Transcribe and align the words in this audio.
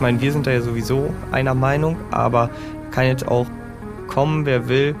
Ich 0.00 0.02
meine, 0.02 0.18
wir 0.18 0.32
sind 0.32 0.46
da 0.46 0.50
ja 0.50 0.62
sowieso 0.62 1.12
einer 1.30 1.54
Meinung, 1.54 1.98
aber 2.10 2.48
kann 2.90 3.04
jetzt 3.04 3.28
auch 3.28 3.46
kommen, 4.08 4.46
wer 4.46 4.66
will. 4.66 4.96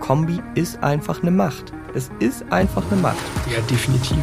Kombi 0.00 0.40
ist 0.54 0.82
einfach 0.82 1.20
eine 1.20 1.30
Macht. 1.30 1.74
Es 1.94 2.10
ist 2.18 2.50
einfach 2.50 2.82
eine 2.90 3.02
Macht. 3.02 3.18
Ja, 3.54 3.60
definitiv. 3.70 4.16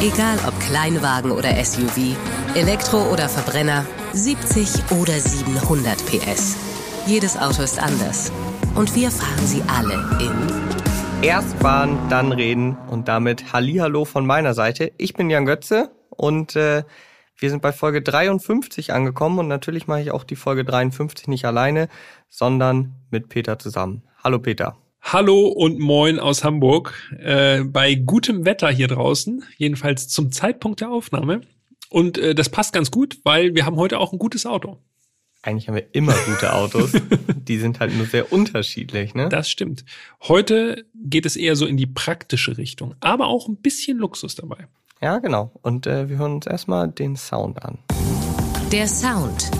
Egal 0.00 0.36
ob 0.48 0.58
Kleinwagen 0.58 1.30
oder 1.30 1.50
SUV, 1.64 2.16
Elektro 2.56 3.04
oder 3.12 3.28
Verbrenner, 3.28 3.86
70 4.14 4.90
oder 5.00 5.12
700 5.12 6.04
PS. 6.06 6.56
Jedes 7.06 7.38
Auto 7.38 7.62
ist 7.62 7.80
anders. 7.80 8.32
Und 8.74 8.96
wir 8.96 9.12
fahren 9.12 9.46
sie 9.46 9.62
alle 9.68 9.94
in. 10.18 11.22
Erst 11.22 11.56
fahren, 11.58 11.96
dann 12.10 12.32
reden 12.32 12.76
und 12.90 13.06
damit 13.06 13.52
Hallihallo 13.52 14.04
von 14.04 14.26
meiner 14.26 14.54
Seite. 14.54 14.90
Ich 14.96 15.14
bin 15.14 15.30
Jan 15.30 15.46
Götze 15.46 15.92
und 16.10 16.56
äh, 16.56 16.82
wir 17.38 17.50
sind 17.50 17.62
bei 17.62 17.72
Folge 17.72 18.02
53 18.02 18.92
angekommen 18.92 19.38
und 19.38 19.48
natürlich 19.48 19.86
mache 19.86 20.02
ich 20.02 20.10
auch 20.10 20.24
die 20.24 20.36
Folge 20.36 20.64
53 20.64 21.28
nicht 21.28 21.44
alleine, 21.44 21.88
sondern 22.28 22.96
mit 23.10 23.28
Peter 23.28 23.58
zusammen. 23.58 24.02
Hallo 24.22 24.40
Peter. 24.40 24.76
Hallo 25.00 25.46
und 25.46 25.78
moin 25.78 26.18
aus 26.18 26.42
Hamburg. 26.42 26.94
Äh, 27.16 27.62
bei 27.62 27.94
gutem 27.94 28.44
Wetter 28.44 28.68
hier 28.68 28.88
draußen, 28.88 29.44
jedenfalls 29.56 30.08
zum 30.08 30.32
Zeitpunkt 30.32 30.80
der 30.80 30.90
Aufnahme. 30.90 31.42
Und 31.88 32.18
äh, 32.18 32.34
das 32.34 32.48
passt 32.48 32.72
ganz 32.72 32.90
gut, 32.90 33.18
weil 33.22 33.54
wir 33.54 33.64
haben 33.64 33.76
heute 33.76 34.00
auch 34.00 34.12
ein 34.12 34.18
gutes 34.18 34.44
Auto. 34.44 34.78
Eigentlich 35.42 35.68
haben 35.68 35.76
wir 35.76 35.94
immer 35.94 36.14
gute 36.26 36.52
Autos. 36.52 36.92
die 37.36 37.58
sind 37.58 37.78
halt 37.78 37.96
nur 37.96 38.06
sehr 38.06 38.32
unterschiedlich, 38.32 39.14
ne? 39.14 39.28
Das 39.28 39.48
stimmt. 39.48 39.84
Heute 40.22 40.84
geht 40.94 41.24
es 41.24 41.36
eher 41.36 41.54
so 41.54 41.64
in 41.64 41.76
die 41.76 41.86
praktische 41.86 42.58
Richtung, 42.58 42.96
aber 42.98 43.28
auch 43.28 43.48
ein 43.48 43.56
bisschen 43.56 43.98
Luxus 43.98 44.34
dabei. 44.34 44.66
Ja, 45.00 45.18
genau. 45.18 45.50
Und 45.62 45.86
äh, 45.86 46.08
wir 46.08 46.18
hören 46.18 46.34
uns 46.34 46.46
erstmal 46.46 46.88
den 46.88 47.16
Sound 47.16 47.64
an. 47.64 47.78
Der 48.72 48.86
Sound. 48.88 49.50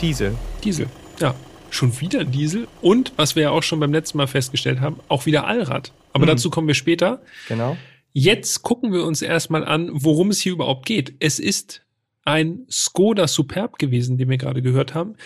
Diesel. 0.00 0.36
Diesel, 0.62 0.88
ja. 1.18 1.34
Schon 1.76 2.00
wieder 2.00 2.24
Diesel 2.24 2.68
und, 2.80 3.12
was 3.16 3.36
wir 3.36 3.42
ja 3.44 3.50
auch 3.50 3.62
schon 3.62 3.78
beim 3.80 3.92
letzten 3.92 4.16
Mal 4.18 4.26
festgestellt 4.26 4.80
haben, 4.80 4.98
auch 5.08 5.26
wieder 5.26 5.46
Allrad. 5.46 5.92
Aber 6.14 6.24
Mhm. 6.24 6.28
dazu 6.30 6.48
kommen 6.50 6.66
wir 6.66 6.74
später. 6.74 7.20
Genau. 7.48 7.76
Jetzt 8.14 8.62
gucken 8.62 8.92
wir 8.94 9.04
uns 9.04 9.20
erstmal 9.20 9.62
an, 9.62 9.90
worum 9.92 10.30
es 10.30 10.40
hier 10.40 10.52
überhaupt 10.52 10.86
geht. 10.86 11.14
Es 11.20 11.38
ist 11.38 11.82
ein 12.24 12.60
Skoda 12.70 13.28
Superb 13.28 13.78
gewesen, 13.78 14.16
den 14.16 14.30
wir 14.30 14.38
gerade 14.38 14.62
gehört 14.62 14.94
haben. 14.94 15.16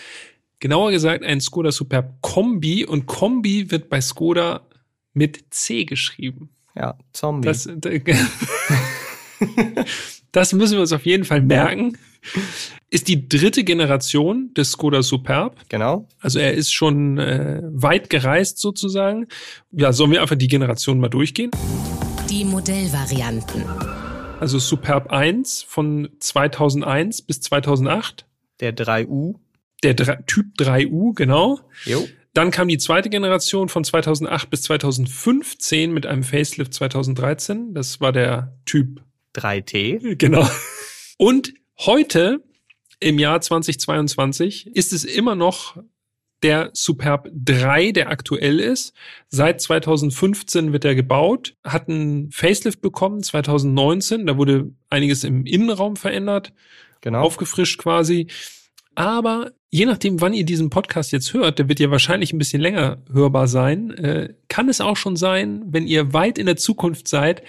Genauer 0.59 0.91
gesagt 0.91 1.23
ein 1.23 1.39
Skoda 1.39 1.71
Superb 1.71 2.21
Kombi 2.21 2.85
und 2.85 3.05
Kombi 3.05 3.71
wird 3.71 3.87
bei 3.89 4.01
Skoda 4.01 4.67
mit 5.13 5.45
C 5.53 5.85
geschrieben. 5.85 6.49
Ja, 6.75 6.97
Zombie. 7.13 7.45
Das, 7.47 7.67
das 10.31 10.53
müssen 10.53 10.73
wir 10.73 10.81
uns 10.81 10.91
auf 10.93 11.05
jeden 11.05 11.23
Fall 11.25 11.41
merken. 11.41 11.97
Ist 12.89 13.07
die 13.07 13.27
dritte 13.27 13.63
Generation 13.63 14.53
des 14.53 14.71
Skoda 14.71 15.01
Superb. 15.01 15.55
genau. 15.69 16.07
Also 16.19 16.39
er 16.39 16.53
ist 16.53 16.73
schon 16.73 17.17
äh, 17.17 17.61
weit 17.63 18.09
gereist 18.09 18.59
sozusagen. 18.59 19.27
Ja, 19.71 19.93
sollen 19.93 20.11
wir 20.11 20.21
einfach 20.21 20.35
die 20.35 20.47
Generation 20.47 20.99
mal 20.99 21.09
durchgehen? 21.09 21.51
Die 22.29 22.45
Modellvarianten. 22.45 23.63
Also 24.39 24.59
Superb 24.59 25.11
1 25.11 25.63
von 25.63 26.09
2001 26.19 27.21
bis 27.23 27.41
2008. 27.41 28.25
Der 28.59 28.75
3U. 28.75 29.35
Der 29.83 29.95
Dre- 29.97 30.25
Typ 30.25 30.47
3U, 30.59 31.13
genau. 31.15 31.59
Jo. 31.85 32.07
Dann 32.33 32.51
kam 32.51 32.67
die 32.67 32.77
zweite 32.77 33.09
Generation 33.09 33.67
von 33.67 33.83
2008 33.83 34.49
bis 34.49 34.61
2015 34.63 35.91
mit 35.91 36.05
einem 36.05 36.23
Facelift 36.23 36.73
2013. 36.73 37.73
Das 37.73 37.99
war 37.99 38.11
der 38.11 38.55
Typ 38.65 39.01
3T. 39.35 40.15
Genau. 40.15 40.47
Und 41.17 41.53
heute, 41.85 42.43
im 42.99 43.17
Jahr 43.17 43.41
2022, 43.41 44.67
ist 44.75 44.93
es 44.93 45.03
immer 45.03 45.35
noch 45.35 45.77
der 46.43 46.71
Superb 46.73 47.29
3, 47.33 47.91
der 47.91 48.09
aktuell 48.09 48.59
ist. 48.59 48.93
Seit 49.29 49.61
2015 49.61 50.73
wird 50.73 50.85
er 50.85 50.95
gebaut, 50.95 51.55
hat 51.63 51.87
einen 51.87 52.31
Facelift 52.31 52.81
bekommen, 52.81 53.21
2019. 53.23 54.25
Da 54.25 54.37
wurde 54.37 54.71
einiges 54.89 55.23
im 55.23 55.45
Innenraum 55.45 55.95
verändert, 55.95 56.53
Genau. 57.01 57.21
aufgefrischt 57.21 57.79
quasi. 57.79 58.27
Aber 58.95 59.51
je 59.69 59.85
nachdem, 59.85 60.19
wann 60.21 60.33
ihr 60.33 60.45
diesen 60.45 60.69
Podcast 60.69 61.11
jetzt 61.11 61.33
hört, 61.33 61.59
der 61.59 61.69
wird 61.69 61.79
ja 61.79 61.89
wahrscheinlich 61.91 62.33
ein 62.33 62.37
bisschen 62.37 62.61
länger 62.61 63.01
hörbar 63.11 63.47
sein, 63.47 63.91
äh, 63.91 64.33
kann 64.49 64.67
es 64.69 64.81
auch 64.81 64.97
schon 64.97 65.15
sein, 65.15 65.63
wenn 65.67 65.87
ihr 65.87 66.13
weit 66.13 66.37
in 66.37 66.45
der 66.45 66.57
Zukunft 66.57 67.07
seid, 67.07 67.41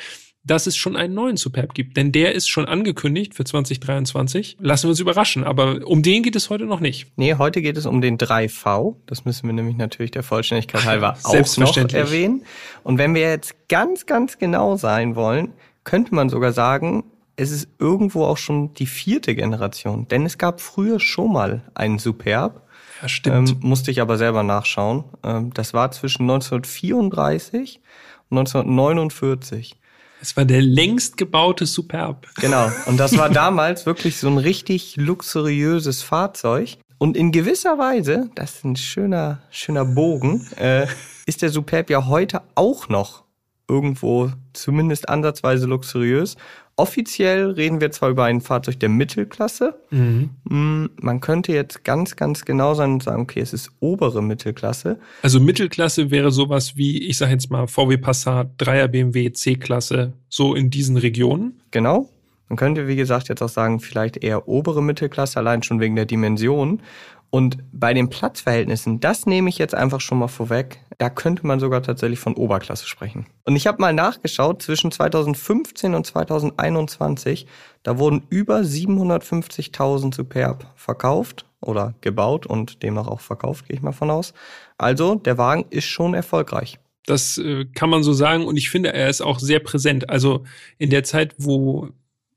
dass 0.45 0.67
es 0.67 0.77
schon 0.77 0.97
einen 0.97 1.15
neuen 1.15 1.37
Superb 1.37 1.75
gibt. 1.75 1.97
Denn 1.97 2.11
der 2.11 2.35
ist 2.35 2.49
schon 2.49 2.67
angekündigt 2.67 3.35
für 3.35 3.45
2023. 3.45 4.57
Lassen 4.61 4.85
wir 4.85 4.91
uns 4.91 5.01
überraschen, 5.01 5.45
aber 5.45 5.87
um 5.87 6.03
den 6.03 6.23
geht 6.23 6.35
es 6.35 6.51
heute 6.51 6.65
noch 6.65 6.81
nicht. 6.81 7.13
Nee, 7.17 7.35
heute 7.35 7.63
geht 7.63 7.77
es 7.77 7.87
um 7.87 8.01
den 8.01 8.19
3V. 8.19 8.97
Das 9.07 9.25
müssen 9.25 9.47
wir 9.47 9.53
nämlich 9.53 9.77
natürlich 9.77 10.11
der 10.11 10.23
Vollständigkeit 10.23 10.85
halber 10.85 11.13
auch 11.13 11.23
noch 11.25 11.31
Selbstverständlich. 11.31 12.01
erwähnen. 12.01 12.45
Und 12.83 12.99
wenn 12.99 13.15
wir 13.15 13.23
jetzt 13.23 13.69
ganz, 13.69 14.07
ganz 14.07 14.39
genau 14.39 14.77
sein 14.77 15.15
wollen, 15.15 15.53
könnte 15.85 16.15
man 16.15 16.29
sogar 16.29 16.53
sagen, 16.53 17.05
es 17.37 17.51
ist 17.51 17.69
irgendwo 17.79 18.25
auch 18.25 18.37
schon 18.37 18.75
die 18.75 18.87
vierte 18.87 19.35
Generation. 19.35 20.09
Denn 20.09 20.27
es 20.27 20.39
gab 20.39 20.61
früher 20.61 21.01
schon 21.01 21.33
mal 21.33 21.63
einen 21.75 21.99
Superb. 21.99 22.69
Ja, 23.01 23.09
stimmt. 23.09 23.51
Ähm, 23.51 23.57
musste 23.61 23.91
ich 23.91 24.01
aber 24.01 24.19
selber 24.19 24.43
nachschauen. 24.43 25.05
Ähm, 25.23 25.53
das 25.55 25.73
war 25.73 25.91
zwischen 25.93 26.23
1934 26.23 27.81
und 28.29 28.39
1949. 28.39 29.77
es 30.23 30.37
war 30.37 30.45
der 30.45 30.63
längst 30.63 31.17
gebaute 31.17 31.67
Superb. 31.67 32.29
Genau. 32.37 32.71
Und 32.87 32.99
das 32.99 33.19
war 33.19 33.29
damals 33.29 33.87
wirklich 33.87 34.19
so 34.19 34.29
ein 34.29 34.39
richtig 34.39 34.95
luxuriöses 34.97 36.03
Fahrzeug. 36.03 36.79
Und 36.99 37.17
in 37.17 37.33
gewisser 37.33 37.77
Weise, 37.79 38.31
das 38.37 38.53
ist 38.57 38.65
ein 38.65 38.77
schöner, 38.77 39.43
schöner 39.51 39.85
Bogen, 39.85 40.47
äh, 40.57 40.87
ist 41.27 41.43
der 41.43 41.51
Superb 41.51 41.91
ja 41.91 42.07
heute 42.07 42.43
auch 42.55 42.89
noch 42.89 43.25
irgendwo 43.69 44.31
zumindest 44.53 45.09
ansatzweise 45.09 45.67
luxuriös. 45.67 46.37
Offiziell 46.77 47.51
reden 47.51 47.81
wir 47.81 47.91
zwar 47.91 48.09
über 48.11 48.25
ein 48.25 48.41
Fahrzeug 48.41 48.81
der 48.81 48.89
Mittelklasse. 48.89 49.75
Mm, 49.91 50.87
Man 51.01 51.21
könnte 51.21 51.53
jetzt 51.53 51.85
ganz, 51.85 52.17
ganz 52.17 52.45
genau 52.45 52.75
sein 52.75 52.93
und 52.95 53.03
sagen, 53.03 53.23
okay, 53.23 53.41
es 53.41 53.53
ist 53.53 53.71
obere 53.81 54.23
Mittelklasse. 54.23 54.99
Also 55.23 55.39
Mittelklasse 55.39 56.11
wäre 56.11 56.33
sowas 56.33 56.77
wie, 56.77 57.07
ich 57.07 57.19
sage 57.19 57.33
jetzt 57.33 57.51
mal, 57.51 57.67
VW 57.67 57.99
Passat, 57.99 58.49
3er 58.59 58.89
BMW, 58.89 59.33
C-Klasse, 59.33 60.15
so 60.29 60.55
in 60.55 60.71
diesen 60.71 60.97
Regionen. 60.97 61.61
Genau. 61.71 62.09
Man 62.49 62.57
könnte, 62.57 62.89
wie 62.89 62.97
gesagt, 62.97 63.29
jetzt 63.29 63.43
auch 63.43 63.49
sagen, 63.49 63.81
vielleicht 63.81 64.19
eher 64.19 64.49
obere 64.49 64.83
Mittelklasse, 64.83 65.39
allein 65.39 65.63
schon 65.63 65.81
wegen 65.81 65.97
der 65.97 66.07
Dimension. 66.07 66.83
Und 67.31 67.59
bei 67.73 67.95
den 67.95 68.11
Platzverhältnissen, 68.11 69.01
das 69.01 69.25
nehme 69.25 69.49
ich 69.49 69.57
jetzt 69.57 69.75
einfach 69.75 70.03
schon 70.03 70.19
mal 70.19 70.29
vorweg, 70.29 70.81
da 71.03 71.11
könnte 71.11 71.45
man 71.45 71.59
sogar 71.59 71.83
tatsächlich 71.83 72.21
von 72.21 72.35
Oberklasse 72.35 72.87
sprechen. 72.87 73.27
Und 73.45 73.57
ich 73.57 73.67
habe 73.67 73.81
mal 73.81 73.93
nachgeschaut, 73.93 74.63
zwischen 74.63 74.93
2015 74.93 75.97
und 75.97 76.07
2021, 76.07 77.49
da 77.83 77.99
wurden 77.99 78.23
über 78.29 78.61
750.000 78.61 80.15
Superb 80.15 80.65
verkauft 80.77 81.45
oder 81.61 81.95
gebaut 82.03 82.47
und 82.47 82.85
demnach 82.85 83.09
auch 83.09 83.19
verkauft, 83.19 83.67
gehe 83.67 83.75
ich 83.75 83.83
mal 83.83 83.91
von 83.91 84.13
aus. 84.13 84.33
Also 84.79 85.17
der 85.17 85.39
Wagen 85.39 85.65
ist 85.71 85.87
schon 85.87 86.15
erfolgreich. 86.15 86.79
Das 87.05 87.37
äh, 87.37 87.65
kann 87.65 87.91
man 87.91 88.05
so 88.05 88.13
sagen 88.13 88.45
und 88.45 88.57
ich 88.57 88.71
finde, 88.71 88.93
er 88.93 89.09
ist 89.09 89.23
auch 89.23 89.41
sehr 89.41 89.59
präsent. 89.59 90.09
Also 90.09 90.45
in 90.79 90.91
der 90.91 91.03
Zeit, 91.03 91.35
wo 91.37 91.89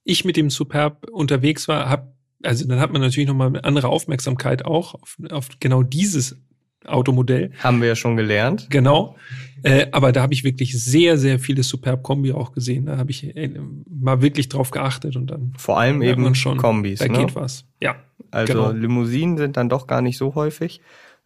ich 0.03 0.25
mit 0.25 0.37
dem 0.37 0.49
Superb 0.49 1.07
unterwegs 1.11 1.67
war, 1.67 1.87
hab, 1.87 2.15
also 2.41 2.67
dann 2.67 2.79
hat 2.79 2.91
man 2.91 3.03
natürlich 3.03 3.27
nochmal 3.27 3.49
eine 3.49 3.63
andere 3.63 3.89
Aufmerksamkeit 3.89 4.65
auch 4.65 4.95
auf, 4.95 5.17
auf 5.29 5.49
genau 5.59 5.83
dieses 5.83 6.37
Automodell. 6.87 7.51
Haben 7.59 7.81
wir 7.81 7.89
ja 7.89 7.95
schon 7.95 8.15
gelernt. 8.15 8.67
Genau. 8.69 9.15
Äh, 9.63 9.87
aber 9.91 10.11
da 10.11 10.21
habe 10.21 10.33
ich 10.33 10.43
wirklich 10.43 10.79
sehr, 10.79 11.17
sehr 11.17 11.39
viele 11.39 11.63
Superb 11.63 12.03
Kombi 12.03 12.31
auch 12.31 12.51
gesehen. 12.51 12.85
Da 12.85 12.97
habe 12.97 13.11
ich 13.11 13.35
äh, 13.35 13.49
mal 13.89 14.21
wirklich 14.21 14.49
drauf 14.49 14.69
geachtet 14.71 15.15
und 15.15 15.27
dann 15.27 15.53
Vor 15.57 15.79
allem 15.79 16.01
eben 16.01 16.35
schon, 16.35 16.57
Kombis. 16.57 16.99
da 16.99 17.07
ne? 17.07 17.17
geht 17.17 17.35
was. 17.35 17.65
Ja. 17.81 17.95
Also 18.31 18.53
Genau. 18.53 18.71
Limousinen 18.71 19.37
sind 19.37 19.57
dann 19.57 19.69
doch 19.69 19.87
gar 19.87 20.01
nicht 20.01 20.17
so 20.17 20.35
häufig. 20.35 20.81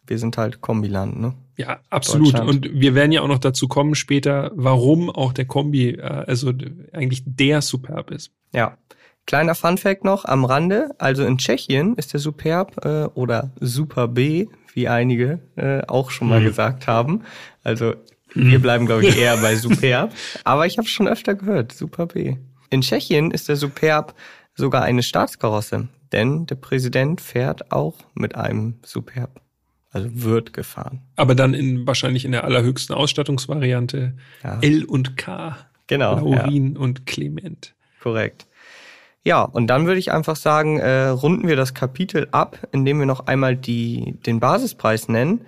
Wir 0.06 0.18
sind 0.18 0.38
halt 0.38 0.60
Kombiland, 0.60 1.20
ne? 1.20 1.34
Ja, 1.56 1.80
absolut. 1.90 2.40
Und 2.40 2.70
wir 2.72 2.94
werden 2.94 3.12
ja 3.12 3.20
auch 3.20 3.28
noch 3.28 3.38
dazu 3.38 3.68
kommen 3.68 3.94
später, 3.94 4.50
warum 4.54 5.10
auch 5.10 5.32
der 5.32 5.44
Kombi, 5.44 5.90
äh, 5.90 6.00
also 6.00 6.52
eigentlich 6.92 7.22
der 7.26 7.60
Superb 7.60 8.10
ist. 8.10 8.32
Ja. 8.54 8.78
Kleiner 9.26 9.54
Funfact 9.54 10.02
noch 10.02 10.24
am 10.24 10.44
Rande. 10.44 10.90
Also 10.98 11.24
in 11.24 11.36
Tschechien 11.36 11.94
ist 11.96 12.14
der 12.14 12.20
Superb 12.20 12.84
äh, 12.84 13.04
oder 13.14 13.52
Super 13.60 14.08
B, 14.08 14.46
wie 14.74 14.88
einige 14.88 15.40
äh, 15.56 15.82
auch 15.86 16.10
schon 16.10 16.28
mal 16.28 16.40
Mhm. 16.40 16.44
gesagt 16.46 16.86
haben. 16.86 17.22
Also 17.62 17.94
Wir 18.34 18.60
bleiben, 18.60 18.86
glaube 18.86 19.04
ich, 19.06 19.16
eher 19.18 19.36
bei 19.38 19.56
Superb. 19.56 20.12
Aber 20.44 20.66
ich 20.66 20.78
habe 20.78 20.86
schon 20.88 21.08
öfter 21.08 21.34
gehört, 21.34 21.72
Super 21.72 22.06
B. 22.06 22.36
In 22.70 22.80
Tschechien 22.82 23.30
ist 23.32 23.48
der 23.48 23.56
Superb 23.56 24.14
sogar 24.54 24.82
eine 24.82 25.02
Staatskarosse, 25.02 25.88
denn 26.12 26.46
der 26.46 26.54
Präsident 26.54 27.20
fährt 27.20 27.72
auch 27.72 27.96
mit 28.14 28.36
einem 28.36 28.78
Superb. 28.84 29.40
Also 29.92 30.08
wird 30.22 30.52
gefahren. 30.52 31.02
Aber 31.16 31.34
dann 31.34 31.52
in, 31.54 31.84
wahrscheinlich 31.88 32.24
in 32.24 32.30
der 32.30 32.44
allerhöchsten 32.44 32.94
Ausstattungsvariante 32.94 34.14
Ja. 34.44 34.58
L 34.60 34.84
und 34.84 35.16
K. 35.16 35.56
Genau, 35.88 36.14
Laurin 36.14 36.76
und 36.76 37.06
Clement. 37.06 37.74
Korrekt. 38.00 38.46
Ja, 39.24 39.42
und 39.42 39.66
dann 39.66 39.86
würde 39.86 39.98
ich 39.98 40.12
einfach 40.12 40.36
sagen, 40.36 40.78
äh, 40.78 41.08
runden 41.08 41.46
wir 41.46 41.56
das 41.56 41.74
Kapitel 41.74 42.28
ab, 42.30 42.58
indem 42.72 43.00
wir 43.00 43.06
noch 43.06 43.26
einmal 43.26 43.56
die, 43.56 44.18
den 44.26 44.40
Basispreis 44.40 45.08
nennen. 45.08 45.42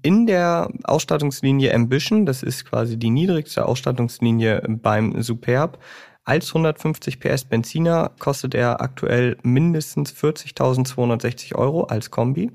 In 0.00 0.26
der 0.26 0.70
Ausstattungslinie 0.84 1.74
Ambition, 1.74 2.24
das 2.24 2.42
ist 2.42 2.64
quasi 2.64 2.96
die 2.98 3.10
niedrigste 3.10 3.66
Ausstattungslinie 3.66 4.62
beim 4.68 5.20
Superb, 5.20 5.78
als 6.24 6.48
150 6.48 7.20
PS 7.20 7.46
Benziner 7.46 8.12
kostet 8.18 8.54
er 8.54 8.82
aktuell 8.82 9.38
mindestens 9.42 10.12
40.260 10.12 11.54
Euro 11.54 11.84
als 11.84 12.10
Kombi. 12.10 12.50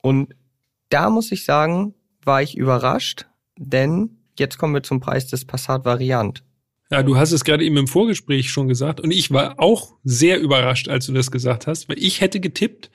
Und 0.00 0.34
da 0.88 1.10
muss 1.10 1.30
ich 1.30 1.44
sagen, 1.44 1.94
war 2.24 2.40
ich 2.40 2.56
überrascht, 2.56 3.26
denn 3.58 4.16
jetzt 4.38 4.58
kommen 4.58 4.72
wir 4.74 4.82
zum 4.82 5.00
Preis 5.00 5.26
des 5.26 5.44
Passat 5.44 5.84
Variant. 5.84 6.42
Ja, 6.90 7.02
du 7.02 7.16
hast 7.16 7.32
es 7.32 7.44
gerade 7.44 7.64
eben 7.64 7.76
im 7.76 7.86
Vorgespräch 7.86 8.50
schon 8.50 8.68
gesagt 8.68 9.00
und 9.00 9.10
ich 9.10 9.30
war 9.30 9.58
auch 9.58 9.94
sehr 10.04 10.40
überrascht, 10.40 10.88
als 10.88 11.06
du 11.06 11.12
das 11.12 11.30
gesagt 11.30 11.66
hast, 11.66 11.88
weil 11.88 11.98
ich 11.98 12.20
hätte 12.20 12.40
getippt, 12.40 12.90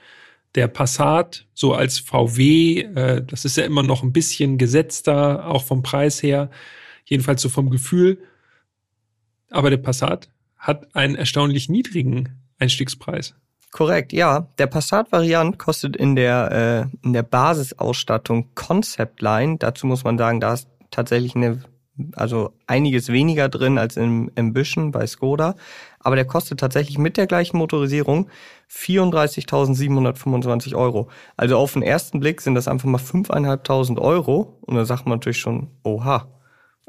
der 0.56 0.68
Passat 0.68 1.45
so 1.53 1.74
als 1.74 2.00
VW, 2.00 2.81
äh, 2.81 3.24
das 3.25 3.45
ist 3.45 3.57
ja 3.57 3.65
immer 3.65 3.83
noch 3.83 4.03
ein 4.03 4.13
bisschen 4.13 4.57
gesetzter, 4.57 5.47
auch 5.47 5.63
vom 5.63 5.83
Preis 5.83 6.24
her, 6.24 6.50
jedenfalls 7.06 7.41
so 7.41 7.50
vom 7.50 7.69
Gefühl. 7.69 8.19
Aber 9.50 9.69
der 9.69 9.77
Passat 9.77 10.30
hat 10.57 10.95
einen 10.95 11.15
erstaunlich 11.15 11.69
niedrigen 11.69 12.39
Einstiegspreis. 12.57 13.35
Korrekt, 13.71 14.13
ja. 14.13 14.47
Der 14.57 14.68
Passat 14.68 15.12
Variant 15.12 15.59
kostet 15.59 15.95
in 15.95 16.15
der, 16.15 16.89
äh, 16.92 17.06
in 17.06 17.13
der 17.13 17.24
Basisausstattung 17.24 18.50
Concept 18.56 19.21
Line. 19.21 19.57
Dazu 19.59 19.85
muss 19.85 20.03
man 20.03 20.18
sagen, 20.18 20.39
da 20.39 20.53
ist 20.53 20.68
tatsächlich 20.89 21.35
eine, 21.35 21.62
also 22.15 22.51
einiges 22.67 23.09
weniger 23.09 23.49
drin 23.49 23.77
als 23.77 23.97
im 23.97 24.29
Ambition 24.37 24.91
bei 24.91 25.05
Skoda. 25.07 25.55
Aber 25.99 26.15
der 26.15 26.25
kostet 26.25 26.59
tatsächlich 26.59 26.97
mit 26.97 27.17
der 27.17 27.27
gleichen 27.27 27.57
Motorisierung 27.57 28.29
34.725 28.71 30.75
Euro. 30.75 31.09
Also 31.37 31.57
auf 31.57 31.73
den 31.73 31.81
ersten 31.81 32.19
Blick 32.19 32.41
sind 32.41 32.55
das 32.55 32.67
einfach 32.67 32.87
mal 32.87 32.99
5.500 33.01 33.99
Euro. 33.99 34.57
Und 34.61 34.75
da 34.75 34.85
sagt 34.85 35.05
man 35.05 35.17
natürlich 35.17 35.39
schon, 35.39 35.69
oha. 35.83 36.27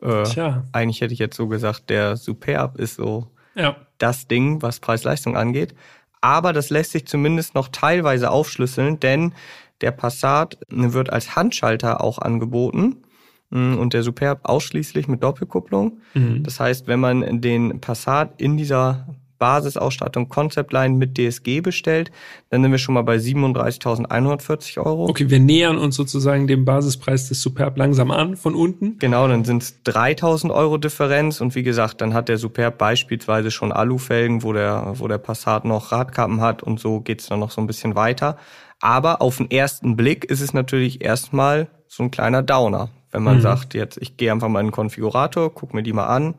Äh, 0.02 0.22
Tja. 0.24 0.64
eigentlich 0.72 1.00
hätte 1.00 1.12
ich 1.12 1.18
jetzt 1.18 1.36
so 1.36 1.46
gesagt, 1.48 1.90
der 1.90 2.16
Superb 2.16 2.78
ist 2.78 2.96
so 2.96 3.28
Ja. 3.54 3.76
das 3.98 4.28
Ding, 4.28 4.62
was 4.62 4.80
Preis-Leistung 4.80 5.36
angeht. 5.36 5.74
Aber 6.22 6.52
das 6.52 6.70
lässt 6.70 6.92
sich 6.92 7.06
zumindest 7.06 7.54
noch 7.54 7.68
teilweise 7.68 8.30
aufschlüsseln, 8.30 9.00
denn 9.00 9.34
der 9.80 9.90
Passat 9.90 10.58
wird 10.68 11.10
als 11.10 11.36
Handschalter 11.36 12.02
auch 12.02 12.18
angeboten 12.18 13.02
und 13.50 13.92
der 13.92 14.02
Superb 14.02 14.40
ausschließlich 14.44 15.08
mit 15.08 15.22
Doppelkupplung. 15.22 15.98
Mhm. 16.14 16.42
Das 16.42 16.60
heißt, 16.60 16.86
wenn 16.86 17.00
man 17.00 17.40
den 17.40 17.80
Passat 17.80 18.40
in 18.40 18.56
dieser 18.56 19.06
Basisausstattung 19.40 20.28
Concept 20.28 20.72
Line 20.72 20.96
mit 20.96 21.18
DSG 21.18 21.60
bestellt, 21.62 22.12
dann 22.50 22.62
sind 22.62 22.70
wir 22.70 22.78
schon 22.78 22.94
mal 22.94 23.02
bei 23.02 23.16
37.140 23.16 24.78
Euro. 24.84 25.08
Okay, 25.08 25.30
wir 25.30 25.40
nähern 25.40 25.78
uns 25.78 25.96
sozusagen 25.96 26.46
dem 26.46 26.64
Basispreis 26.64 27.28
des 27.28 27.42
Superb 27.42 27.76
langsam 27.76 28.12
an 28.12 28.36
von 28.36 28.54
unten. 28.54 28.98
Genau, 28.98 29.26
dann 29.26 29.44
sind 29.44 29.62
es 29.62 29.82
3000 29.82 30.52
Euro 30.52 30.76
Differenz 30.76 31.40
und 31.40 31.56
wie 31.56 31.64
gesagt, 31.64 32.00
dann 32.00 32.14
hat 32.14 32.28
der 32.28 32.38
Superb 32.38 32.78
beispielsweise 32.78 33.50
schon 33.50 33.72
Alufelgen, 33.72 34.44
wo 34.44 34.52
der, 34.52 34.92
wo 34.96 35.08
der 35.08 35.18
Passat 35.18 35.64
noch 35.64 35.90
Radkappen 35.90 36.40
hat 36.40 36.62
und 36.62 36.78
so 36.78 37.00
geht's 37.00 37.26
dann 37.26 37.40
noch 37.40 37.50
so 37.50 37.60
ein 37.60 37.66
bisschen 37.66 37.96
weiter. 37.96 38.36
Aber 38.80 39.20
auf 39.20 39.38
den 39.38 39.50
ersten 39.50 39.96
Blick 39.96 40.24
ist 40.26 40.40
es 40.40 40.54
natürlich 40.54 41.02
erstmal 41.02 41.68
so 41.88 42.02
ein 42.02 42.10
kleiner 42.10 42.42
Downer, 42.42 42.90
wenn 43.12 43.22
man 43.22 43.36
Mhm. 43.38 43.42
sagt, 43.42 43.74
jetzt 43.74 43.98
ich 44.00 44.16
gehe 44.16 44.30
einfach 44.32 44.48
mal 44.48 44.60
in 44.60 44.66
den 44.66 44.72
Konfigurator, 44.72 45.52
guck 45.54 45.74
mir 45.74 45.82
die 45.82 45.92
mal 45.92 46.06
an. 46.06 46.34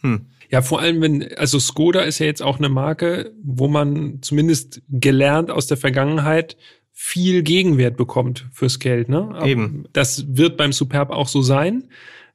Hm, 0.00 0.26
Ja, 0.50 0.62
vor 0.62 0.80
allem, 0.80 1.02
wenn, 1.02 1.28
also 1.36 1.58
Skoda 1.58 2.00
ist 2.00 2.20
ja 2.20 2.26
jetzt 2.26 2.42
auch 2.42 2.56
eine 2.58 2.70
Marke, 2.70 3.32
wo 3.42 3.68
man 3.68 4.18
zumindest 4.22 4.80
gelernt 4.88 5.50
aus 5.50 5.66
der 5.66 5.76
Vergangenheit 5.76 6.56
viel 6.94 7.42
Gegenwert 7.42 7.96
bekommt 7.98 8.46
fürs 8.52 8.78
Geld. 8.78 9.08
Ne? 9.10 9.38
Eben. 9.44 9.84
Das 9.92 10.24
wird 10.36 10.56
beim 10.56 10.72
Superb 10.72 11.10
auch 11.10 11.28
so 11.28 11.42
sein. 11.42 11.88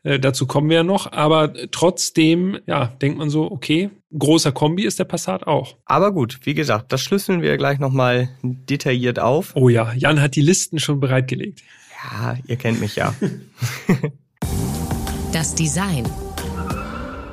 Äh, 0.04 0.20
dazu 0.20 0.46
kommen 0.46 0.70
wir 0.70 0.78
ja 0.78 0.84
noch. 0.84 1.12
Aber 1.12 1.54
trotzdem, 1.72 2.60
ja, 2.68 2.86
denkt 3.02 3.18
man 3.18 3.30
so, 3.30 3.50
okay, 3.52 3.90
großer 4.18 4.52
Kombi 4.52 4.84
ist 4.84 5.00
der 5.00 5.06
Passat 5.06 5.48
auch. 5.48 5.78
Aber 5.86 6.12
gut, 6.14 6.40
wie 6.44 6.54
gesagt, 6.54 6.92
das 6.94 7.02
schlüsseln 7.02 7.42
wir 7.42 7.58
gleich 7.58 7.80
nochmal 7.80 8.30
detailliert 8.44 9.18
auf. 9.20 9.54
Oh 9.56 9.70
ja, 9.70 9.92
Jan 9.94 10.22
hat 10.22 10.36
die 10.36 10.42
Listen 10.42 10.80
schon 10.80 11.00
bereitgelegt. 11.00 11.64
Ja, 12.04 12.36
ihr 12.48 12.56
kennt 12.56 12.80
mich 12.80 12.96
ja. 12.96 13.14
Das 15.32 15.56
Design. 15.56 16.08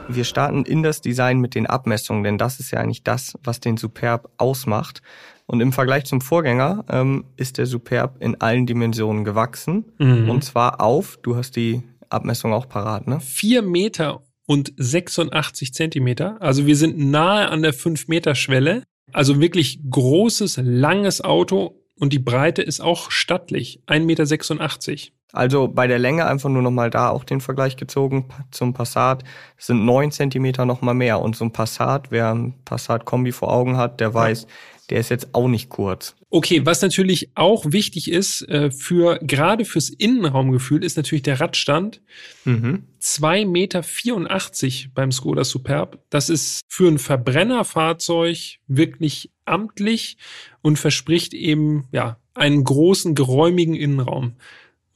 Wir 0.09 0.25
starten 0.25 0.65
in 0.65 0.83
das 0.83 1.03
Design 1.03 1.39
mit 1.39 1.55
den 1.55 1.67
Abmessungen, 1.67 2.25
denn 2.25 2.39
das 2.39 2.59
ist 2.59 2.71
ja 2.71 2.81
eigentlich 2.81 3.03
das, 3.05 3.35
was 3.45 3.61
den 3.61 3.77
Superb 3.77 4.31
ausmacht. 4.39 5.03
Und 5.45 5.61
im 5.61 5.73
Vergleich 5.73 6.05
zum 6.05 6.23
Vorgänger 6.23 6.85
ähm, 6.89 7.27
ist 7.37 7.59
der 7.59 7.67
Superb 7.67 8.17
in 8.23 8.41
allen 8.41 8.65
Dimensionen 8.67 9.25
gewachsen. 9.25 9.85
Mhm. 9.99 10.31
Und 10.31 10.45
zwar 10.45 10.81
auf, 10.81 11.19
du 11.23 11.37
hast 11.37 11.57
die 11.57 11.83
Abmessung 12.09 12.55
auch 12.55 12.69
parat, 12.69 13.07
ne? 13.07 13.21
Vier 13.21 13.61
Meter 13.61 14.23
und 14.47 14.73
86 14.77 15.75
Zentimeter. 15.75 16.41
Also 16.41 16.67
wir 16.67 16.77
sind 16.77 16.99
nahe 16.99 17.51
an 17.51 17.63
der 17.63 17.75
5-Meter-Schwelle. 17.75 18.85
Also 19.13 19.41
wirklich 19.41 19.81
großes, 19.91 20.59
langes 20.63 21.21
Auto 21.21 21.80
und 22.01 22.13
die 22.13 22.19
Breite 22.19 22.63
ist 22.63 22.81
auch 22.81 23.11
stattlich. 23.11 23.83
1,86 23.87 24.91
Meter. 24.91 25.13
Also 25.33 25.69
bei 25.69 25.87
der 25.87 25.99
Länge 25.99 26.27
einfach 26.27 26.49
nur 26.49 26.63
nochmal 26.63 26.91
da 26.91 27.11
auch 27.11 27.23
den 27.23 27.41
Vergleich 27.41 27.77
gezogen 27.77 28.27
zum 28.51 28.73
Passat. 28.73 29.23
Sind 29.59 29.85
neun 29.85 30.11
Zentimeter 30.11 30.65
nochmal 30.65 30.95
mehr. 30.95 31.21
Und 31.21 31.37
so 31.37 31.45
ein 31.45 31.53
Passat, 31.53 32.11
wer 32.11 32.35
ein 32.35 32.55
Passat-Kombi 32.65 33.33
vor 33.33 33.53
Augen 33.53 33.77
hat, 33.77 34.01
der 34.01 34.13
weiß, 34.15 34.47
der 34.91 34.99
ist 34.99 35.09
jetzt 35.09 35.35
auch 35.35 35.49
nicht 35.49 35.69
kurz. 35.69 36.17
Okay, 36.31 36.67
was 36.67 36.83
natürlich 36.83 37.31
auch 37.35 37.65
wichtig 37.69 38.11
ist 38.11 38.43
äh, 38.49 38.71
für 38.71 39.19
gerade 39.23 39.65
fürs 39.65 39.89
Innenraumgefühl 39.89 40.85
ist 40.85 40.97
natürlich 40.97 41.23
der 41.23 41.41
Radstand. 41.41 42.01
Mhm. 42.45 42.85
2,84 43.01 43.47
Meter 43.47 44.91
beim 44.95 45.13
Skoda 45.13 45.45
Superb. 45.45 45.99
Das 46.11 46.29
ist 46.29 46.61
für 46.69 46.89
ein 46.89 46.99
Verbrennerfahrzeug 46.99 48.59
wirklich 48.67 49.31
amtlich 49.45 50.17
und 50.63 50.79
verspricht 50.79 51.35
eben 51.35 51.87
ja 51.93 52.19
einen 52.35 52.65
großen, 52.65 53.15
geräumigen 53.15 53.75
Innenraum. 53.75 54.35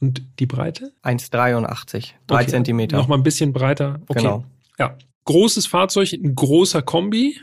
Und 0.01 0.23
die 0.39 0.45
Breite? 0.45 0.93
1,83. 1.03 2.11
Drei 2.27 2.41
Okay, 2.41 2.47
Zentimeter. 2.47 2.97
Noch 2.97 3.07
mal 3.07 3.15
ein 3.15 3.23
bisschen 3.23 3.53
breiter. 3.53 4.01
Okay. 4.07 4.19
Genau. 4.19 4.45
Ja. 4.77 4.97
Großes 5.23 5.67
Fahrzeug, 5.67 6.11
ein 6.13 6.35
großer 6.35 6.81
Kombi. 6.81 7.39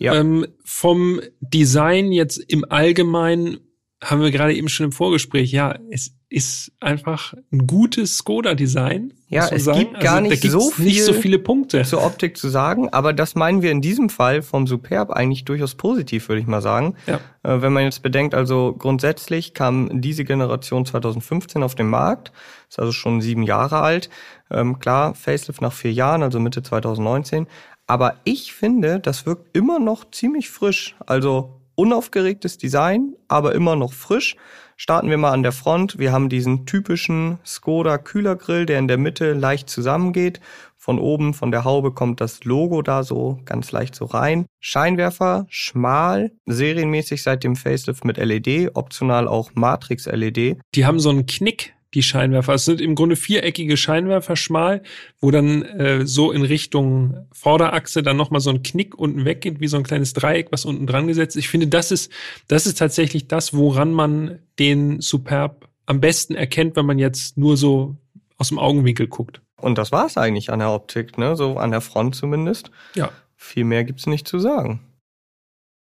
Ja. 0.00 0.14
Ähm, 0.14 0.46
vom 0.64 1.20
Design 1.40 2.10
jetzt 2.10 2.38
im 2.38 2.64
Allgemeinen 2.68 3.58
haben 4.02 4.22
wir 4.22 4.30
gerade 4.30 4.54
eben 4.54 4.70
schon 4.70 4.86
im 4.86 4.92
Vorgespräch. 4.92 5.52
Ja, 5.52 5.78
es 5.90 6.14
ist 6.30 6.72
einfach 6.80 7.34
ein 7.52 7.66
gutes 7.66 8.16
Skoda-Design. 8.16 9.12
Ja, 9.28 9.48
es 9.48 9.64
sagen. 9.64 9.80
gibt 9.80 10.00
gar 10.00 10.22
da 10.22 10.28
nicht 10.28 10.42
so 10.42 10.72
nicht 10.78 11.04
so 11.04 11.12
viel 11.12 11.22
viele 11.22 11.38
Punkte. 11.38 11.82
zur 11.84 12.02
Optik 12.02 12.38
zu 12.38 12.48
sagen, 12.48 12.88
aber 12.88 13.12
das 13.12 13.34
meinen 13.34 13.62
wir 13.62 13.70
in 13.70 13.82
diesem 13.82 14.08
Fall 14.08 14.40
vom 14.40 14.66
Superb 14.66 15.10
eigentlich 15.10 15.44
durchaus 15.44 15.74
positiv, 15.74 16.28
würde 16.28 16.40
ich 16.40 16.46
mal 16.46 16.62
sagen. 16.62 16.94
Ja. 17.06 17.20
Äh, 17.42 17.60
wenn 17.60 17.72
man 17.72 17.84
jetzt 17.84 18.02
bedenkt, 18.02 18.34
also 18.34 18.74
grundsätzlich 18.78 19.52
kam 19.52 20.00
diese 20.00 20.24
Generation 20.24 20.86
2015 20.86 21.62
auf 21.62 21.74
den 21.74 21.88
Markt, 21.88 22.32
ist 22.70 22.78
also 22.78 22.92
schon 22.92 23.20
sieben 23.20 23.42
Jahre 23.42 23.80
alt. 23.80 24.08
Ähm, 24.50 24.78
klar, 24.78 25.14
Facelift 25.14 25.60
nach 25.60 25.72
vier 25.72 25.92
Jahren, 25.92 26.22
also 26.22 26.40
Mitte 26.40 26.62
2019. 26.62 27.46
Aber 27.90 28.14
ich 28.22 28.52
finde, 28.52 29.00
das 29.00 29.26
wirkt 29.26 29.48
immer 29.52 29.80
noch 29.80 30.08
ziemlich 30.12 30.48
frisch. 30.48 30.94
Also 31.06 31.60
unaufgeregtes 31.74 32.56
Design, 32.56 33.16
aber 33.26 33.52
immer 33.52 33.74
noch 33.74 33.92
frisch. 33.92 34.36
Starten 34.76 35.10
wir 35.10 35.18
mal 35.18 35.32
an 35.32 35.42
der 35.42 35.50
Front. 35.50 35.98
Wir 35.98 36.12
haben 36.12 36.28
diesen 36.28 36.66
typischen 36.66 37.40
Skoda 37.44 37.98
Kühlergrill, 37.98 38.64
der 38.64 38.78
in 38.78 38.86
der 38.86 38.96
Mitte 38.96 39.32
leicht 39.32 39.68
zusammengeht. 39.68 40.38
Von 40.76 41.00
oben, 41.00 41.34
von 41.34 41.50
der 41.50 41.64
Haube 41.64 41.90
kommt 41.90 42.20
das 42.20 42.44
Logo 42.44 42.80
da 42.80 43.02
so 43.02 43.40
ganz 43.44 43.72
leicht 43.72 43.96
so 43.96 44.04
rein. 44.04 44.46
Scheinwerfer, 44.60 45.46
schmal, 45.48 46.30
serienmäßig 46.46 47.24
seit 47.24 47.42
dem 47.42 47.56
Facelift 47.56 48.04
mit 48.04 48.18
LED, 48.18 48.70
optional 48.76 49.26
auch 49.26 49.50
Matrix 49.54 50.06
LED. 50.06 50.60
Die 50.76 50.86
haben 50.86 51.00
so 51.00 51.10
einen 51.10 51.26
Knick, 51.26 51.74
die 51.94 52.02
Scheinwerfer. 52.02 52.54
Es 52.54 52.64
sind 52.64 52.80
im 52.80 52.94
Grunde 52.94 53.16
viereckige 53.16 53.76
Scheinwerfer 53.76 54.36
schmal, 54.36 54.82
wo 55.20 55.30
dann 55.30 55.62
äh, 55.62 56.06
so 56.06 56.30
in 56.32 56.42
Richtung 56.42 57.26
Vorderachse 57.32 58.02
dann 58.02 58.16
nochmal 58.16 58.40
so 58.40 58.50
ein 58.50 58.62
Knick 58.62 58.96
unten 58.96 59.24
weggeht, 59.24 59.60
wie 59.60 59.66
so 59.66 59.76
ein 59.76 59.82
kleines 59.82 60.12
Dreieck, 60.12 60.48
was 60.52 60.64
unten 60.64 60.86
dran 60.86 61.06
gesetzt 61.06 61.36
ist. 61.36 61.44
Ich 61.44 61.48
finde, 61.48 61.66
das 61.66 61.90
ist, 61.90 62.12
das 62.48 62.66
ist 62.66 62.78
tatsächlich 62.78 63.26
das, 63.28 63.54
woran 63.54 63.92
man 63.92 64.38
den 64.58 65.00
Superb 65.00 65.68
am 65.86 66.00
besten 66.00 66.34
erkennt, 66.34 66.76
wenn 66.76 66.86
man 66.86 66.98
jetzt 66.98 67.36
nur 67.36 67.56
so 67.56 67.96
aus 68.36 68.48
dem 68.48 68.58
Augenwinkel 68.58 69.08
guckt. 69.08 69.40
Und 69.56 69.76
das 69.76 69.92
war's 69.92 70.16
eigentlich 70.16 70.50
an 70.50 70.60
der 70.60 70.70
Optik, 70.70 71.18
ne? 71.18 71.36
So 71.36 71.56
an 71.56 71.72
der 71.72 71.80
Front 71.80 72.14
zumindest. 72.14 72.70
Ja. 72.94 73.10
Viel 73.36 73.64
mehr 73.64 73.84
gibt's 73.84 74.06
nicht 74.06 74.26
zu 74.28 74.38
sagen. 74.38 74.80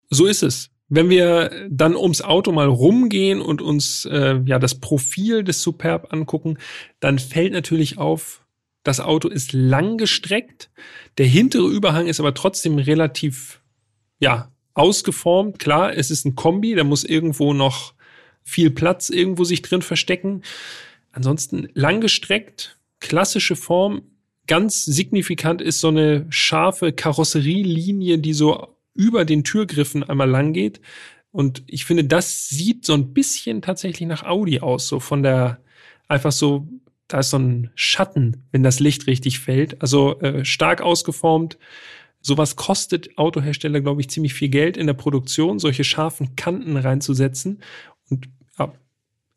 So 0.08 0.26
ist 0.26 0.42
es. 0.42 0.70
Wenn 0.88 1.10
wir 1.10 1.66
dann 1.68 1.96
ums 1.96 2.22
Auto 2.22 2.52
mal 2.52 2.68
rumgehen 2.68 3.40
und 3.40 3.60
uns 3.60 4.04
äh, 4.04 4.40
ja 4.44 4.58
das 4.58 4.76
Profil 4.76 5.42
des 5.42 5.62
Superb 5.62 6.12
angucken, 6.12 6.58
dann 7.00 7.18
fällt 7.18 7.52
natürlich 7.52 7.98
auf, 7.98 8.44
das 8.84 9.00
Auto 9.00 9.28
ist 9.28 9.52
lang 9.52 9.98
gestreckt. 9.98 10.70
Der 11.18 11.26
hintere 11.26 11.66
Überhang 11.66 12.06
ist 12.06 12.20
aber 12.20 12.34
trotzdem 12.34 12.78
relativ 12.78 13.60
ja 14.20 14.52
ausgeformt. 14.74 15.58
Klar, 15.58 15.96
es 15.96 16.10
ist 16.10 16.24
ein 16.24 16.36
Kombi, 16.36 16.74
da 16.76 16.84
muss 16.84 17.02
irgendwo 17.02 17.52
noch 17.52 17.94
viel 18.44 18.70
Platz 18.70 19.10
irgendwo 19.10 19.42
sich 19.42 19.62
drin 19.62 19.82
verstecken. 19.82 20.42
Ansonsten 21.10 21.68
lang 21.74 22.00
gestreckt, 22.00 22.78
klassische 23.00 23.56
Form. 23.56 24.02
Ganz 24.46 24.84
signifikant 24.84 25.60
ist 25.60 25.80
so 25.80 25.88
eine 25.88 26.26
scharfe 26.28 26.92
Karosserielinie, 26.92 28.18
die 28.18 28.34
so 28.34 28.75
über 28.96 29.24
den 29.24 29.44
Türgriffen 29.44 30.02
einmal 30.02 30.28
lang 30.28 30.52
geht. 30.52 30.80
Und 31.30 31.62
ich 31.66 31.84
finde, 31.84 32.04
das 32.04 32.48
sieht 32.48 32.84
so 32.84 32.94
ein 32.94 33.12
bisschen 33.12 33.62
tatsächlich 33.62 34.08
nach 34.08 34.22
Audi 34.22 34.60
aus, 34.60 34.88
so 34.88 35.00
von 35.00 35.22
der, 35.22 35.60
einfach 36.08 36.32
so, 36.32 36.66
da 37.08 37.20
ist 37.20 37.30
so 37.30 37.38
ein 37.38 37.70
Schatten, 37.74 38.46
wenn 38.52 38.62
das 38.62 38.80
Licht 38.80 39.06
richtig 39.06 39.38
fällt. 39.38 39.80
Also 39.82 40.18
äh, 40.20 40.44
stark 40.44 40.80
ausgeformt. 40.80 41.58
Sowas 42.20 42.56
kostet 42.56 43.16
Autohersteller, 43.18 43.80
glaube 43.80 44.00
ich, 44.00 44.10
ziemlich 44.10 44.34
viel 44.34 44.48
Geld 44.48 44.76
in 44.76 44.86
der 44.86 44.94
Produktion, 44.94 45.58
solche 45.58 45.84
scharfen 45.84 46.34
Kanten 46.36 46.76
reinzusetzen. 46.76 47.62
Und 48.08 48.28
ja, 48.58 48.72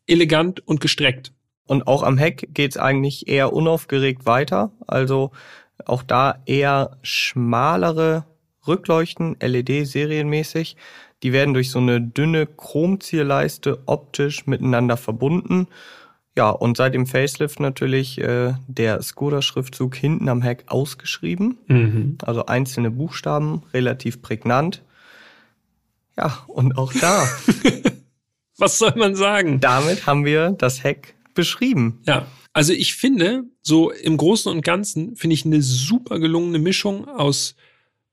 elegant 0.06 0.66
und 0.66 0.80
gestreckt. 0.80 1.32
Und 1.66 1.86
auch 1.86 2.02
am 2.02 2.18
Heck 2.18 2.48
geht's 2.52 2.76
eigentlich 2.76 3.28
eher 3.28 3.52
unaufgeregt 3.52 4.26
weiter. 4.26 4.72
Also 4.86 5.30
auch 5.86 6.02
da 6.02 6.42
eher 6.46 6.98
schmalere 7.02 8.24
Rückleuchten, 8.70 9.36
LED 9.40 9.86
serienmäßig. 9.86 10.76
Die 11.22 11.32
werden 11.32 11.52
durch 11.52 11.70
so 11.70 11.78
eine 11.78 12.00
dünne 12.00 12.46
Chromzierleiste 12.46 13.82
optisch 13.84 14.46
miteinander 14.46 14.96
verbunden. 14.96 15.66
Ja, 16.36 16.48
und 16.48 16.76
seit 16.76 16.94
dem 16.94 17.06
Facelift 17.06 17.60
natürlich 17.60 18.18
äh, 18.18 18.54
der 18.66 19.02
Skoda-Schriftzug 19.02 19.94
hinten 19.94 20.28
am 20.28 20.40
Heck 20.40 20.64
ausgeschrieben. 20.68 21.58
Mhm. 21.66 22.18
Also 22.22 22.46
einzelne 22.46 22.90
Buchstaben, 22.90 23.64
relativ 23.74 24.22
prägnant. 24.22 24.82
Ja, 26.16 26.38
und 26.46 26.78
auch 26.78 26.92
da. 26.92 27.28
Was 28.58 28.78
soll 28.78 28.94
man 28.96 29.16
sagen? 29.16 29.60
Damit 29.60 30.06
haben 30.06 30.24
wir 30.24 30.50
das 30.50 30.84
Heck 30.84 31.14
beschrieben. 31.34 32.00
Ja, 32.06 32.26
also 32.52 32.72
ich 32.72 32.94
finde, 32.94 33.44
so 33.62 33.90
im 33.90 34.16
Großen 34.16 34.50
und 34.50 34.62
Ganzen 34.62 35.16
finde 35.16 35.34
ich 35.34 35.44
eine 35.44 35.62
super 35.62 36.18
gelungene 36.18 36.58
Mischung 36.58 37.08
aus 37.08 37.54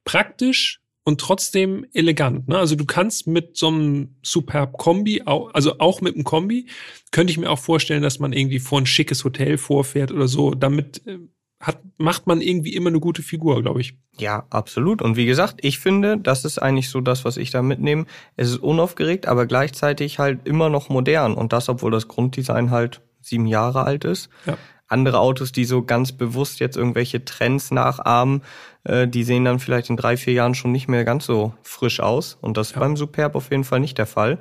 praktisch 0.07 0.79
und 1.03 1.21
trotzdem 1.21 1.85
elegant. 1.93 2.47
Ne? 2.47 2.57
Also 2.57 2.75
du 2.75 2.85
kannst 2.85 3.27
mit 3.27 3.57
so 3.57 3.67
einem 3.67 4.15
Superb 4.23 4.77
Kombi, 4.77 5.21
also 5.25 5.79
auch 5.79 6.01
mit 6.01 6.15
einem 6.15 6.23
Kombi, 6.23 6.67
könnte 7.11 7.31
ich 7.31 7.37
mir 7.37 7.49
auch 7.49 7.59
vorstellen, 7.59 8.01
dass 8.01 8.19
man 8.19 8.33
irgendwie 8.33 8.59
vor 8.59 8.79
ein 8.79 8.85
schickes 8.85 9.23
Hotel 9.23 9.57
vorfährt 9.57 10.11
oder 10.11 10.27
so. 10.27 10.51
Damit 10.51 11.05
äh, 11.05 11.19
hat, 11.59 11.81
macht 11.97 12.25
man 12.27 12.41
irgendwie 12.41 12.73
immer 12.73 12.89
eine 12.89 12.99
gute 12.99 13.21
Figur, 13.21 13.61
glaube 13.61 13.81
ich. 13.81 13.97
Ja, 14.17 14.45
absolut. 14.49 15.01
Und 15.01 15.17
wie 15.17 15.25
gesagt, 15.25 15.59
ich 15.61 15.79
finde, 15.79 16.17
das 16.17 16.45
ist 16.45 16.57
eigentlich 16.57 16.89
so 16.89 17.01
das, 17.01 17.25
was 17.25 17.37
ich 17.37 17.51
da 17.51 17.61
mitnehme. 17.61 18.05
Es 18.35 18.49
ist 18.49 18.57
unaufgeregt, 18.57 19.27
aber 19.27 19.45
gleichzeitig 19.45 20.19
halt 20.19 20.47
immer 20.47 20.69
noch 20.69 20.89
modern. 20.89 21.33
Und 21.33 21.53
das, 21.53 21.67
obwohl 21.69 21.91
das 21.91 22.07
Grunddesign 22.07 22.71
halt 22.71 23.01
sieben 23.21 23.47
Jahre 23.47 23.83
alt 23.83 24.05
ist. 24.05 24.29
Ja. 24.45 24.57
Andere 24.87 25.19
Autos, 25.19 25.51
die 25.51 25.65
so 25.65 25.83
ganz 25.83 26.11
bewusst 26.13 26.59
jetzt 26.59 26.77
irgendwelche 26.77 27.25
Trends 27.25 27.71
nachahmen, 27.71 28.41
äh, 28.85 29.07
die 29.07 29.23
sehen 29.23 29.43
dann 29.45 29.59
vielleicht 29.59 29.89
in 29.89 29.97
drei, 29.97 30.15
vier 30.17 30.33
Jahren 30.33 30.55
schon 30.55 30.71
nicht 30.71 30.87
mehr 30.87 31.03
ganz 31.03 31.25
so 31.25 31.53
frisch 31.63 31.99
aus. 31.99 32.37
Und 32.41 32.55
das 32.57 32.67
ist 32.69 32.73
Ja. 32.75 32.79
beim 32.81 32.95
Superb 32.95 33.35
auf 33.35 33.51
jeden 33.51 33.63
Fall 33.65 33.79
nicht 33.81 33.97
der 33.97 34.05
Fall. 34.05 34.37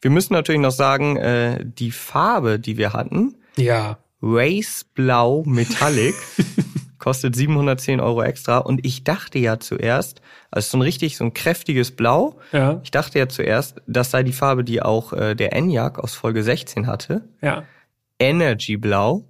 Wir 0.00 0.10
müssen 0.10 0.32
natürlich 0.34 0.60
noch 0.60 0.70
sagen, 0.72 1.16
äh, 1.16 1.64
die 1.64 1.90
Farbe, 1.90 2.58
die 2.58 2.76
wir 2.76 2.92
hatten, 2.92 3.36
Ja. 3.56 3.98
Race 4.20 4.84
Blau 4.94 5.42
Metallic, 5.46 6.14
kostet 6.98 7.34
710 7.36 8.00
Euro 8.00 8.22
extra. 8.22 8.58
Und 8.58 8.84
ich 8.84 9.04
dachte 9.04 9.38
ja 9.38 9.58
zuerst, 9.60 10.20
also 10.50 10.70
so 10.70 10.78
ein 10.78 10.82
richtig, 10.82 11.16
so 11.16 11.24
ein 11.24 11.32
kräftiges 11.34 11.92
Blau. 11.96 12.38
Ja. 12.52 12.80
Ich 12.82 12.90
dachte 12.90 13.18
ja 13.18 13.28
zuerst, 13.28 13.80
das 13.86 14.10
sei 14.10 14.22
die 14.24 14.32
Farbe, 14.32 14.64
die 14.64 14.82
auch 14.82 15.12
äh, 15.12 15.34
der 15.34 15.52
Enyaq 15.54 15.98
aus 15.98 16.14
Folge 16.14 16.42
16 16.42 16.86
hatte. 16.86 17.22
Ja. 17.40 17.62
Energy 18.18 18.76
Blau. 18.76 19.24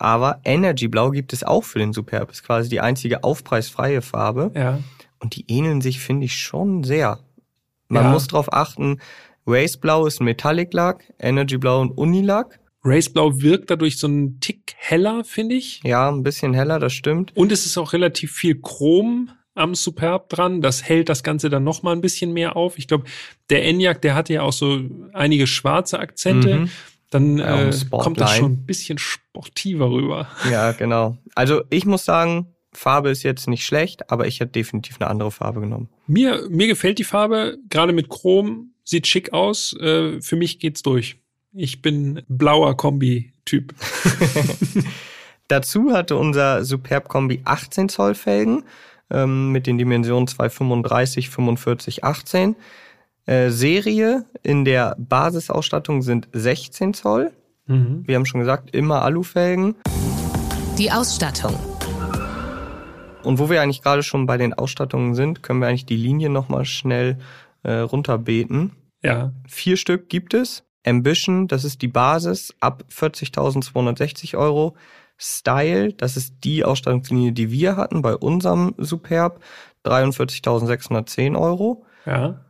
Aber 0.00 0.40
Energy 0.44 0.88
Blau 0.88 1.10
gibt 1.10 1.34
es 1.34 1.44
auch 1.44 1.62
für 1.62 1.78
den 1.78 1.92
Superb. 1.92 2.30
Ist 2.30 2.42
quasi 2.42 2.70
die 2.70 2.80
einzige 2.80 3.22
aufpreisfreie 3.22 4.00
Farbe. 4.00 4.50
Ja. 4.54 4.78
Und 5.18 5.36
die 5.36 5.44
ähneln 5.46 5.82
sich, 5.82 6.00
finde 6.00 6.24
ich, 6.24 6.36
schon 6.38 6.82
sehr. 6.84 7.18
Man 7.88 8.04
Ja. 8.04 8.10
muss 8.10 8.26
drauf 8.26 8.50
achten, 8.52 8.98
Race 9.46 9.76
Blau 9.76 10.06
ist 10.06 10.20
ein 10.20 10.24
Metallic 10.24 10.72
Lack, 10.72 11.12
Energy 11.18 11.58
Blau 11.58 11.84
ein 11.84 11.90
Unilack. 11.90 12.60
Race 12.82 13.10
Blau 13.12 13.42
wirkt 13.42 13.70
dadurch 13.70 13.98
so 13.98 14.06
einen 14.06 14.40
Tick 14.40 14.72
heller, 14.78 15.22
finde 15.22 15.56
ich. 15.56 15.82
Ja, 15.84 16.08
ein 16.10 16.22
bisschen 16.22 16.54
heller, 16.54 16.78
das 16.78 16.94
stimmt. 16.94 17.36
Und 17.36 17.52
es 17.52 17.66
ist 17.66 17.76
auch 17.76 17.92
relativ 17.92 18.32
viel 18.32 18.58
Chrom 18.58 19.28
am 19.54 19.74
Superb 19.74 20.30
dran. 20.30 20.62
Das 20.62 20.82
hält 20.84 21.10
das 21.10 21.22
Ganze 21.22 21.50
dann 21.50 21.64
noch 21.64 21.82
mal 21.82 21.92
ein 21.92 22.00
bisschen 22.00 22.32
mehr 22.32 22.56
auf. 22.56 22.78
Ich 22.78 22.88
glaube, 22.88 23.04
der 23.50 23.66
Enyaq, 23.66 24.00
der 24.00 24.14
hatte 24.14 24.32
ja 24.32 24.42
auch 24.42 24.52
so 24.54 24.80
einige 25.12 25.46
schwarze 25.46 25.98
Akzente. 25.98 26.54
Mhm. 26.60 26.70
Dann 27.10 27.38
Ja, 27.38 27.68
äh, 27.68 27.72
kommt 27.90 28.20
das 28.20 28.36
schon 28.36 28.52
ein 28.52 28.66
bisschen 28.66 28.98
sportiver 28.98 29.90
rüber. 29.90 30.28
Ja, 30.50 30.72
genau. 30.72 31.18
Also 31.34 31.62
ich 31.70 31.84
muss 31.84 32.04
sagen, 32.04 32.54
Farbe 32.72 33.10
ist 33.10 33.24
jetzt 33.24 33.48
nicht 33.48 33.64
schlecht, 33.64 34.10
aber 34.10 34.26
ich 34.26 34.40
hätte 34.40 34.52
definitiv 34.52 35.00
eine 35.00 35.10
andere 35.10 35.30
Farbe 35.30 35.60
genommen. 35.60 35.88
Mir, 36.06 36.46
mir 36.48 36.68
gefällt 36.68 36.98
die 36.98 37.04
Farbe, 37.04 37.58
gerade 37.68 37.92
mit 37.92 38.08
Chrom, 38.08 38.72
sieht 38.84 39.06
schick 39.06 39.32
aus. 39.32 39.76
Äh, 39.80 40.20
für 40.20 40.36
mich 40.36 40.60
geht's 40.60 40.82
durch. 40.82 41.16
Ich 41.52 41.82
bin 41.82 42.22
blauer 42.28 42.76
Kombi-Typ. 42.76 43.74
Dazu 45.48 45.92
hatte 45.92 46.16
unser 46.16 46.64
Superb 46.64 47.08
Kombi 47.08 47.40
18 47.44 47.88
Zoll 47.88 48.14
Felgen 48.14 48.62
ähm, 49.10 49.50
mit 49.50 49.66
den 49.66 49.78
Dimensionen 49.78 50.28
235, 50.28 51.28
45, 51.28 52.04
18. 52.04 52.54
Äh, 53.30 53.50
Serie 53.52 54.24
in 54.42 54.64
der 54.64 54.96
Basisausstattung 54.98 56.02
sind 56.02 56.28
16 56.32 56.94
Zoll. 56.94 57.30
Mhm. 57.66 58.02
Wir 58.04 58.16
haben 58.16 58.26
schon 58.26 58.40
gesagt, 58.40 58.74
immer 58.74 59.02
Alufelgen. 59.02 59.76
Die 60.76 60.90
Ausstattung. 60.90 61.54
Und 63.22 63.38
wo 63.38 63.48
wir 63.48 63.62
eigentlich 63.62 63.82
gerade 63.82 64.02
schon 64.02 64.26
bei 64.26 64.36
den 64.36 64.52
Ausstattungen 64.52 65.14
sind, 65.14 65.44
können 65.44 65.60
wir 65.60 65.68
eigentlich 65.68 65.86
die 65.86 65.96
Linie 65.96 66.28
nochmal 66.28 66.64
schnell 66.64 67.20
äh, 67.62 67.74
runterbeten. 67.74 68.72
Ja, 69.00 69.30
Vier 69.46 69.76
Stück 69.76 70.08
gibt 70.08 70.34
es. 70.34 70.64
Ambition, 70.84 71.46
das 71.46 71.62
ist 71.62 71.82
die 71.82 71.88
Basis, 71.88 72.52
ab 72.58 72.82
40.260 72.90 74.36
Euro. 74.36 74.74
Style, 75.18 75.92
das 75.92 76.16
ist 76.16 76.34
die 76.42 76.64
Ausstattungslinie, 76.64 77.30
die 77.30 77.52
wir 77.52 77.76
hatten 77.76 78.02
bei 78.02 78.16
unserem 78.16 78.74
Superb, 78.76 79.38
43.610 79.84 81.38
Euro. 81.40 81.84
ja. 82.06 82.40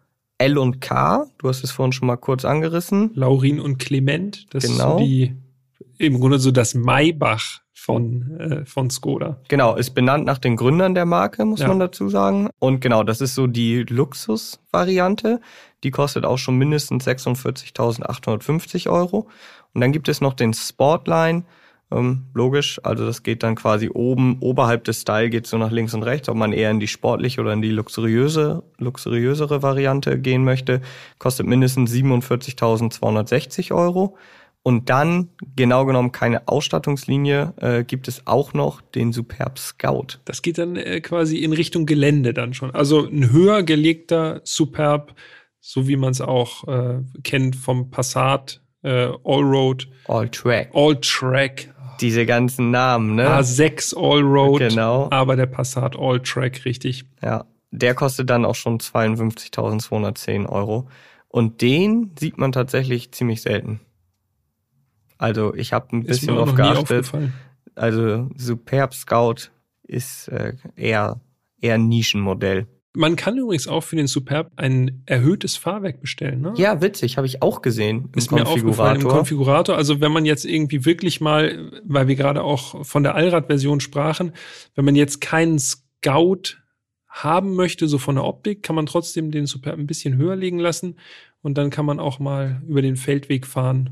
L 0.40 0.56
und 0.59 0.80
K, 0.80 1.26
du 1.38 1.49
hast 1.49 1.62
es 1.62 1.70
vorhin 1.70 1.92
schon 1.92 2.06
mal 2.09 2.16
kurz 2.16 2.44
angerissen. 2.44 3.11
Laurin 3.14 3.61
und 3.61 3.78
Clement, 3.78 4.47
das 4.54 4.64
Genau. 4.64 4.73
ist 4.73 4.78
so 4.78 4.99
die, 4.99 5.37
im 5.99 6.18
Grunde 6.18 6.38
so 6.38 6.50
das 6.50 6.75
Maybach 6.75 7.61
von, 7.75 8.38
äh, 8.40 8.64
von 8.64 8.88
Skoda. 8.90 9.38
Genau, 9.49 9.76
ist 9.76 9.90
benannt 9.90 10.25
nach 10.25 10.38
den 10.38 10.56
Gründern 10.56 10.94
der 10.94 11.04
Marke, 11.06 11.44
muss 11.44 11.61
Ja. 11.61 11.68
man 11.68 11.78
dazu 11.78 12.09
sagen. 12.09 12.49
Und 12.59 12.80
genau, 12.80 13.02
das 13.02 13.20
ist 13.20 13.35
so 13.35 13.47
die 13.47 13.82
Luxus-Variante. 13.82 15.40
Die 15.85 15.90
kostet 15.90 16.25
auch 16.25 16.38
schon 16.38 16.56
mindestens 16.56 17.06
46.850 17.06 18.88
Euro. 18.90 19.28
Und 19.75 19.80
dann 19.82 19.92
gibt 19.92 20.09
es 20.09 20.20
noch 20.20 20.35
den 20.35 20.52
Sportline. 20.54 21.44
Ähm, 21.92 22.26
logisch, 22.35 22.80
also 22.85 23.04
das 23.04 23.23
geht 23.23 23.42
dann 23.42 23.56
quasi 23.56 23.90
oben, 23.92 24.38
oberhalb 24.40 24.85
des 24.85 25.00
Style 25.00 25.28
geht 25.28 25.47
so 25.47 25.59
nach 25.59 25.73
links 25.73 25.92
und 25.92 26.04
rechts, 26.04 26.28
ob 26.28 26.37
man 26.37 26.52
eher 26.52 26.70
in 26.70 26.78
die 26.78 26.87
sportliche 26.87 27.40
oder 27.40 27.52
in 27.52 27.62
die 27.62 27.70
luxuriöse, 27.70 28.62
luxuriösere 28.78 29.62
Variante 29.62 30.18
gehen 30.18 30.44
möchte, 30.44 30.82
kostet 31.18 31.47
mindestens 31.47 31.92
47.260 31.92 33.75
Euro. 33.75 34.16
Und 34.62 34.90
dann, 34.90 35.30
genau 35.56 35.87
genommen 35.87 36.12
keine 36.12 36.47
Ausstattungslinie, 36.47 37.54
äh, 37.56 37.82
gibt 37.82 38.09
es 38.09 38.26
auch 38.26 38.52
noch 38.52 38.82
den 38.82 39.12
Superb 39.12 39.59
Scout. 39.59 40.18
Das 40.26 40.42
geht 40.42 40.59
dann 40.59 40.76
äh, 40.76 41.00
quasi 41.00 41.38
in 41.38 41.54
Richtung 41.54 41.87
Gelände 41.87 42.35
dann 42.35 42.52
schon. 42.52 42.70
Also 42.70 43.06
ein 43.06 43.32
höher 43.32 43.62
gelegter 43.62 44.42
Superb, 44.44 45.14
so 45.61 45.88
wie 45.88 45.97
man 45.97 46.11
es 46.11 46.20
auch 46.20 46.68
äh, 46.68 47.00
kennt 47.23 47.56
vom 47.56 47.90
Passat, 47.90 48.61
äh, 48.82 49.09
Allroad, 49.25 49.88
All 50.06 50.28
Track. 50.28 50.70
All-Track, 50.75 51.75
Diese 52.00 52.26
ganzen 52.26 52.71
Namen, 52.71 53.14
ne? 53.14 53.28
A6 53.28 53.95
Allroad, 53.97 54.61
Genau. 54.61 55.09
aber 55.11 55.37
der 55.37 55.47
Passat 55.47 55.97
All-Track, 55.99 56.64
richtig. 56.64 57.04
Ja. 57.23 57.45
Der 57.71 57.95
kostet 57.95 58.30
dann 58.30 58.45
auch 58.45 58.54
schon 58.54 58.78
52.210 58.78 60.47
Euro. 60.49 60.88
Und 61.28 61.62
den 61.62 62.11
sieht 62.19 62.38
man 62.38 62.52
tatsächlich 62.52 63.12
ziemlich 63.12 63.42
selten. 63.42 63.80
Also 65.19 65.54
ich 65.54 65.73
habe 65.73 65.95
ein 65.97 66.02
bisschen 66.04 66.35
drauf 66.35 66.54
geachtet. 66.54 67.12
Also 67.76 68.28
Superb 68.37 68.95
Scout 68.95 69.50
ist 69.85 70.28
äh, 70.28 70.54
eher, 70.76 71.21
eher 71.61 71.75
ein 71.75 71.88
Nischenmodell. 71.88 72.66
Man 72.92 73.14
kann 73.14 73.38
übrigens 73.38 73.68
auch 73.68 73.82
für 73.82 73.94
den 73.94 74.09
Superb 74.09 74.50
ein 74.56 75.02
erhöhtes 75.06 75.56
Fahrwerk 75.56 76.00
bestellen. 76.00 76.40
Ne? 76.40 76.54
Ja, 76.56 76.82
witzig, 76.82 77.16
habe 77.16 77.26
ich 77.26 77.40
auch 77.40 77.62
gesehen 77.62 78.09
im 78.12 78.18
Ist 78.18 78.32
mir 78.32 78.47
aufgefallen 78.47 79.00
im 79.00 79.06
Konfigurator. 79.06 79.76
Also 79.76 80.00
wenn 80.00 80.11
man 80.11 80.25
jetzt 80.25 80.44
irgendwie 80.44 80.85
wirklich 80.85 81.20
mal, 81.20 81.70
weil 81.85 82.09
wir 82.09 82.16
gerade 82.16 82.42
auch 82.42 82.85
von 82.85 83.04
der 83.04 83.14
Allrad-Version 83.14 83.80
sprachen, 83.80 84.32
wenn 84.75 84.85
man 84.85 84.97
jetzt 84.97 85.20
keinen 85.20 85.61
Scout 85.61 86.56
haben 87.09 87.54
möchte, 87.54 87.87
so 87.87 87.99
von 87.99 88.16
der 88.16 88.25
Optik, 88.25 88.64
kann 88.64 88.76
man 88.76 88.87
trotzdem 88.87 89.30
den 89.30 89.47
Superb 89.47 89.78
ein 89.78 89.87
bisschen 89.87 90.16
höher 90.16 90.35
legen 90.37 90.59
lassen 90.59 90.97
und 91.42 91.59
dann 91.59 91.70
kann 91.70 91.87
man 91.87 92.00
auch 92.00 92.18
mal 92.18 92.62
über 92.66 92.82
den 92.82 92.97
Feldweg 92.97 93.47
fahren. 93.47 93.90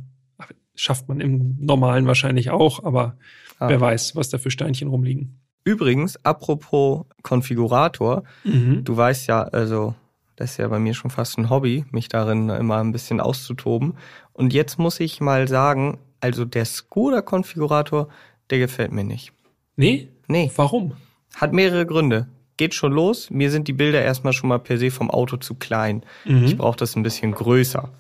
Schafft 0.75 1.09
man 1.09 1.21
im 1.21 1.57
Normalen 1.59 2.07
wahrscheinlich 2.07 2.51
auch, 2.51 2.85
aber 2.85 3.17
ah. 3.59 3.69
wer 3.69 3.81
weiß, 3.81 4.15
was 4.17 4.29
da 4.29 4.39
für 4.39 4.51
Steinchen 4.51 4.89
rumliegen. 4.89 5.41
Übrigens, 5.69 6.19
apropos 6.25 7.05
Konfigurator, 7.21 8.23
mhm. 8.43 8.85
du 8.85 8.97
weißt 8.97 9.27
ja, 9.27 9.43
also 9.43 9.95
das 10.35 10.53
ist 10.53 10.57
ja 10.57 10.69
bei 10.69 10.79
mir 10.79 10.95
schon 10.95 11.11
fast 11.11 11.37
ein 11.37 11.51
Hobby, 11.51 11.85
mich 11.91 12.09
darin 12.09 12.49
immer 12.49 12.79
ein 12.79 12.91
bisschen 12.91 13.21
auszutoben. 13.21 13.93
Und 14.33 14.55
jetzt 14.55 14.79
muss 14.79 14.99
ich 14.99 15.21
mal 15.21 15.47
sagen, 15.47 15.99
also 16.21 16.47
der 16.47 16.65
Skoda-Konfigurator, 16.65 18.09
der 18.49 18.61
gefällt 18.61 18.93
mir 18.93 19.05
nicht. 19.05 19.35
Nee? 19.77 20.09
Nee. 20.27 20.51
Warum? 20.57 20.93
Hat 21.35 21.53
mehrere 21.53 21.85
Gründe. 21.85 22.29
Geht 22.57 22.73
schon 22.73 22.93
los. 22.93 23.29
Mir 23.29 23.51
sind 23.51 23.69
die 23.69 23.75
Bilder 23.75 24.01
erstmal 24.01 24.33
schon 24.33 24.49
mal 24.49 24.61
per 24.61 24.79
se 24.79 24.91
vom 24.91 25.11
Auto 25.11 25.37
zu 25.37 25.55
klein. 25.55 26.03
Mhm. 26.25 26.45
Ich 26.45 26.57
brauche 26.57 26.79
das 26.79 26.97
ein 26.97 27.03
bisschen 27.03 27.33
größer. 27.33 27.91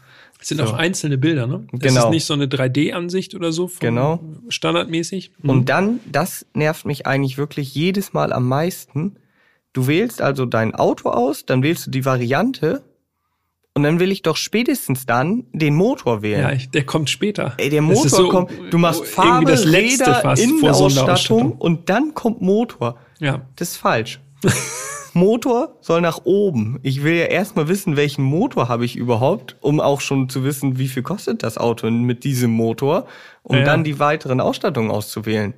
Es 0.40 0.48
sind 0.48 0.58
so. 0.58 0.64
auch 0.64 0.72
einzelne 0.74 1.18
Bilder, 1.18 1.46
ne? 1.46 1.66
Das 1.72 1.92
genau. 1.92 2.06
ist 2.06 2.10
nicht 2.10 2.24
so 2.24 2.34
eine 2.34 2.46
3D-Ansicht 2.46 3.34
oder 3.34 3.50
so, 3.50 3.70
genau. 3.80 4.20
standardmäßig. 4.48 5.32
Mhm. 5.38 5.50
Und 5.50 5.68
dann, 5.68 6.00
das 6.10 6.46
nervt 6.54 6.86
mich 6.86 7.06
eigentlich 7.06 7.38
wirklich 7.38 7.74
jedes 7.74 8.12
Mal 8.12 8.32
am 8.32 8.46
meisten. 8.46 9.16
Du 9.72 9.86
wählst 9.86 10.22
also 10.22 10.46
dein 10.46 10.74
Auto 10.74 11.10
aus, 11.10 11.44
dann 11.44 11.62
wählst 11.62 11.86
du 11.86 11.90
die 11.90 12.04
Variante 12.04 12.82
und 13.74 13.84
dann 13.84 14.00
will 14.00 14.10
ich 14.10 14.22
doch 14.22 14.36
spätestens 14.36 15.06
dann 15.06 15.44
den 15.52 15.74
Motor 15.74 16.22
wählen. 16.22 16.58
Ja, 16.58 16.66
der 16.72 16.84
kommt 16.84 17.10
später. 17.10 17.54
Ey, 17.58 17.70
der 17.70 17.82
Motor 17.82 18.08
so, 18.08 18.28
kommt, 18.28 18.50
du 18.70 18.78
machst 18.78 19.04
Farbe, 19.06 19.50
das 19.50 19.66
Räder, 19.66 20.36
Innenausstattung 20.36 21.52
und 21.52 21.88
dann 21.88 22.14
kommt 22.14 22.40
Motor. 22.40 22.98
Ja. 23.20 23.42
Das 23.54 23.70
ist 23.70 23.76
falsch. 23.76 24.20
Motor 25.14 25.76
soll 25.80 26.00
nach 26.00 26.20
oben. 26.24 26.78
Ich 26.82 27.02
will 27.02 27.14
ja 27.14 27.24
erstmal 27.24 27.68
wissen, 27.68 27.96
welchen 27.96 28.22
Motor 28.22 28.68
habe 28.68 28.84
ich 28.84 28.96
überhaupt, 28.96 29.56
um 29.60 29.80
auch 29.80 30.00
schon 30.00 30.28
zu 30.28 30.44
wissen, 30.44 30.78
wie 30.78 30.88
viel 30.88 31.02
kostet 31.02 31.42
das 31.42 31.58
Auto 31.58 31.90
mit 31.90 32.24
diesem 32.24 32.50
Motor, 32.50 33.06
um 33.42 33.56
ja, 33.56 33.64
dann 33.64 33.84
die 33.84 33.98
weiteren 33.98 34.40
Ausstattungen 34.40 34.90
auszuwählen. 34.90 35.54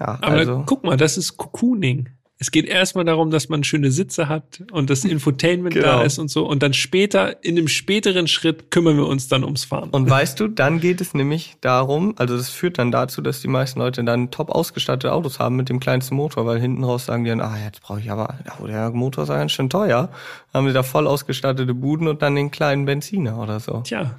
Ja, 0.00 0.18
Aber 0.22 0.36
also. 0.36 0.62
guck 0.66 0.84
mal, 0.84 0.96
das 0.96 1.16
ist 1.16 1.36
Cocooning. 1.36 2.08
Es 2.38 2.50
geht 2.50 2.66
erstmal 2.66 3.04
darum, 3.04 3.30
dass 3.30 3.48
man 3.48 3.62
schöne 3.62 3.92
Sitze 3.92 4.28
hat 4.28 4.62
und 4.72 4.90
das 4.90 5.04
Infotainment 5.04 5.74
genau. 5.74 5.86
da 5.86 6.02
ist 6.02 6.18
und 6.18 6.28
so. 6.28 6.46
Und 6.46 6.64
dann 6.64 6.74
später, 6.74 7.44
in 7.44 7.54
dem 7.54 7.68
späteren 7.68 8.26
Schritt, 8.26 8.72
kümmern 8.72 8.96
wir 8.96 9.06
uns 9.06 9.28
dann 9.28 9.44
ums 9.44 9.64
Fahren. 9.64 9.90
Und 9.90 10.10
weißt 10.10 10.40
du, 10.40 10.48
dann 10.48 10.80
geht 10.80 11.00
es 11.00 11.14
nämlich 11.14 11.56
darum, 11.60 12.14
also 12.16 12.36
das 12.36 12.50
führt 12.50 12.78
dann 12.78 12.90
dazu, 12.90 13.22
dass 13.22 13.40
die 13.40 13.48
meisten 13.48 13.78
Leute 13.78 14.02
dann 14.02 14.32
top 14.32 14.50
ausgestattete 14.50 15.12
Autos 15.12 15.38
haben 15.38 15.54
mit 15.54 15.68
dem 15.68 15.78
kleinsten 15.78 16.16
Motor, 16.16 16.44
weil 16.44 16.60
hinten 16.60 16.82
raus 16.82 17.06
sagen 17.06 17.22
die 17.22 17.30
dann, 17.30 17.40
ah, 17.40 17.56
jetzt 17.64 17.82
brauche 17.82 18.00
ich 18.00 18.10
aber, 18.10 18.38
oh, 18.60 18.66
der 18.66 18.90
Motor 18.90 19.24
ist 19.24 19.30
ja 19.30 19.38
ganz 19.38 19.52
schön 19.52 19.70
teuer. 19.70 20.10
Dann 20.52 20.60
haben 20.60 20.68
sie 20.68 20.74
da 20.74 20.82
voll 20.82 21.06
ausgestattete 21.06 21.72
Buden 21.72 22.08
und 22.08 22.20
dann 22.20 22.34
den 22.34 22.50
kleinen 22.50 22.84
Benziner 22.84 23.38
oder 23.38 23.60
so. 23.60 23.82
Tja. 23.82 24.18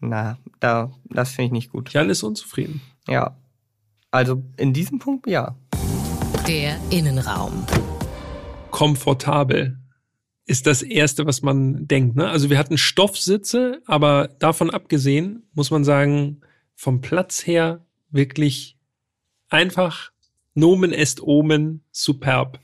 Na, 0.00 0.38
da, 0.60 0.92
das 1.06 1.30
finde 1.30 1.46
ich 1.46 1.52
nicht 1.52 1.72
gut. 1.72 1.92
Jan 1.92 2.10
ist 2.10 2.22
unzufrieden. 2.22 2.82
Ja. 3.08 3.36
Also 4.10 4.42
in 4.56 4.72
diesem 4.72 4.98
Punkt 4.98 5.26
ja. 5.26 5.56
Der 6.48 6.78
Innenraum. 6.88 7.66
Komfortabel 8.70 9.78
ist 10.46 10.66
das 10.66 10.80
erste, 10.80 11.26
was 11.26 11.42
man 11.42 11.86
denkt. 11.86 12.16
Ne? 12.16 12.26
Also 12.26 12.48
wir 12.48 12.56
hatten 12.56 12.78
Stoffsitze, 12.78 13.82
aber 13.84 14.28
davon 14.38 14.70
abgesehen 14.70 15.46
muss 15.52 15.70
man 15.70 15.84
sagen, 15.84 16.40
vom 16.74 17.02
Platz 17.02 17.46
her 17.46 17.84
wirklich 18.08 18.78
einfach 19.50 20.10
Nomen 20.54 20.90
est 20.90 21.20
Omen 21.22 21.84
superb. 21.92 22.58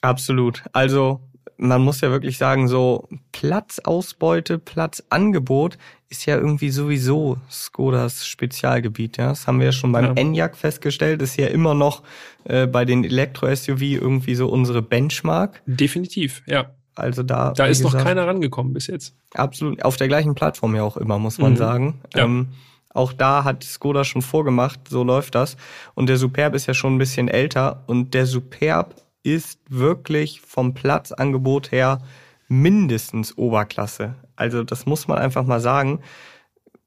Absolut. 0.00 0.64
Also 0.72 1.28
man 1.58 1.82
muss 1.82 2.00
ja 2.00 2.10
wirklich 2.10 2.38
sagen, 2.38 2.68
so 2.68 3.08
Platzausbeute, 3.32 4.58
Platzangebot 4.58 5.78
ist 6.08 6.26
ja 6.26 6.36
irgendwie 6.36 6.70
sowieso 6.70 7.38
Skodas 7.50 8.26
Spezialgebiet. 8.26 9.16
Ja, 9.16 9.28
das 9.28 9.46
haben 9.46 9.58
wir 9.58 9.66
ja 9.66 9.72
schon 9.72 9.92
beim 9.92 10.04
ja. 10.04 10.12
Enyaq 10.12 10.56
festgestellt. 10.56 11.22
Ist 11.22 11.36
ja 11.36 11.48
immer 11.48 11.74
noch 11.74 12.02
äh, 12.44 12.66
bei 12.66 12.84
den 12.84 13.04
Elektro-SUV 13.04 13.82
irgendwie 13.82 14.34
so 14.34 14.48
unsere 14.48 14.82
Benchmark. 14.82 15.62
Definitiv, 15.66 16.42
ja. 16.46 16.70
Also 16.94 17.22
da. 17.22 17.52
Da 17.52 17.66
ist 17.66 17.78
gesagt, 17.78 17.94
noch 17.94 18.04
keiner 18.04 18.26
rangekommen 18.26 18.72
bis 18.72 18.86
jetzt. 18.86 19.14
Absolut. 19.34 19.84
Auf 19.84 19.96
der 19.96 20.08
gleichen 20.08 20.34
Plattform 20.34 20.74
ja 20.74 20.82
auch 20.82 20.96
immer, 20.96 21.18
muss 21.18 21.38
man 21.38 21.52
mhm. 21.52 21.56
sagen. 21.56 22.00
Ja. 22.14 22.24
Ähm, 22.24 22.48
auch 22.94 23.12
da 23.12 23.44
hat 23.44 23.62
Skoda 23.62 24.04
schon 24.04 24.22
vorgemacht, 24.22 24.88
so 24.88 25.04
läuft 25.04 25.34
das. 25.34 25.58
Und 25.94 26.08
der 26.08 26.16
Superb 26.16 26.54
ist 26.54 26.66
ja 26.66 26.72
schon 26.72 26.94
ein 26.94 26.98
bisschen 26.98 27.28
älter 27.28 27.82
und 27.86 28.14
der 28.14 28.24
Superb 28.24 28.94
ist 29.26 29.58
wirklich 29.68 30.40
vom 30.40 30.72
Platzangebot 30.72 31.72
her 31.72 32.00
mindestens 32.46 33.36
Oberklasse. 33.36 34.14
Also 34.36 34.62
das 34.62 34.86
muss 34.86 35.08
man 35.08 35.18
einfach 35.18 35.44
mal 35.44 35.60
sagen. 35.60 36.00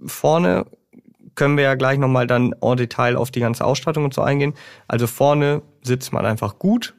Vorne 0.05 0.65
können 1.35 1.57
wir 1.57 1.65
ja 1.65 1.75
gleich 1.75 1.99
nochmal 1.99 2.27
dann 2.27 2.55
en 2.61 2.77
Detail 2.77 3.17
auf 3.17 3.29
die 3.29 3.41
ganze 3.41 3.65
Ausstattung 3.65 4.05
und 4.05 4.13
so 4.13 4.21
eingehen. 4.21 4.53
Also 4.87 5.05
vorne 5.05 5.61
sitzt 5.81 6.13
man 6.13 6.25
einfach 6.25 6.59
gut. 6.59 6.95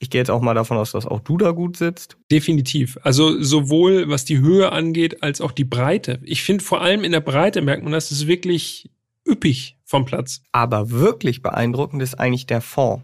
Ich 0.00 0.10
gehe 0.10 0.20
jetzt 0.20 0.30
auch 0.30 0.40
mal 0.40 0.54
davon 0.54 0.78
aus, 0.78 0.92
dass 0.92 1.06
auch 1.06 1.20
du 1.20 1.36
da 1.36 1.52
gut 1.52 1.76
sitzt. 1.76 2.16
Definitiv. 2.32 2.98
Also 3.02 3.40
sowohl 3.40 4.08
was 4.08 4.24
die 4.24 4.38
Höhe 4.38 4.72
angeht, 4.72 5.22
als 5.22 5.40
auch 5.40 5.52
die 5.52 5.64
Breite. 5.64 6.18
Ich 6.24 6.42
finde 6.42 6.64
vor 6.64 6.80
allem 6.80 7.04
in 7.04 7.12
der 7.12 7.20
Breite 7.20 7.62
merkt 7.62 7.84
man, 7.84 7.92
das 7.92 8.10
ist 8.10 8.26
wirklich 8.26 8.90
üppig 9.28 9.78
vom 9.84 10.06
Platz. 10.06 10.42
Aber 10.50 10.90
wirklich 10.90 11.40
beeindruckend 11.42 12.02
ist 12.02 12.18
eigentlich 12.18 12.46
der 12.46 12.62
Fond. 12.62 13.02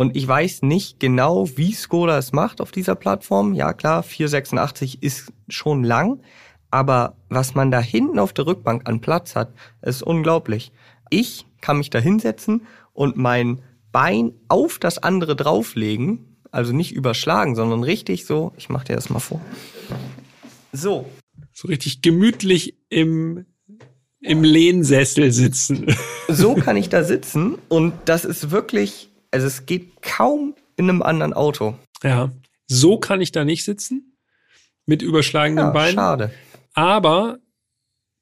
Und 0.00 0.16
ich 0.16 0.26
weiß 0.26 0.62
nicht 0.62 0.98
genau, 0.98 1.46
wie 1.58 1.74
Skoda 1.74 2.16
es 2.16 2.32
macht 2.32 2.62
auf 2.62 2.72
dieser 2.72 2.94
Plattform. 2.94 3.52
Ja 3.52 3.74
klar, 3.74 4.02
486 4.02 5.02
ist 5.02 5.30
schon 5.46 5.84
lang, 5.84 6.22
aber 6.70 7.18
was 7.28 7.54
man 7.54 7.70
da 7.70 7.80
hinten 7.80 8.18
auf 8.18 8.32
der 8.32 8.46
Rückbank 8.46 8.88
an 8.88 9.02
Platz 9.02 9.36
hat, 9.36 9.52
ist 9.82 10.02
unglaublich. 10.02 10.72
Ich 11.10 11.44
kann 11.60 11.76
mich 11.76 11.90
da 11.90 11.98
hinsetzen 11.98 12.62
und 12.94 13.18
mein 13.18 13.60
Bein 13.92 14.32
auf 14.48 14.78
das 14.78 14.96
andere 14.96 15.36
drauflegen, 15.36 16.38
also 16.50 16.72
nicht 16.72 16.92
überschlagen, 16.92 17.54
sondern 17.54 17.82
richtig 17.82 18.24
so, 18.24 18.52
ich 18.56 18.70
mach 18.70 18.84
dir 18.84 18.96
das 18.96 19.10
mal 19.10 19.20
vor. 19.20 19.42
So. 20.72 21.04
So 21.52 21.68
richtig 21.68 22.00
gemütlich 22.00 22.78
im 22.88 23.44
im 24.22 24.44
Lehnsessel 24.44 25.32
sitzen. 25.32 25.94
So 26.28 26.54
kann 26.54 26.78
ich 26.78 26.88
da 26.88 27.04
sitzen 27.04 27.58
und 27.68 27.92
das 28.06 28.24
ist 28.24 28.50
wirklich 28.50 29.09
also 29.30 29.46
es 29.46 29.66
geht 29.66 30.02
kaum 30.02 30.54
in 30.76 30.88
einem 30.88 31.02
anderen 31.02 31.32
Auto. 31.32 31.76
Ja, 32.02 32.30
so 32.66 32.98
kann 32.98 33.20
ich 33.20 33.32
da 33.32 33.44
nicht 33.44 33.64
sitzen 33.64 34.16
mit 34.86 35.02
überschlagenen 35.02 35.66
ja, 35.66 35.70
Beinen. 35.70 35.94
Schade. 35.96 36.30
Aber 36.72 37.38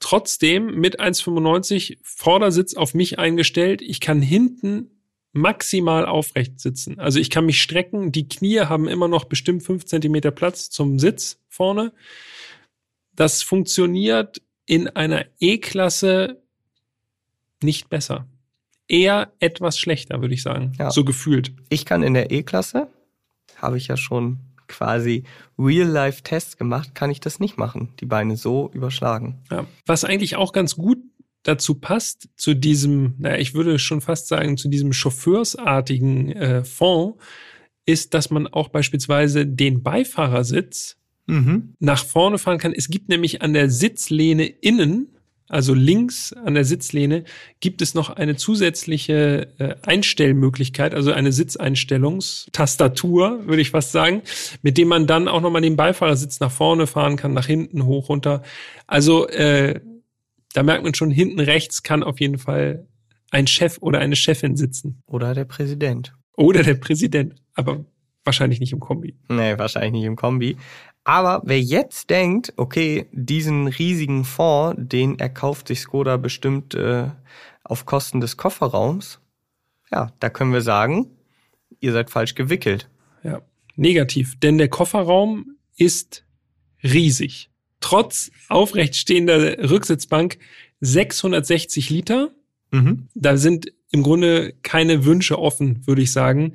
trotzdem 0.01 0.79
mit 0.79 1.01
1,95 1.01 1.99
Vordersitz 2.03 2.75
auf 2.75 2.95
mich 2.95 3.19
eingestellt. 3.19 3.83
Ich 3.83 4.01
kann 4.01 4.23
hinten 4.23 5.03
maximal 5.33 6.07
aufrecht 6.07 6.61
sitzen. 6.61 6.99
Also 6.99 7.21
ich 7.21 7.31
kann 7.31 7.47
mich 7.47 7.61
strecken. 7.61 8.13
Die 8.13 8.29
Knie 8.29 8.61
haben 8.61 8.89
immer 8.89 9.09
noch 9.09 9.25
bestimmt 9.25 9.63
fünf 9.63 9.87
Zentimeter 9.87 10.31
Platz 10.31 10.71
zum 10.71 10.99
Sitz 10.99 11.41
vorne. 11.49 11.93
Das 13.15 13.43
funktioniert 13.43 14.43
in 14.67 14.89
einer 14.89 15.27
E-Klasse 15.41 16.43
nicht 17.63 17.89
besser 17.89 18.27
eher 18.89 19.33
etwas 19.39 19.79
schlechter, 19.79 20.21
würde 20.21 20.35
ich 20.35 20.43
sagen. 20.43 20.73
Ja. 20.79 20.91
So 20.91 21.05
gefühlt. 21.05 21.53
Ich 21.69 21.85
kann 21.85 22.03
in 22.03 22.15
der 22.15 22.31
E-Klasse, 22.31 22.89
habe 23.57 23.77
ich 23.77 23.89
ja 23.89 23.97
schon 23.97 24.39
quasi 24.67 25.25
Real-Life-Tests 25.59 26.57
gemacht, 26.57 26.95
kann 26.95 27.11
ich 27.11 27.21
das 27.21 27.41
nicht 27.41 27.57
machen, 27.57 27.95
die 28.01 28.07
Beine 28.07 28.37
so 28.37 28.71
überschlagen. 28.73 29.43
Ja. 29.51 29.67
Was 29.87 30.05
eigentlich 30.05 30.37
auch 30.37 30.53
ganz 30.53 30.77
gut 30.77 30.99
dazu 31.43 31.75
passt, 31.75 32.29
zu 32.37 32.55
diesem, 32.55 33.15
naja, 33.19 33.39
ich 33.39 33.55
würde 33.55 33.79
schon 33.79 34.01
fast 34.01 34.29
sagen, 34.29 34.57
zu 34.57 34.69
diesem 34.69 34.93
chauffeursartigen 34.93 36.33
äh, 36.33 36.65
Fond, 36.65 37.17
ist, 37.87 38.13
dass 38.13 38.31
man 38.31 38.47
auch 38.47 38.69
beispielsweise 38.69 39.47
den 39.47 39.83
Beifahrersitz 39.83 40.99
mhm. 41.27 41.75
nach 41.79 42.05
vorne 42.05 42.37
fahren 42.37 42.59
kann. 42.59 42.75
Es 42.75 42.89
gibt 42.89 43.09
nämlich 43.09 43.41
an 43.41 43.55
der 43.55 43.71
Sitzlehne 43.71 44.47
innen 44.47 45.18
also 45.49 45.75
links 45.75 46.33
an 46.33 46.55
der 46.55 46.65
Sitzlehne, 46.65 47.25
gibt 47.61 47.83
es 47.83 47.95
noch 47.95 48.11
eine 48.11 48.37
zusätzliche 48.37 49.49
äh, 49.59 49.75
Einstellmöglichkeit, 49.83 50.95
also 50.95 51.13
eine 51.13 51.33
Sitzeinstellungstastatur, 51.33 53.47
würde 53.47 53.63
ich 53.63 53.71
fast 53.71 53.93
sagen, 53.93 54.23
mit 54.63 54.79
dem 54.79 54.89
man 54.89 55.07
dann 55.07 55.29
auch 55.29 55.41
nochmal 55.41 55.63
den 55.63 55.77
Beifahrersitz 55.77 56.41
nach 56.41 56.53
vorne 56.53 56.87
fahren 56.87 57.17
kann, 57.17 57.33
nach 57.33 57.47
hinten, 57.47 57.87
hoch, 57.87 58.09
runter. 58.09 58.43
Also 58.87 59.29
äh, 59.29 59.81
da 60.53 60.63
merkt 60.63 60.85
man 60.85 60.95
schon, 60.95 61.11
hinten 61.11 61.41
rechts 61.41 61.83
kann 61.83 62.03
auf 62.03 62.21
jeden 62.21 62.39
Fall 62.39 62.87
ein 63.31 63.47
Chef 63.47 63.79
oder 63.81 63.99
eine 63.99 64.17
Chefin 64.17 64.57
sitzen. 64.57 65.03
Oder 65.07 65.35
der 65.35 65.45
Präsident. 65.45 66.15
Oder 66.37 66.63
der 66.63 66.75
Präsident. 66.75 67.35
Aber 67.55 67.85
wahrscheinlich 68.25 68.61
nicht 68.61 68.73
im 68.73 68.81
Kombi. 68.81 69.17
Nee, 69.29 69.59
wahrscheinlich 69.59 69.93
nicht 69.93 70.05
im 70.05 70.17
Kombi. 70.17 70.57
Aber 71.09 71.41
wer 71.47 71.59
jetzt 71.59 72.11
denkt, 72.11 72.53
okay, 72.59 73.07
diesen 73.13 73.67
riesigen 73.67 74.27
Fonds, 74.27 74.77
den 74.79 75.19
erkauft 75.19 75.69
sich 75.69 75.81
Skoda 75.81 76.19
bestimmt 76.19 76.75
äh, 76.75 77.07
auf 77.65 77.87
Kosten 77.87 78.21
des 78.21 78.37
Kofferraums, 78.37 79.19
ja, 79.91 80.13
da 80.21 80.29
können 80.29 80.53
wir 80.53 80.61
sagen, 80.61 81.07
ihr 81.81 81.93
seid 81.93 82.11
falsch 82.11 82.35
gewickelt. 82.35 82.91
Ja, 83.23 83.41
negativ. 83.75 84.39
Denn 84.41 84.59
der 84.59 84.69
Kofferraum 84.69 85.57
ist 85.79 86.27
riesig. 86.83 87.49
Trotz 87.81 88.31
aufrecht 88.51 88.95
stehender 88.95 89.71
Rücksitzbank 89.71 90.37
660 90.81 91.89
Liter. 91.89 92.33
Mhm. 92.71 93.09
Da 93.15 93.39
sind 93.39 93.73
im 93.91 94.03
Grunde 94.03 94.53
keine 94.63 95.07
Wünsche 95.07 95.39
offen, 95.39 95.87
würde 95.87 96.03
ich 96.03 96.13
sagen. 96.13 96.53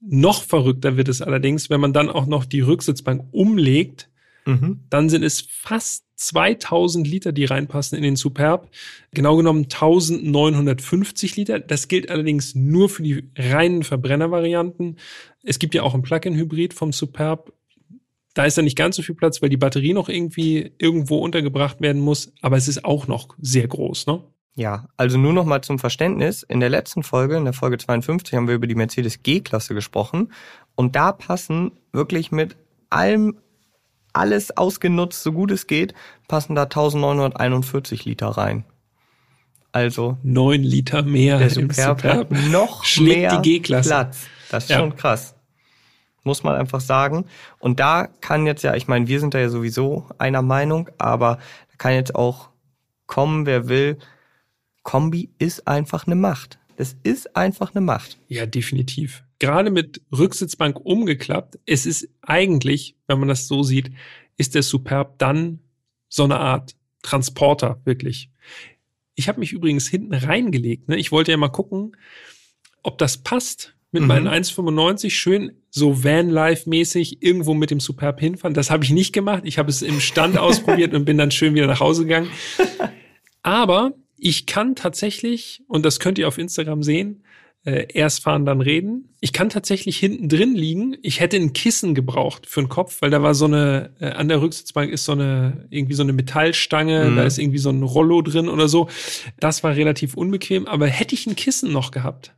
Noch 0.00 0.42
verrückter 0.42 0.96
wird 0.96 1.08
es 1.08 1.20
allerdings, 1.20 1.68
wenn 1.70 1.80
man 1.80 1.92
dann 1.92 2.08
auch 2.08 2.26
noch 2.26 2.44
die 2.44 2.60
Rücksitzbank 2.60 3.24
umlegt. 3.32 4.08
Mhm. 4.46 4.80
Dann 4.88 5.08
sind 5.10 5.22
es 5.22 5.40
fast 5.40 6.04
2000 6.16 7.06
Liter, 7.06 7.32
die 7.32 7.44
reinpassen 7.44 7.96
in 7.96 8.02
den 8.02 8.16
Superb. 8.16 8.70
Genau 9.12 9.36
genommen 9.36 9.64
1950 9.64 11.36
Liter. 11.36 11.60
Das 11.60 11.88
gilt 11.88 12.10
allerdings 12.10 12.54
nur 12.54 12.88
für 12.88 13.02
die 13.02 13.24
reinen 13.36 13.82
Verbrennervarianten. 13.82 14.98
Es 15.42 15.58
gibt 15.58 15.74
ja 15.74 15.82
auch 15.82 15.94
ein 15.94 16.02
Plug-in-Hybrid 16.02 16.74
vom 16.74 16.92
Superb. 16.92 17.52
Da 18.34 18.44
ist 18.44 18.56
dann 18.56 18.64
nicht 18.64 18.76
ganz 18.76 18.96
so 18.96 19.02
viel 19.02 19.14
Platz, 19.14 19.42
weil 19.42 19.48
die 19.48 19.56
Batterie 19.56 19.92
noch 19.92 20.08
irgendwie 20.08 20.72
irgendwo 20.78 21.18
untergebracht 21.18 21.80
werden 21.80 22.00
muss. 22.00 22.32
Aber 22.42 22.56
es 22.56 22.68
ist 22.68 22.84
auch 22.84 23.06
noch 23.06 23.34
sehr 23.40 23.66
groß, 23.66 24.06
ne? 24.06 24.22
Ja, 24.60 24.84
also 24.98 25.16
nur 25.16 25.32
noch 25.32 25.46
mal 25.46 25.62
zum 25.62 25.78
Verständnis. 25.78 26.42
In 26.42 26.60
der 26.60 26.68
letzten 26.68 27.02
Folge, 27.02 27.34
in 27.38 27.44
der 27.44 27.54
Folge 27.54 27.78
52, 27.78 28.34
haben 28.36 28.46
wir 28.46 28.54
über 28.56 28.66
die 28.66 28.74
Mercedes 28.74 29.22
G-Klasse 29.22 29.72
gesprochen. 29.72 30.34
Und 30.74 30.96
da 30.96 31.12
passen 31.12 31.72
wirklich 31.92 32.30
mit 32.30 32.56
allem, 32.90 33.38
alles 34.12 34.54
ausgenutzt, 34.58 35.22
so 35.22 35.32
gut 35.32 35.50
es 35.50 35.66
geht, 35.66 35.94
passen 36.28 36.54
da 36.56 36.64
1941 36.64 38.04
Liter 38.04 38.26
rein. 38.28 38.64
Also 39.72 40.18
Neun 40.22 40.62
Liter 40.62 41.04
mehr 41.04 41.38
der 41.38 41.46
im 41.56 41.70
Superb, 41.70 42.00
Superb. 42.02 42.18
hat 42.18 42.30
noch 42.50 42.84
mehr. 43.00 43.40
Platz. 43.62 44.26
Das 44.50 44.64
ist 44.64 44.68
Ja. 44.68 44.78
schon 44.80 44.94
krass. 44.94 45.36
Muss 46.22 46.42
man 46.42 46.54
einfach 46.54 46.80
sagen. 46.80 47.24
Und 47.60 47.80
da 47.80 48.08
kann 48.20 48.44
jetzt 48.44 48.62
ja, 48.62 48.74
ich 48.74 48.88
meine, 48.88 49.08
wir 49.08 49.20
sind 49.20 49.32
da 49.32 49.38
ja 49.38 49.48
sowieso 49.48 50.04
einer 50.18 50.42
Meinung, 50.42 50.90
aber 50.98 51.36
da 51.70 51.76
kann 51.78 51.94
jetzt 51.94 52.14
auch 52.14 52.50
kommen, 53.06 53.46
wer 53.46 53.66
will. 53.70 53.96
Kombi 54.90 55.30
ist 55.38 55.68
einfach 55.68 56.08
eine 56.08 56.16
Macht. 56.16 56.58
Das 56.74 56.96
ist 57.04 57.36
einfach 57.36 57.76
eine 57.76 57.80
Macht. 57.80 58.18
Ja, 58.26 58.44
definitiv. 58.44 59.22
Gerade 59.38 59.70
mit 59.70 60.02
Rücksitzbank 60.10 60.80
umgeklappt, 60.80 61.60
es 61.64 61.86
ist 61.86 62.08
eigentlich, 62.22 62.96
wenn 63.06 63.20
man 63.20 63.28
das 63.28 63.46
so 63.46 63.62
sieht, 63.62 63.92
ist 64.36 64.56
der 64.56 64.64
Superb 64.64 65.16
dann 65.18 65.60
so 66.08 66.24
eine 66.24 66.40
Art 66.40 66.74
Transporter, 67.02 67.80
wirklich. 67.84 68.30
Ich 69.14 69.28
habe 69.28 69.38
mich 69.38 69.52
übrigens 69.52 69.86
hinten 69.86 70.12
reingelegt. 70.12 70.88
Ne? 70.88 70.96
Ich 70.96 71.12
wollte 71.12 71.30
ja 71.30 71.36
mal 71.36 71.50
gucken, 71.50 71.96
ob 72.82 72.98
das 72.98 73.18
passt 73.18 73.76
mit 73.92 74.02
Mhm. 74.02 74.08
meinen 74.08 74.26
1,95 74.26 75.10
schön 75.10 75.52
so 75.70 76.02
Van-Life-mäßig 76.02 77.22
irgendwo 77.22 77.54
mit 77.54 77.70
dem 77.70 77.78
Superb 77.78 78.18
hinfahren. 78.18 78.54
Das 78.54 78.72
habe 78.72 78.82
ich 78.82 78.90
nicht 78.90 79.12
gemacht. 79.12 79.42
Ich 79.46 79.56
habe 79.56 79.70
es 79.70 79.82
im 79.82 80.00
Stand 80.00 80.36
ausprobiert 80.38 80.94
und 80.94 81.04
bin 81.04 81.16
dann 81.16 81.30
schön 81.30 81.54
wieder 81.54 81.68
nach 81.68 81.78
Hause 81.78 82.02
gegangen. 82.06 82.28
Aber 83.44 83.92
ich 84.20 84.46
kann 84.46 84.74
tatsächlich, 84.76 85.62
und 85.68 85.84
das 85.84 85.98
könnt 86.00 86.18
ihr 86.18 86.28
auf 86.28 86.38
Instagram 86.38 86.82
sehen, 86.82 87.24
äh, 87.64 87.86
erst 87.92 88.22
fahren, 88.22 88.46
dann 88.46 88.60
reden. 88.62 89.10
Ich 89.20 89.34
kann 89.34 89.50
tatsächlich 89.50 89.98
hinten 89.98 90.28
drin 90.30 90.54
liegen. 90.54 90.96
Ich 91.02 91.20
hätte 91.20 91.36
ein 91.36 91.52
Kissen 91.52 91.94
gebraucht 91.94 92.46
für 92.46 92.62
den 92.62 92.70
Kopf, 92.70 93.02
weil 93.02 93.10
da 93.10 93.22
war 93.22 93.34
so 93.34 93.44
eine, 93.44 93.90
äh, 94.00 94.06
an 94.12 94.28
der 94.28 94.40
Rücksitzbank 94.40 94.90
ist 94.90 95.04
so 95.04 95.12
eine, 95.12 95.66
irgendwie 95.68 95.92
so 95.92 96.02
eine 96.02 96.14
Metallstange, 96.14 97.10
Mhm. 97.10 97.16
da 97.16 97.24
ist 97.24 97.38
irgendwie 97.38 97.58
so 97.58 97.68
ein 97.68 97.82
Rollo 97.82 98.22
drin 98.22 98.48
oder 98.48 98.66
so. 98.68 98.88
Das 99.40 99.62
war 99.62 99.76
relativ 99.76 100.14
unbequem, 100.16 100.66
aber 100.66 100.86
hätte 100.86 101.14
ich 101.14 101.26
ein 101.26 101.36
Kissen 101.36 101.70
noch 101.70 101.90
gehabt, 101.90 102.34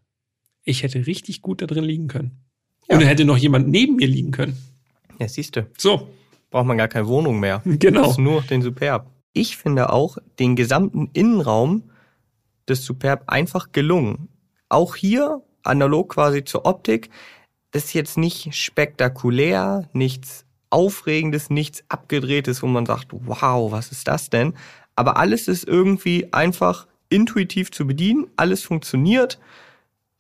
ich 0.65 0.83
hätte 0.83 1.07
richtig 1.07 1.41
gut 1.41 1.63
da 1.63 1.67
drin 1.67 1.85
liegen 1.85 2.09
können. 2.09 2.33
Ja. 2.89 2.97
Und 2.97 3.05
hätte 3.05 3.25
noch 3.25 3.37
jemand 3.39 3.69
neben 3.69 3.97
mir 3.97 4.09
liegen 4.09 4.33
können. 4.33 4.57
Ja, 5.21 5.29
siehst 5.29 5.55
du, 5.55 5.69
So, 5.79 6.09
braucht 6.51 6.67
man 6.67 6.79
gar 6.79 6.89
keine 6.89 7.07
Wohnung 7.07 7.39
mehr. 7.39 7.63
Genau. 7.79 8.03
Das 8.03 8.11
ist 8.13 8.19
nur 8.19 8.43
den 8.43 8.61
Superb. 8.63 9.09
Ich 9.33 9.57
finde 9.57 9.93
auch 9.93 10.19
den 10.39 10.57
gesamten 10.57 11.11
Innenraum 11.13 11.91
des 12.69 12.85
Superb 12.85 13.25
einfach 13.29 13.73
gelungen. 13.73 14.29
Auch 14.69 14.97
hier, 14.97 15.43
analog 15.63 16.15
quasi 16.15 16.45
zur 16.45 16.67
Optik, 16.67 17.11
das 17.71 17.85
ist 17.85 17.95
jetzt 17.95 18.19
nicht 18.19 18.55
spektakulär, 18.55 19.89
nichts 19.93 20.45
Aufregendes, 20.71 21.51
nichts 21.51 21.85
Abgedrehtes, 21.89 22.63
wo 22.63 22.67
man 22.67 22.87
sagt, 22.87 23.09
wow, 23.13 23.73
was 23.73 23.93
ist 23.93 24.09
das 24.09 24.31
denn? 24.31 24.55
Aber 24.95 25.17
alles 25.17 25.49
ist 25.49 25.67
irgendwie 25.67 26.33
einfach 26.33 26.87
intuitiv 27.09 27.71
zu 27.71 27.87
bedienen, 27.87 28.27
alles 28.37 28.63
funktioniert. 28.63 29.39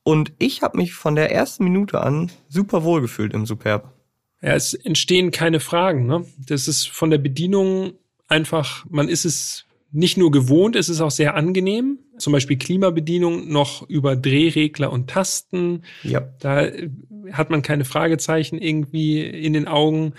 Und 0.02 0.32
ich 0.38 0.62
habe 0.62 0.78
mich 0.78 0.94
von 0.94 1.14
der 1.14 1.32
ersten 1.32 1.64
Minute 1.64 2.00
an 2.00 2.30
super 2.48 2.84
wohl 2.84 3.00
gefühlt 3.00 3.34
im 3.34 3.46
Superb. 3.46 3.92
Ja, 4.40 4.54
es 4.54 4.74
entstehen 4.74 5.30
keine 5.30 5.60
Fragen. 5.60 6.06
Ne? 6.06 6.26
Das 6.38 6.68
ist 6.68 6.88
von 6.88 7.10
der 7.10 7.18
Bedienung 7.18 7.92
einfach, 8.32 8.84
man 8.88 9.08
ist 9.08 9.24
es 9.24 9.66
nicht 9.92 10.16
nur 10.16 10.30
gewohnt, 10.30 10.74
es 10.74 10.88
ist 10.88 11.00
auch 11.00 11.10
sehr 11.10 11.34
angenehm. 11.36 11.98
Zum 12.16 12.32
Beispiel 12.32 12.56
Klimabedienung 12.56 13.52
noch 13.52 13.88
über 13.88 14.16
Drehregler 14.16 14.90
und 14.90 15.10
Tasten. 15.10 15.82
Ja. 16.02 16.22
Da 16.40 16.62
äh, 16.66 16.88
hat 17.32 17.50
man 17.50 17.62
keine 17.62 17.84
Fragezeichen 17.84 18.58
irgendwie 18.58 19.20
in 19.20 19.52
den 19.52 19.68
Augen. 19.68 20.14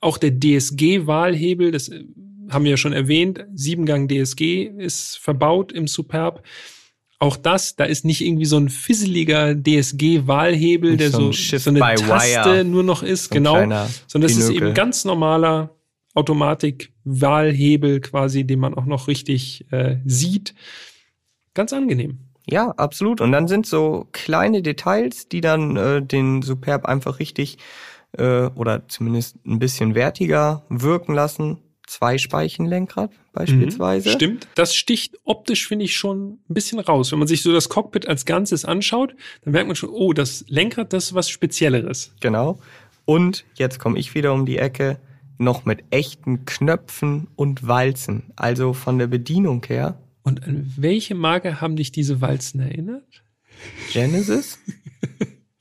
Auch 0.00 0.18
der 0.18 0.30
DSG-Wahlhebel, 0.30 1.72
das 1.72 1.88
äh, 1.88 2.04
haben 2.48 2.64
wir 2.64 2.70
ja 2.72 2.76
schon 2.76 2.92
erwähnt, 2.92 3.44
Siebengang 3.54 4.08
DSG 4.08 4.70
ist 4.78 5.18
verbaut 5.18 5.72
im 5.72 5.88
Superb. 5.88 6.44
Auch 7.18 7.36
das, 7.36 7.74
da 7.76 7.84
ist 7.84 8.04
nicht 8.04 8.20
irgendwie 8.20 8.44
so 8.44 8.58
ein 8.58 8.68
fisseliger 8.68 9.54
DSG-Wahlhebel, 9.54 10.96
der 10.96 11.10
so 11.10 11.32
so, 11.32 11.58
so 11.58 11.70
eine 11.70 11.80
Taste 11.80 12.06
Wire. 12.06 12.64
nur 12.64 12.84
noch 12.84 13.02
ist, 13.02 13.24
So 13.24 13.34
genau. 13.34 13.56
Sondern 14.06 14.30
es 14.30 14.36
ist 14.36 14.50
eben 14.50 14.74
ganz 14.74 15.04
normaler 15.04 15.75
Automatik-Wahlhebel 16.16 18.00
quasi, 18.00 18.44
den 18.44 18.58
man 18.58 18.74
auch 18.74 18.86
noch 18.86 19.06
richtig 19.06 19.70
äh, 19.70 19.98
sieht. 20.04 20.54
Ganz 21.54 21.72
angenehm. 21.72 22.18
Ja, 22.48 22.70
absolut. 22.70 23.20
Und 23.20 23.32
dann 23.32 23.48
sind 23.48 23.66
so 23.66 24.08
kleine 24.12 24.62
Details, 24.62 25.28
die 25.28 25.40
dann 25.40 25.76
äh, 25.76 26.02
den 26.02 26.42
Superb 26.42 26.86
einfach 26.86 27.18
richtig 27.18 27.58
äh, 28.16 28.46
oder 28.54 28.88
zumindest 28.88 29.36
ein 29.44 29.58
bisschen 29.58 29.94
wertiger 29.94 30.64
wirken 30.68 31.14
lassen. 31.14 31.58
Zwei 31.86 32.18
Speichenlenkrad 32.18 33.12
beispielsweise. 33.32 34.08
Mhm, 34.08 34.12
Stimmt. 34.14 34.48
Das 34.56 34.74
sticht 34.74 35.20
optisch, 35.24 35.68
finde 35.68 35.84
ich, 35.84 35.96
schon 35.96 36.40
ein 36.48 36.54
bisschen 36.54 36.80
raus. 36.80 37.12
Wenn 37.12 37.20
man 37.20 37.28
sich 37.28 37.42
so 37.42 37.52
das 37.52 37.68
Cockpit 37.68 38.08
als 38.08 38.24
Ganzes 38.24 38.64
anschaut, 38.64 39.14
dann 39.44 39.52
merkt 39.52 39.68
man 39.68 39.76
schon, 39.76 39.90
oh, 39.90 40.12
das 40.12 40.44
Lenkrad, 40.48 40.92
das 40.92 41.06
ist 41.06 41.14
was 41.14 41.30
Spezielleres. 41.30 42.12
Genau. 42.20 42.58
Und 43.04 43.44
jetzt 43.54 43.78
komme 43.78 43.98
ich 43.98 44.16
wieder 44.16 44.32
um 44.32 44.46
die 44.46 44.58
Ecke, 44.58 44.98
noch 45.38 45.64
mit 45.64 45.84
echten 45.90 46.44
Knöpfen 46.44 47.28
und 47.36 47.66
Walzen. 47.66 48.32
Also 48.36 48.72
von 48.72 48.98
der 48.98 49.06
Bedienung 49.06 49.64
her. 49.66 49.98
Und 50.22 50.42
an 50.44 50.72
welche 50.76 51.14
Marke 51.14 51.60
haben 51.60 51.76
dich 51.76 51.92
diese 51.92 52.20
Walzen 52.20 52.60
erinnert? 52.60 53.22
Genesis? 53.92 54.58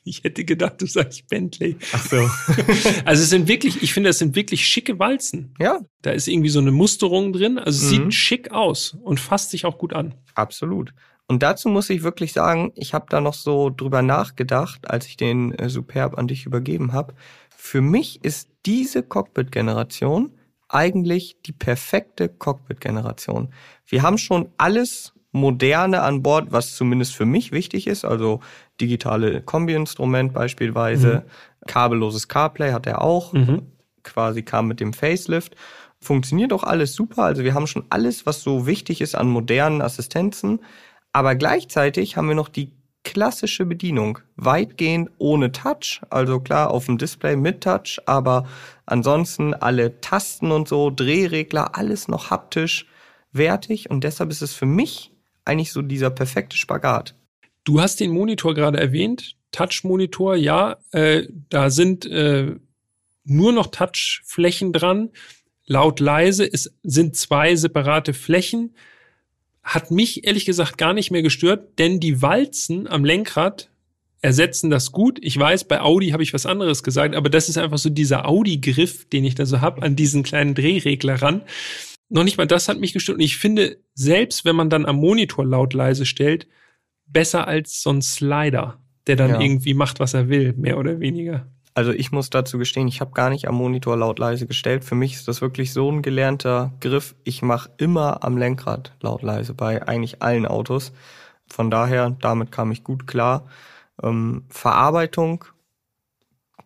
Ich 0.07 0.23
hätte 0.23 0.45
gedacht, 0.45 0.79
du 0.83 0.85
sagst 0.85 1.27
Bentley. 1.29 1.77
Ach 1.91 2.05
so. 2.05 2.17
Also 3.05 3.23
es 3.23 3.29
sind 3.31 3.47
wirklich, 3.47 3.81
ich 3.81 3.91
finde, 3.91 4.09
das 4.11 4.19
sind 4.19 4.35
wirklich 4.35 4.63
schicke 4.67 4.99
Walzen. 4.99 5.55
ja, 5.59 5.79
Da 6.03 6.11
ist 6.11 6.27
irgendwie 6.27 6.49
so 6.51 6.59
eine 6.59 6.69
Musterung 6.71 7.33
drin. 7.33 7.57
Also 7.57 7.83
es 7.83 7.91
Mhm. 7.91 8.03
sieht 8.03 8.13
schick 8.13 8.51
aus 8.51 8.95
und 9.01 9.19
fasst 9.19 9.49
sich 9.49 9.65
auch 9.65 9.79
gut 9.79 9.93
an. 9.93 10.13
Absolut. 10.35 10.93
Und 11.25 11.41
dazu 11.41 11.69
muss 11.69 11.89
ich 11.89 12.03
wirklich 12.03 12.33
sagen, 12.33 12.71
ich 12.75 12.93
habe 12.93 13.07
da 13.09 13.19
noch 13.19 13.33
so 13.33 13.71
drüber 13.71 14.03
nachgedacht, 14.03 14.87
als 14.87 15.07
ich 15.07 15.17
den 15.17 15.53
äh, 15.53 15.71
Superb 15.71 16.19
an 16.19 16.27
dich 16.27 16.45
übergeben 16.45 16.93
habe. 16.93 17.15
Für 17.65 17.81
mich 17.81 18.23
ist 18.23 18.49
diese 18.67 19.01
Cockpit-Generation 19.01 20.31
eigentlich 20.69 21.37
die 21.47 21.51
perfekte 21.51 22.29
Cockpit-Generation. 22.29 23.49
Wir 23.87 24.03
haben 24.03 24.19
schon 24.19 24.49
alles 24.57 25.13
Moderne 25.31 26.03
an 26.03 26.21
Bord, 26.21 26.51
was 26.51 26.75
zumindest 26.75 27.15
für 27.15 27.25
mich 27.25 27.51
wichtig 27.51 27.87
ist, 27.87 28.05
also 28.05 28.39
digitale 28.79 29.41
Kombi-Instrument 29.41 30.31
beispielsweise, 30.31 31.25
kabelloses 31.65 32.27
CarPlay 32.27 32.71
hat 32.71 32.85
er 32.85 33.01
auch, 33.01 33.33
Mhm. 33.33 33.63
quasi 34.03 34.43
kam 34.43 34.67
mit 34.67 34.79
dem 34.79 34.93
Facelift. 34.93 35.55
Funktioniert 35.99 36.53
auch 36.53 36.63
alles 36.63 36.93
super. 36.93 37.23
Also 37.23 37.43
wir 37.43 37.55
haben 37.55 37.65
schon 37.65 37.85
alles, 37.89 38.27
was 38.27 38.43
so 38.43 38.67
wichtig 38.67 39.01
ist 39.01 39.15
an 39.15 39.27
modernen 39.27 39.81
Assistenzen. 39.81 40.59
Aber 41.13 41.33
gleichzeitig 41.33 42.15
haben 42.15 42.27
wir 42.27 42.35
noch 42.35 42.49
die 42.49 42.73
klassische 43.15 43.65
Bedienung. 43.65 44.19
Weitgehend 44.35 45.09
ohne 45.19 45.53
Touch. 45.53 46.01
Also 46.09 46.41
klar 46.41 46.69
auf 46.69 46.87
dem 46.87 46.97
Display 46.97 47.37
mit 47.37 47.61
Touch, 47.61 47.97
aber 48.05 48.45
ansonsten 48.85 49.53
alle 49.53 50.01
Tasten 50.01 50.51
und 50.51 50.67
so, 50.67 50.89
Drehregler, 50.89 51.77
alles 51.77 52.09
noch 52.09 52.29
haptisch 52.29 52.87
wertig. 53.31 53.89
Und 53.89 54.03
deshalb 54.03 54.31
ist 54.31 54.41
es 54.41 54.53
für 54.53 54.65
mich 54.65 55.13
eigentlich 55.45 55.71
so 55.71 55.81
dieser 55.81 56.09
perfekte 56.09 56.57
Spagat. 56.57 57.15
Du 57.63 57.79
hast 57.79 58.01
den 58.01 58.11
Monitor 58.11 58.53
gerade 58.53 58.81
erwähnt, 58.81 59.37
Touch-Monitor, 59.53 60.35
ja, 60.35 60.75
äh, 60.91 61.23
da 61.47 61.69
sind 61.69 62.05
äh, 62.05 62.53
nur 63.23 63.53
noch 63.53 63.67
Touchflächen 63.67 64.73
dran. 64.73 65.11
Laut 65.65 66.01
leise, 66.01 66.45
es 66.51 66.75
sind 66.83 67.15
zwei 67.15 67.55
separate 67.55 68.13
Flächen. 68.13 68.75
Hat 69.65 69.89
mich 69.89 70.25
ehrlich 70.27 70.45
gesagt 70.45 70.77
gar 70.77 70.93
nicht 70.93 71.09
mehr 71.09 71.23
gestört, 71.23 71.79
denn 71.79 71.99
die 71.99 72.21
Walzen 72.21 72.87
am 72.87 73.03
Lenkrad 73.03 73.71
ersetzen 74.21 74.69
das 74.69 74.91
gut. 74.91 75.17
Ich 75.21 75.37
weiß, 75.37 75.63
bei 75.65 75.81
Audi 75.81 76.09
habe 76.09 76.21
ich 76.21 76.33
was 76.33 76.45
anderes 76.45 76.83
gesagt, 76.83 77.15
aber 77.15 77.29
das 77.29 77.49
ist 77.49 77.57
einfach 77.57 77.79
so 77.79 77.89
dieser 77.89 78.27
Audi-Griff, 78.27 79.09
den 79.09 79.25
ich 79.25 79.33
da 79.33 79.45
so 79.47 79.61
hab 79.61 79.81
an 79.83 79.95
diesen 79.95 80.21
kleinen 80.21 80.53
Drehregler 80.53 81.21
ran. 81.21 81.41
Noch 82.09 82.23
nicht 82.23 82.37
mal 82.37 82.45
das 82.45 82.69
hat 82.69 82.79
mich 82.79 82.93
gestört. 82.93 83.17
Und 83.17 83.23
ich 83.23 83.37
finde, 83.37 83.77
selbst 83.95 84.45
wenn 84.45 84.55
man 84.55 84.69
dann 84.69 84.85
am 84.85 84.97
Monitor 84.97 85.43
laut 85.43 85.73
leise 85.73 86.05
stellt, 86.05 86.47
besser 87.07 87.47
als 87.47 87.81
so 87.81 87.89
ein 87.89 88.03
Slider, 88.03 88.79
der 89.07 89.15
dann 89.15 89.31
Ja. 89.31 89.41
irgendwie 89.41 89.73
macht, 89.73 89.99
was 89.99 90.13
er 90.13 90.29
will, 90.29 90.53
mehr 90.53 90.77
oder 90.77 90.99
weniger. 90.99 91.47
Also 91.75 91.91
ich 91.91 92.11
muss 92.11 92.29
dazu 92.29 92.57
gestehen, 92.57 92.87
ich 92.87 93.01
habe 93.01 93.11
gar 93.11 93.29
nicht 93.29 93.47
am 93.47 93.55
Monitor 93.55 93.97
laut 93.97 94.17
leise 94.17 94.47
gestellt. 94.47 94.83
Für 94.83 94.95
mich 94.95 95.13
ist 95.13 95.27
das 95.27 95.41
wirklich 95.41 95.73
so 95.73 95.91
ein 95.91 96.01
gelernter 96.01 96.73
Griff. 96.79 97.15
Ich 97.23 97.41
mache 97.41 97.69
immer 97.77 98.23
am 98.23 98.37
Lenkrad 98.37 98.95
laut 99.01 99.21
leise 99.21 99.53
bei 99.53 99.87
eigentlich 99.87 100.21
allen 100.23 100.45
Autos. 100.45 100.93
Von 101.47 101.69
daher, 101.69 102.15
damit 102.21 102.51
kam 102.51 102.71
ich 102.71 102.83
gut 102.83 103.05
klar. 103.05 103.45
Ähm, 104.01 104.45
Verarbeitung 104.49 105.45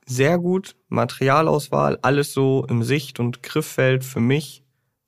sehr 0.09 0.39
gut, 0.39 0.75
Materialauswahl, 0.87 1.99
alles 2.01 2.33
so 2.33 2.65
im 2.67 2.81
Sicht- 2.81 3.19
und 3.19 3.43
Grifffeld 3.43 4.03
für 4.03 4.19
mich 4.19 4.63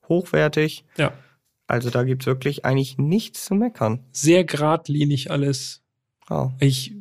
hochwertig. 0.07 0.85
Ja. 0.95 1.11
Also 1.65 1.89
da 1.89 2.03
gibt's 2.03 2.27
wirklich 2.27 2.65
eigentlich 2.65 2.99
nichts 2.99 3.45
zu 3.45 3.55
meckern. 3.55 4.05
Sehr 4.11 4.43
geradlinig 4.43 5.31
alles. 5.31 5.83
Ja. 6.29 6.53
Ich, 6.59 6.93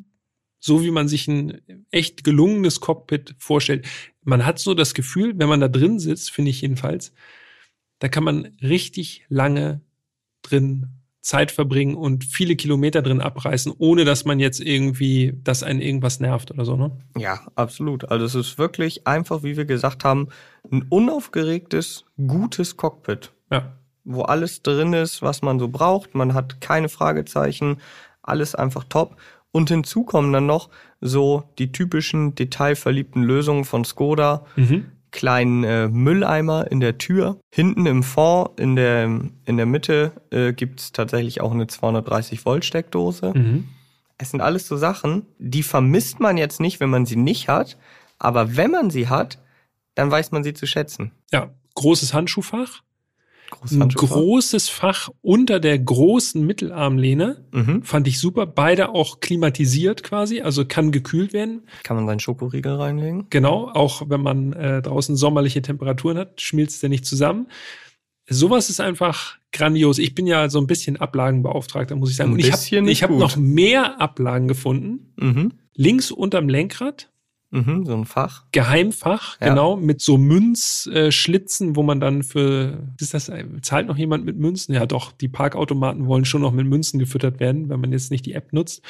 so 0.60 0.84
wie 0.84 0.90
man 0.90 1.08
sich 1.08 1.26
ein 1.26 1.60
echt 1.90 2.22
gelungenes 2.22 2.80
Cockpit 2.80 3.34
vorstellt. 3.38 3.86
Man 4.22 4.44
hat 4.46 4.58
so 4.58 4.74
das 4.74 4.94
Gefühl, 4.94 5.32
wenn 5.38 5.48
man 5.48 5.60
da 5.60 5.68
drin 5.68 5.98
sitzt, 5.98 6.30
finde 6.30 6.50
ich 6.50 6.60
jedenfalls, 6.60 7.12
da 7.98 8.08
kann 8.08 8.24
man 8.24 8.56
richtig 8.62 9.24
lange 9.28 9.80
drin 10.42 10.86
Zeit 11.22 11.50
verbringen 11.50 11.96
und 11.96 12.24
viele 12.24 12.56
Kilometer 12.56 13.02
drin 13.02 13.20
abreißen, 13.20 13.74
ohne 13.76 14.06
dass 14.06 14.24
man 14.24 14.40
jetzt 14.40 14.58
irgendwie, 14.60 15.34
dass 15.44 15.62
einen 15.62 15.82
irgendwas 15.82 16.18
nervt 16.18 16.50
oder 16.50 16.64
so, 16.64 16.76
ne? 16.76 16.92
Ja, 17.18 17.40
absolut. 17.56 18.10
Also 18.10 18.24
es 18.24 18.34
ist 18.34 18.56
wirklich 18.58 19.06
einfach, 19.06 19.42
wie 19.42 19.56
wir 19.58 19.66
gesagt 19.66 20.02
haben, 20.04 20.28
ein 20.70 20.86
unaufgeregtes, 20.88 22.04
gutes 22.26 22.76
Cockpit, 22.78 23.32
Ja. 23.50 23.76
wo 24.04 24.22
alles 24.22 24.62
drin 24.62 24.94
ist, 24.94 25.20
was 25.20 25.42
man 25.42 25.58
so 25.58 25.68
braucht. 25.68 26.14
Man 26.14 26.32
hat 26.32 26.62
keine 26.62 26.88
Fragezeichen, 26.88 27.76
alles 28.22 28.54
einfach 28.54 28.84
top. 28.84 29.16
Und 29.52 29.68
hinzu 29.68 30.04
kommen 30.04 30.32
dann 30.32 30.46
noch 30.46 30.70
so 31.00 31.44
die 31.58 31.72
typischen 31.72 32.34
detailverliebten 32.34 33.22
Lösungen 33.22 33.64
von 33.64 33.84
Skoda. 33.84 34.44
Mhm. 34.56 34.86
Kleinen 35.10 35.64
äh, 35.64 35.88
Mülleimer 35.88 36.70
in 36.70 36.78
der 36.78 36.98
Tür. 36.98 37.40
Hinten 37.52 37.86
im 37.86 38.04
Fond, 38.04 38.60
in 38.60 38.76
der, 38.76 39.04
in 39.44 39.56
der 39.56 39.66
Mitte, 39.66 40.12
äh, 40.30 40.52
gibt's 40.52 40.92
tatsächlich 40.92 41.40
auch 41.40 41.50
eine 41.50 41.66
230 41.66 42.44
Volt 42.44 42.64
Steckdose. 42.64 43.32
Mhm. 43.34 43.68
Es 44.18 44.30
sind 44.30 44.40
alles 44.40 44.68
so 44.68 44.76
Sachen, 44.76 45.26
die 45.38 45.64
vermisst 45.64 46.20
man 46.20 46.36
jetzt 46.36 46.60
nicht, 46.60 46.78
wenn 46.78 46.90
man 46.90 47.06
sie 47.06 47.16
nicht 47.16 47.48
hat. 47.48 47.76
Aber 48.18 48.56
wenn 48.56 48.70
man 48.70 48.90
sie 48.90 49.08
hat, 49.08 49.38
dann 49.94 50.10
weiß 50.10 50.30
man 50.30 50.44
sie 50.44 50.54
zu 50.54 50.66
schätzen. 50.66 51.10
Ja. 51.32 51.50
Großes 51.74 52.14
Handschuhfach. 52.14 52.82
Ein 53.70 53.88
großes 53.88 54.68
Fach 54.68 55.10
unter 55.22 55.60
der 55.60 55.78
großen 55.78 56.44
Mittelarmlehne. 56.44 57.44
Mhm. 57.52 57.82
Fand 57.82 58.08
ich 58.08 58.18
super. 58.18 58.46
Beide 58.46 58.90
auch 58.90 59.20
klimatisiert 59.20 60.02
quasi, 60.02 60.40
also 60.40 60.64
kann 60.64 60.92
gekühlt 60.92 61.32
werden. 61.32 61.62
Kann 61.82 61.96
man 61.96 62.06
seinen 62.06 62.20
Schokoriegel 62.20 62.74
reinlegen? 62.74 63.26
Genau, 63.30 63.68
auch 63.68 64.02
wenn 64.08 64.22
man 64.22 64.52
äh, 64.52 64.82
draußen 64.82 65.16
sommerliche 65.16 65.62
Temperaturen 65.62 66.18
hat, 66.18 66.40
schmilzt 66.40 66.82
der 66.82 66.88
nicht 66.88 67.04
zusammen. 67.04 67.46
Sowas 68.28 68.70
ist 68.70 68.80
einfach 68.80 69.38
grandios. 69.52 69.98
Ich 69.98 70.14
bin 70.14 70.26
ja 70.26 70.48
so 70.48 70.60
ein 70.60 70.66
bisschen 70.66 70.96
Ablagenbeauftragter, 70.96 71.96
muss 71.96 72.10
ich 72.10 72.16
sagen. 72.16 72.30
Ein 72.30 72.34
Und 72.34 72.88
ich 72.88 73.02
habe 73.02 73.14
hab 73.14 73.18
noch 73.20 73.36
mehr 73.36 74.00
Ablagen 74.00 74.46
gefunden. 74.46 75.12
Mhm. 75.16 75.52
Links 75.74 76.10
unterm 76.10 76.48
Lenkrad, 76.48 77.10
Mhm. 77.52 77.84
So 77.84 77.94
ein 77.94 78.04
Fach. 78.04 78.44
Geheimfach, 78.52 79.40
Ja. 79.40 79.48
genau, 79.48 79.76
mit 79.76 80.00
so 80.00 80.16
Münzschlitzen, 80.18 80.92
äh, 80.92 81.12
Schlitzen, 81.12 81.74
wo 81.76 81.82
man 81.82 81.98
dann 82.00 82.22
für, 82.22 82.86
ist 83.00 83.12
das, 83.14 83.30
zahlt 83.62 83.88
noch 83.88 83.96
jemand 83.96 84.24
mit 84.24 84.36
Münzen? 84.38 84.72
Ja, 84.74 84.86
doch, 84.86 85.10
die 85.12 85.28
Parkautomaten 85.28 86.06
wollen 86.06 86.24
schon 86.24 86.42
noch 86.42 86.52
mit 86.52 86.66
Münzen 86.66 86.98
gefüttert 87.00 87.40
werden, 87.40 87.68
wenn 87.68 87.80
man 87.80 87.90
jetzt 87.92 88.10
nicht 88.12 88.24
die 88.26 88.34
App 88.34 88.52
nutzt. 88.52 88.82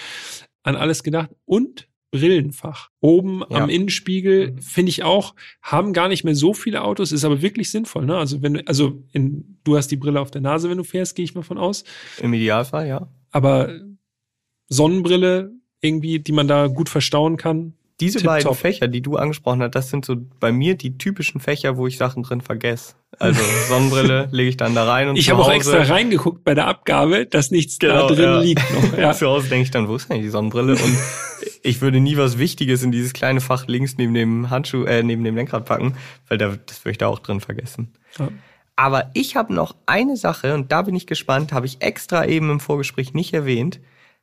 An 0.63 0.77
alles 0.77 1.03
gedacht. 1.03 1.31
Und 1.47 1.89
Brillenfach. 2.13 2.91
Oben 3.01 3.43
Ja. 3.51 3.59
am 3.63 3.71
Innenspiegel, 3.71 4.57
finde 4.61 4.91
ich 4.91 5.05
auch, 5.05 5.35
haben 5.63 5.93
gar 5.93 6.09
nicht 6.09 6.25
mehr 6.25 6.35
so 6.35 6.53
viele 6.53 6.83
Autos, 6.83 7.13
ist 7.13 7.25
aber 7.25 7.41
wirklich 7.41 7.71
sinnvoll, 7.71 8.05
ne? 8.05 8.17
Also 8.19 8.43
wenn 8.43 8.55
du, 8.55 8.67
also 8.67 9.05
in, 9.13 9.59
du 9.63 9.77
hast 9.77 9.89
die 9.93 9.97
Brille 9.97 10.21
auf 10.21 10.33
der 10.33 10.41
Nase, 10.41 10.69
wenn 10.69 10.77
du 10.79 10.83
fährst, 10.85 11.15
gehe 11.15 11.25
ich 11.25 11.37
mal 11.37 11.43
von 11.43 11.57
aus. 11.57 11.85
Im 12.21 12.35
Idealfall, 12.35 12.89
ja. 12.89 13.09
Aber 13.31 13.71
Sonnenbrille, 14.69 15.53
irgendwie, 15.81 16.19
die 16.21 16.33
man 16.33 16.49
da 16.49 16.67
gut 16.67 16.89
verstauen 16.89 17.37
kann. 17.37 17.75
Diese 18.01 18.19
Tipptopp. 18.19 18.43
beiden 18.43 18.55
Fächer, 18.55 18.89
die 18.89 19.03
du 19.03 19.17
angesprochen 19.17 19.63
hast, 19.63 19.75
das 19.75 19.91
sind 19.91 20.05
so 20.05 20.17
bei 20.41 20.53
mir 20.53 20.77
die 20.77 20.99
typischen 20.99 21.41
Fächer, 21.41 21.77
wo 21.77 21.87
ich 21.87 21.99
Sachen 21.99 22.23
drin 22.23 22.41
vergesse. 22.41 22.95
Also 23.19 23.41
Sonnenbrille 23.69 24.29
lege 24.33 24.49
ich 24.49 24.57
dann 24.57 24.75
da 24.75 24.85
rein 24.91 25.09
und 25.09 25.17
Ich 25.17 25.31
habe 25.31 25.43
auch 25.43 25.51
extra 25.51 25.83
reingeguckt 25.83 26.45
bei 26.45 26.55
der 26.55 26.67
Abgabe, 26.67 27.27
dass 27.27 27.51
nichts 27.51 27.79
Genau, 27.79 28.09
da 28.09 28.15
drin 28.15 28.25
ja. 28.25 28.41
liegt 28.41 28.75
noch. 28.75 28.99
Ja. 28.99 29.13
Zu 29.13 29.27
Hause 29.27 29.49
denke 29.49 29.65
ich 29.65 29.71
dann, 29.71 29.89
wo 29.89 29.97
ist 29.97 30.11
denn 30.11 30.23
die 30.23 30.29
Sonnenbrille? 30.29 30.73
Und 30.73 30.99
ich 31.63 31.81
würde 31.81 32.01
nie 32.01 32.17
was 32.17 32.39
Wichtiges 32.39 32.83
in 32.83 32.93
dieses 32.93 33.13
kleine 33.13 33.41
Fach 33.41 33.67
links 33.67 33.97
neben 33.99 34.15
dem 34.15 34.51
Handschuh, 34.51 34.85
äh, 34.85 35.03
neben 35.03 35.25
dem 35.25 35.37
Lenkrad 35.37 35.65
packen, 35.67 35.95
weil 36.29 36.39
da, 36.39 36.57
das 36.67 36.85
würde 36.85 36.93
ich 36.93 36.99
da 36.99 37.09
auch 37.09 37.19
drin 37.19 37.41
vergessen. 37.41 37.93
Ja. 38.19 38.29
Aber 38.77 39.11
ich 39.13 39.37
habe 39.37 39.53
noch 39.53 39.77
eine 39.85 40.17
Sache 40.17 40.55
und 40.55 40.73
da 40.73 40.83
bin 40.83 40.97
ich 40.97 41.07
gespannt, 41.07 41.53
habe 41.53 41.67
ich 41.67 41.83
extra 41.83 42.25
eben 42.25 42.51
im 42.51 42.61
Vorgespräch 42.61 43.13
nicht 43.13 43.35
erwähnt. 43.35 43.79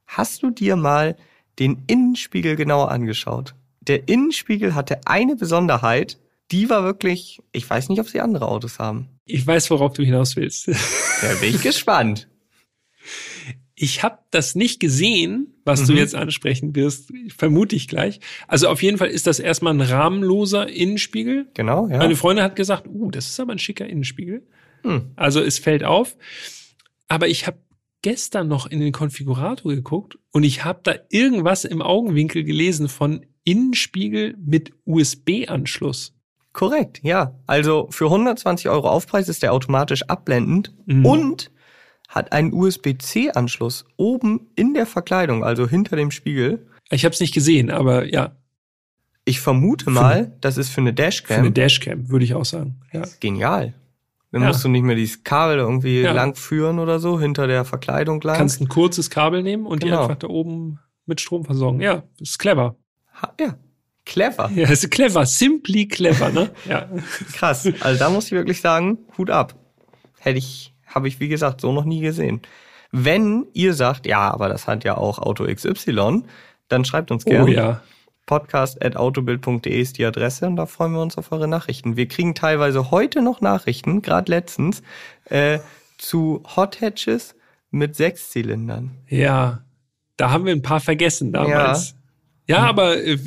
Hast 0.07 0.41
du 0.41 0.49
dir 0.49 0.75
mal 0.75 1.15
den 1.59 1.83
Innenspiegel 1.85 2.55
genauer 2.55 2.89
angeschaut? 2.89 3.53
Der 3.87 4.07
Innenspiegel 4.07 4.75
hatte 4.75 5.01
eine 5.07 5.35
Besonderheit, 5.35 6.17
die 6.51 6.69
war 6.69 6.83
wirklich, 6.83 7.39
ich 7.51 7.69
weiß 7.69 7.89
nicht, 7.89 7.99
ob 7.99 8.07
sie 8.07 8.21
andere 8.21 8.47
Autos 8.47 8.79
haben. 8.79 9.09
Ich 9.25 9.45
weiß, 9.45 9.69
worauf 9.71 9.93
du 9.93 10.03
hinaus 10.03 10.35
willst. 10.35 10.67
Da 11.21 11.33
bin 11.41 11.55
ich 11.55 11.63
gespannt. 11.63 12.29
Ich 13.73 14.03
habe 14.03 14.19
das 14.29 14.53
nicht 14.53 14.79
gesehen, 14.79 15.55
was 15.65 15.85
du 15.85 15.93
Mhm. 15.93 15.97
jetzt 15.97 16.13
ansprechen 16.15 16.75
wirst, 16.75 17.11
vermute 17.35 17.75
ich 17.75 17.87
gleich. 17.87 18.19
Also 18.47 18.67
auf 18.69 18.83
jeden 18.83 18.97
Fall 18.99 19.07
ist 19.09 19.25
das 19.27 19.39
erstmal 19.39 19.73
ein 19.73 19.81
rahmenloser 19.81 20.67
Innenspiegel. 20.69 21.47
Genau, 21.55 21.87
ja. 21.87 21.97
Meine 21.97 22.15
Freundin 22.15 22.43
hat 22.43 22.55
gesagt, 22.55 22.87
uh, 22.87 23.09
das 23.11 23.27
ist 23.27 23.39
aber 23.39 23.51
ein 23.53 23.59
schicker 23.59 23.87
Innenspiegel. 23.87 24.45
Hm. 24.83 25.11
Also 25.15 25.41
es 25.41 25.57
fällt 25.59 25.83
auf. 25.83 26.17
Aber 27.07 27.27
ich 27.27 27.47
habe 27.47 27.57
gestern 28.03 28.47
noch 28.47 28.67
in 28.67 28.79
den 28.79 28.91
Konfigurator 28.93 29.73
geguckt 29.73 30.17
und 30.31 30.43
ich 30.43 30.63
habe 30.63 30.81
da 30.83 30.95
irgendwas 31.09 31.65
im 31.65 31.81
Augenwinkel 31.81 32.43
gelesen 32.43 32.89
von 32.89 33.25
Innenspiegel 33.47 34.35
mit 34.43 34.71
USB-Anschluss. 34.85 36.13
Korrekt, 36.53 36.99
ja. 37.03 37.33
Also 37.45 37.87
für 37.91 38.05
120 38.05 38.67
Euro 38.69 38.89
Aufpreis 38.89 39.29
ist 39.29 39.41
der 39.43 39.53
automatisch 39.53 40.03
abblendend 40.03 40.73
Mhm. 40.85 41.05
und 41.05 41.51
hat 42.09 42.31
einen 42.31 42.51
USB-C-Anschluss 42.53 43.85
oben 43.95 44.47
in 44.55 44.73
der 44.73 44.85
Verkleidung, 44.85 45.43
also 45.43 45.67
hinter 45.67 45.95
dem 45.95 46.11
Spiegel. 46.11 46.67
Ich 46.89 47.05
habe 47.05 47.13
es 47.13 47.19
nicht 47.19 47.33
gesehen, 47.33 47.69
aber 47.71 48.05
ja, 48.11 48.35
Ich 49.29 49.41
vermute 49.41 49.89
mal, 49.89 50.37
das 50.39 50.57
ist 50.57 50.69
für 50.69 50.79
eine 50.79 50.91
für 50.91 50.93
eine 50.93 50.93
Dashcam 50.93 51.53
Dashcam 51.53 52.09
würde 52.09 52.23
ich 52.23 52.33
auch 52.33 52.45
sagen. 52.45 52.79
Ja. 52.93 53.03
genial. 53.19 53.73
Dann 54.31 54.41
Ja. 54.41 54.47
musst 54.47 54.63
du 54.63 54.69
nicht 54.69 54.83
mehr 54.83 54.95
dieses 54.95 55.23
Kabel 55.25 55.57
irgendwie 55.57 55.99
Ja. 56.01 56.13
lang 56.13 56.35
führen 56.35 56.79
oder 56.79 56.99
so, 57.01 57.19
hinter 57.19 57.45
der 57.45 57.65
Verkleidung 57.65 58.21
lang. 58.21 58.37
Kannst 58.37 58.61
ein 58.61 58.69
kurzes 58.69 59.09
Kabel 59.09 59.43
nehmen 59.43 59.65
und 59.65 59.83
die 59.83 59.87
Genau. 59.87 60.03
einfach 60.03 60.15
da 60.15 60.27
oben 60.27 60.79
mit 61.05 61.19
Strom 61.21 61.43
versorgen. 61.43 61.81
Ja, 61.81 62.03
ist 62.21 62.39
clever. 62.39 62.77
Ja, 63.39 63.55
clever. 64.05 64.49
Ja, 64.55 64.69
ist 64.69 64.89
clever, 64.91 65.25
simply 65.25 65.87
clever, 65.87 66.29
ne? 66.29 66.49
Ja. 66.69 66.87
Krass. 67.33 67.67
Also 67.81 67.99
da 67.99 68.09
muss 68.09 68.25
ich 68.27 68.31
wirklich 68.31 68.61
sagen, 68.61 68.99
Hut 69.17 69.29
ab. 69.29 69.55
Hätte 70.19 70.37
ich, 70.39 70.73
habe 70.87 71.07
ich 71.07 71.19
wie 71.19 71.27
gesagt 71.27 71.61
so 71.61 71.71
noch 71.71 71.85
nie 71.85 72.01
gesehen. 72.01 72.41
Wenn 72.91 73.45
ihr 73.53 73.73
sagt, 73.73 74.05
ja, 74.07 74.31
aber 74.31 74.49
das 74.49 74.67
hat 74.67 74.83
ja 74.83 74.97
auch 74.97 75.19
Auto 75.19 75.45
XY, 75.45 76.23
dann 76.69 76.85
schreibt 76.85 77.11
uns 77.11 77.25
Oh 77.25 77.29
gerne. 77.29 77.53
ja. 77.53 77.81
podcast.autobild.de 78.25 79.79
ist 79.81 79.97
die 79.97 80.05
Adresse 80.05 80.47
und 80.47 80.55
da 80.55 80.65
freuen 80.65 80.93
wir 80.93 81.01
uns 81.01 81.17
auf 81.17 81.31
eure 81.31 81.47
Nachrichten. 81.47 81.97
Wir 81.97 82.07
kriegen 82.07 82.35
teilweise 82.35 82.91
heute 82.91 83.21
noch 83.21 83.41
Nachrichten, 83.41 84.01
gerade 84.01 84.31
letztens, 84.31 84.81
äh, 85.25 85.59
zu 85.97 86.43
Hot 86.55 86.81
Hatches 86.81 87.35
mit 87.71 87.95
Sechszylindern. 87.95 88.91
Ja, 89.07 89.63
da 90.17 90.31
haben 90.31 90.45
wir 90.45 90.53
ein 90.53 90.61
paar 90.61 90.79
vergessen 90.79 91.31
damals. 91.33 91.89
Ja, 91.91 91.95
aber 92.55 93.03
äh, 93.03 93.17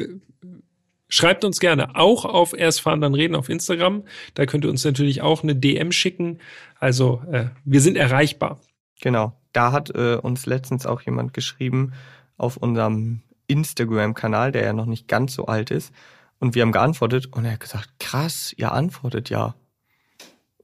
schreibt 1.09 1.45
uns 1.45 1.61
gerne 1.61 1.97
auch 1.97 2.25
auf 2.25 2.55
Erst 2.55 2.81
fahren, 2.81 3.01
dann 3.01 3.15
reden 3.15 3.35
auf 3.35 3.49
Instagram. 3.49 4.05
Da 4.35 4.47
könnt 4.47 4.65
ihr 4.65 4.71
uns 4.71 4.85
natürlich 4.85 5.21
auch 5.23 5.43
eine 5.43 5.55
DM 5.55 5.93
schicken. 5.93 6.39
Also 6.79 7.23
äh, 7.31 7.47
wir 7.65 7.81
sind 7.81 7.97
erreichbar. 7.97 8.61
Genau. 9.01 9.37
Da 9.53 9.73
hat 9.73 9.91
äh, 9.91 10.15
uns 10.15 10.47
letztens 10.47 10.87
auch 10.87 11.03
jemand 11.03 11.35
geschrieben 11.35 11.93
auf 12.37 12.57
unserem 12.57 13.21
Instagram-Kanal, 13.49 14.53
der 14.53 14.65
ja 14.65 14.73
noch 14.73 14.87
nicht 14.87 15.09
ganz 15.09 15.35
so 15.35 15.47
alt 15.47 15.71
ist. 15.71 15.93
Und 16.39 16.55
wir 16.55 16.63
haben 16.63 16.73
geantwortet 16.73 17.27
und 17.27 17.45
er 17.45 17.53
hat 17.53 17.61
gesagt, 17.61 17.91
krass, 17.99 18.55
ihr 18.57 18.73
antwortet 18.73 19.29
ja. 19.29 19.55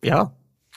Ja, 0.02 0.32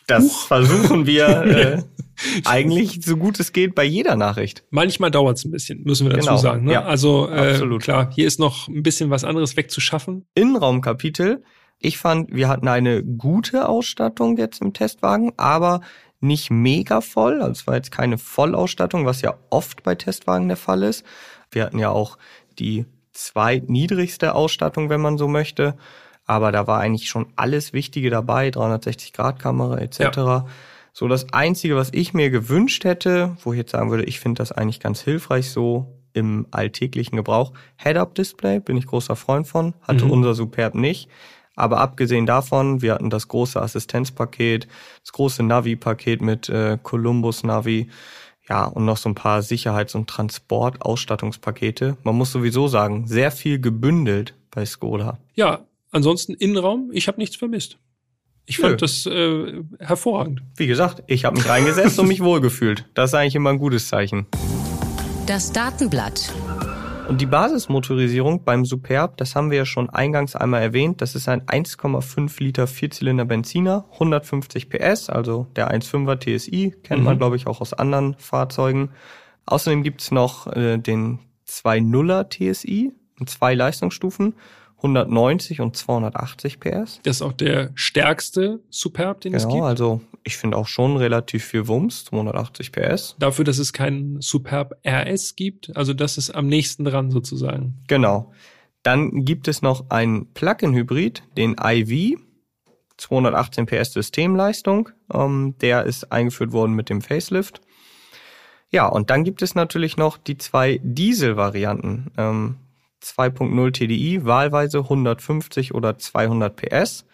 das 0.08 0.24
Huch. 0.24 0.48
versuchen 0.48 1.06
wir 1.06 1.28
äh, 1.46 1.84
eigentlich 2.46 3.04
so 3.04 3.18
gut 3.18 3.40
es 3.40 3.54
geht 3.54 3.76
bei 3.76 3.84
jeder 3.84 4.16
Nachricht. 4.16 4.64
Manchmal 4.70 5.12
dauert 5.12 5.38
es 5.38 5.46
ein 5.46 5.52
bisschen, 5.52 5.84
müssen 5.84 6.08
wir 6.08 6.14
dazu 6.14 6.28
genau. 6.28 6.38
sagen. 6.38 6.66
Ne? 6.66 6.74
Ja, 6.74 6.84
also 6.84 7.30
äh, 7.30 7.52
absolut. 7.52 7.84
klar, 7.84 8.10
hier 8.14 8.28
ist 8.28 8.40
noch 8.40 8.68
ein 8.68 8.84
bisschen 8.84 9.10
was 9.10 9.24
anderes 9.24 9.58
wegzuschaffen. 9.58 10.26
Innenraumkapitel. 10.36 11.44
Ich 11.80 11.98
fand, 11.98 12.34
wir 12.34 12.50
hatten 12.50 12.68
eine 12.68 13.04
gute 13.04 13.70
Ausstattung 13.70 14.38
jetzt 14.38 14.62
im 14.62 14.74
Testwagen, 14.74 15.32
aber 15.38 15.82
nicht 16.20 16.52
mega 16.52 17.02
voll. 17.02 17.42
Also 17.42 17.52
es 17.52 17.68
war 17.68 17.76
jetzt 17.76 17.92
keine 17.92 18.18
Vollausstattung, 18.18 19.06
was 19.06 19.22
ja 19.22 19.36
oft 19.50 19.84
bei 19.84 19.96
Testwagen 19.96 20.48
der 20.50 20.58
Fall 20.58 20.84
ist. 20.84 21.06
Wir 21.52 21.64
hatten 21.64 21.80
ja 21.80 21.90
auch 21.90 22.18
die 22.60 22.86
zweitniedrigste 23.14 24.36
Ausstattung, 24.36 24.90
wenn 24.90 25.02
man 25.02 25.18
so 25.18 25.28
möchte. 25.28 25.76
Aber 26.26 26.52
da 26.52 26.68
war 26.68 26.80
eigentlich 26.80 27.10
schon 27.10 27.28
alles 27.38 27.74
Wichtige 27.74 28.10
dabei, 28.10 28.50
360-Grad-Kamera 28.50 29.80
etc. 29.80 30.00
Ja. 30.00 30.46
So 31.00 31.08
das 31.08 31.32
Einzige, 31.32 31.78
was 31.78 31.94
ich 31.94 32.14
mir 32.14 32.30
gewünscht 32.30 32.84
hätte, 32.84 33.38
wo 33.46 33.54
ich 33.54 33.58
jetzt 33.58 33.72
sagen 33.72 33.90
würde, 33.90 34.04
ich 34.04 34.20
finde 34.20 34.40
das 34.40 34.52
eigentlich 34.52 34.82
ganz 34.82 35.00
hilfreich 35.00 35.50
so 35.50 35.88
im 36.12 36.46
alltäglichen 36.52 37.16
Gebrauch. 37.16 37.54
Head-Up-Display, 37.78 38.60
bin 38.60 38.76
ich 38.76 38.86
großer 38.86 39.16
Freund 39.16 39.48
von, 39.48 39.76
hatte 39.82 40.04
mhm. 40.04 40.12
unser 40.12 40.34
Superb 40.34 40.76
nicht. 40.76 41.08
Aber 41.56 41.80
abgesehen 41.80 42.26
davon, 42.26 42.82
wir 42.82 42.96
hatten 42.96 43.10
das 43.10 43.30
große 43.30 43.62
Assistenzpaket, 43.62 44.68
das 45.02 45.14
große 45.14 45.42
Navi-Paket 45.42 46.22
mit 46.22 46.50
äh, 46.50 46.78
Columbus 46.84 47.46
Navi, 47.46 47.88
ja, 48.50 48.66
und 48.66 48.84
noch 48.84 48.98
so 48.98 49.08
ein 49.08 49.16
paar 49.16 49.42
Sicherheits- 49.42 49.96
und 49.96 50.10
Transportausstattungspakete. 50.10 51.96
Man 52.04 52.18
muss 52.18 52.34
sowieso 52.34 52.68
sagen, 52.68 53.08
sehr 53.08 53.32
viel 53.32 53.62
gebündelt 53.62 54.34
bei 54.52 54.66
Skoda. 54.66 55.18
Ja, 55.34 55.62
ansonsten 55.92 56.34
Innenraum, 56.34 56.90
ich 56.92 57.08
habe 57.08 57.22
nichts 57.22 57.38
vermisst. 57.38 57.78
Ich 58.50 58.58
fand 58.58 58.72
Nö. 58.72 58.78
das 58.78 59.06
äh, 59.06 59.62
hervorragend. 59.80 60.42
Wie 60.56 60.66
gesagt, 60.66 61.04
ich 61.06 61.24
habe 61.24 61.38
mich 61.38 61.48
reingesetzt 61.48 62.00
und 62.00 62.08
mich 62.08 62.24
wohlgefühlt. 62.24 62.84
Das 62.96 63.12
ist 63.12 63.14
eigentlich 63.14 63.36
immer 63.36 63.52
ein 63.52 63.60
gutes 63.60 63.90
Zeichen. 63.90 64.26
Das 65.28 65.52
Datenblatt. 65.52 66.34
Und 67.08 67.22
die 67.22 67.28
Basismotorisierung 67.28 68.44
beim 68.44 68.66
Superb, 68.66 69.18
das 69.18 69.36
haben 69.36 69.52
wir 69.52 69.60
ja 69.60 69.66
schon 69.66 69.92
eingangs 69.92 70.36
einmal 70.36 70.64
erwähnt, 70.64 71.00
das 71.02 71.14
ist 71.14 71.30
ein 71.30 71.44
1,5 71.44 72.42
Liter 72.42 72.66
Vierzylinder 72.66 73.26
Benziner, 73.26 73.86
150 73.94 74.72
PS, 74.72 75.12
also 75.12 75.46
der 75.56 75.72
1,5er 75.72 76.20
TSI, 76.20 76.76
kennt 76.82 77.02
mhm. 77.02 77.06
man 77.06 77.18
glaube 77.20 77.36
ich 77.36 77.46
auch 77.46 77.62
aus 77.62 77.74
anderen 77.74 78.16
Fahrzeugen. 78.18 78.90
Außerdem 79.46 79.84
gibt's 79.84 80.10
noch 80.10 80.48
äh, 80.48 80.80
den 80.80 81.20
2.0er 81.48 82.30
TSI 82.30 82.94
in 83.20 83.28
zwei 83.28 83.54
Leistungsstufen 83.54 84.34
190 84.80 85.62
und 85.62 85.76
280 85.76 86.60
PS. 86.60 87.00
Das 87.04 87.18
ist 87.18 87.22
auch 87.22 87.34
der 87.34 87.72
stärkste 87.76 88.62
Superb, 88.70 89.22
den 89.22 89.34
genau, 89.34 89.44
es 89.44 89.54
gibt. 89.54 89.64
also 89.64 90.02
ich 90.24 90.38
finde 90.38 90.58
auch 90.58 90.68
schon 90.68 90.98
relativ 90.98 91.46
viel 91.46 91.68
Wumms, 91.68 92.06
280 92.06 92.72
PS. 92.72 93.16
Dafür, 93.20 93.46
dass 93.46 93.58
es 93.58 93.74
keinen 93.74 94.22
Superb 94.22 94.74
RS 94.86 95.36
gibt, 95.36 95.76
also 95.76 95.94
das 95.94 96.18
ist 96.18 96.32
am 96.32 96.48
nächsten 96.48 96.86
dran 96.86 97.12
sozusagen. 97.12 97.76
Genau. 97.88 98.32
Dann 98.84 99.26
gibt 99.26 99.48
es 99.48 99.62
noch 99.62 99.90
einen 99.90 100.34
Plug-in-Hybrid, 100.34 101.24
den 101.38 101.58
IV, 101.62 102.18
218 102.98 103.66
PS 103.66 103.94
Systemleistung. 103.94 104.90
Ähm, 105.14 105.56
der 105.62 105.84
ist 105.86 106.12
eingeführt 106.12 106.52
worden 106.54 106.74
mit 106.74 106.90
dem 106.90 107.02
Facelift. 107.02 107.62
Ja, 108.72 108.88
und 108.88 109.10
dann 109.10 109.24
gibt 109.24 109.42
es 109.42 109.56
natürlich 109.56 109.98
noch 109.98 110.18
die 110.18 110.38
zwei 110.38 110.80
Diesel-Varianten. 110.84 112.12
Ähm, 112.18 112.58
2.0 113.04 113.72
TDI, 113.72 114.26
wahlweise 114.26 114.80
150 114.80 115.74
oder 115.74 115.98
200 115.98 116.56
PS. 116.56 117.06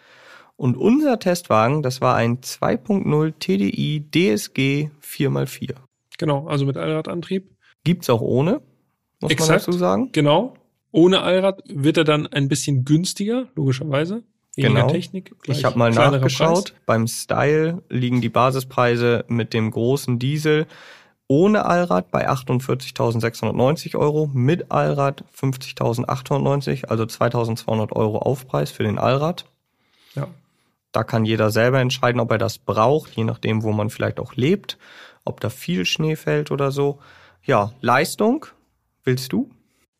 Und 0.57 0.77
unser 0.77 1.19
Testwagen, 1.19 1.83
das 1.83 2.01
war 2.01 2.15
ein 2.15 2.39
2.0 2.39 3.33
TDI 3.39 4.05
DSG 4.09 4.89
4x4. 5.03 5.75
Genau, 6.17 6.47
also 6.47 6.65
mit 6.65 6.77
Allradantrieb. 6.77 7.49
Gibt's 7.83 8.09
auch 8.09 8.21
ohne, 8.21 8.61
muss 9.21 9.31
Exakt, 9.31 9.49
man 9.49 9.59
dazu 9.59 9.71
sagen. 9.73 10.09
Genau. 10.11 10.55
Ohne 10.91 11.21
Allrad 11.21 11.61
wird 11.67 11.97
er 11.97 12.03
dann 12.05 12.25
ein 12.27 12.47
bisschen 12.47 12.85
günstiger, 12.85 13.49
logischerweise. 13.55 14.23
Weniger 14.55 14.73
genau. 14.73 14.87
Technik. 14.89 15.35
Ich 15.45 15.65
habe 15.65 15.77
mal 15.77 15.91
nachgeschaut. 15.91 16.71
Preis. 16.71 16.81
Beim 16.85 17.07
Style 17.07 17.83
liegen 17.89 18.21
die 18.21 18.29
Basispreise 18.29 19.25
mit 19.27 19.53
dem 19.53 19.71
großen 19.71 20.19
Diesel 20.19 20.67
ohne 21.27 21.65
Allrad 21.65 22.11
bei 22.11 22.29
48.690 22.29 23.95
Euro, 23.97 24.29
mit 24.33 24.71
Allrad 24.71 25.23
50.890, 25.35 26.85
also 26.85 27.03
2.200 27.03 27.93
Euro 27.93 28.19
Aufpreis 28.19 28.71
für 28.71 28.83
den 28.83 28.99
Allrad. 28.99 29.45
Ja. 30.13 30.27
Da 30.91 31.03
kann 31.03 31.25
jeder 31.25 31.51
selber 31.51 31.79
entscheiden, 31.79 32.21
ob 32.21 32.31
er 32.31 32.37
das 32.37 32.57
braucht, 32.57 33.15
je 33.15 33.23
nachdem, 33.23 33.63
wo 33.63 33.71
man 33.71 33.89
vielleicht 33.89 34.19
auch 34.19 34.35
lebt, 34.35 34.77
ob 35.25 35.39
da 35.39 35.49
viel 35.49 35.85
Schnee 35.85 36.15
fällt 36.15 36.51
oder 36.51 36.71
so. 36.71 36.99
Ja, 37.43 37.73
Leistung, 37.81 38.45
willst 39.03 39.33
du? 39.33 39.49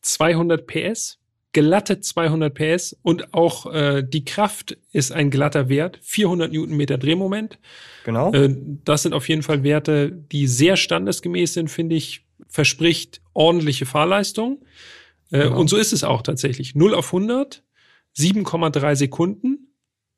200 0.01 0.67
PS 0.67 1.17
glatte 1.55 2.01
200 2.01 2.53
PS 2.53 2.97
und 3.01 3.33
auch 3.33 3.73
äh, 3.73 4.03
die 4.05 4.25
Kraft 4.25 4.77
ist 4.91 5.13
ein 5.13 5.29
glatter 5.29 5.69
Wert, 5.69 5.99
400 6.01 6.51
Newtonmeter 6.51 6.97
Drehmoment. 6.97 7.59
Genau. 8.03 8.33
Äh, 8.33 8.53
das 8.83 9.03
sind 9.03 9.13
auf 9.13 9.29
jeden 9.29 9.41
Fall 9.41 9.63
Werte, 9.63 10.11
die 10.11 10.47
sehr 10.47 10.75
standesgemäß 10.75 11.53
sind, 11.53 11.71
finde 11.71 11.95
ich, 11.95 12.25
verspricht 12.49 13.21
ordentliche 13.33 13.85
Fahrleistung. 13.85 14.65
Äh, 15.31 15.43
genau. 15.43 15.61
Und 15.61 15.69
so 15.69 15.77
ist 15.77 15.93
es 15.93 16.03
auch 16.03 16.23
tatsächlich. 16.23 16.75
0 16.75 16.93
auf 16.93 17.13
100, 17.13 17.63
7,3 18.17 18.95
Sekunden. 18.95 19.64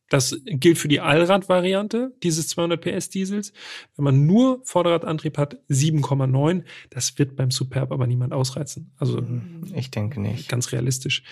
Das 0.09 0.39
gilt 0.45 0.77
für 0.77 0.87
die 0.87 1.01
Allrad-Variante 1.01 2.13
dieses 2.23 2.47
200 2.49 2.81
PS 2.81 3.09
Diesels. 3.09 3.51
Wenn 3.95 4.05
man 4.05 4.25
nur 4.25 4.61
Vorderradantrieb 4.63 5.37
hat, 5.37 5.57
7,9. 5.69 6.63
Das 6.89 7.17
wird 7.17 7.35
beim 7.35 7.51
Superb 7.51 7.91
aber 7.91 8.07
niemand 8.07 8.33
ausreizen. 8.33 8.93
Also 8.97 9.21
ich 9.75 9.91
denke 9.91 10.21
nicht. 10.21 10.47
Ganz 10.47 10.71
realistisch. 10.71 11.23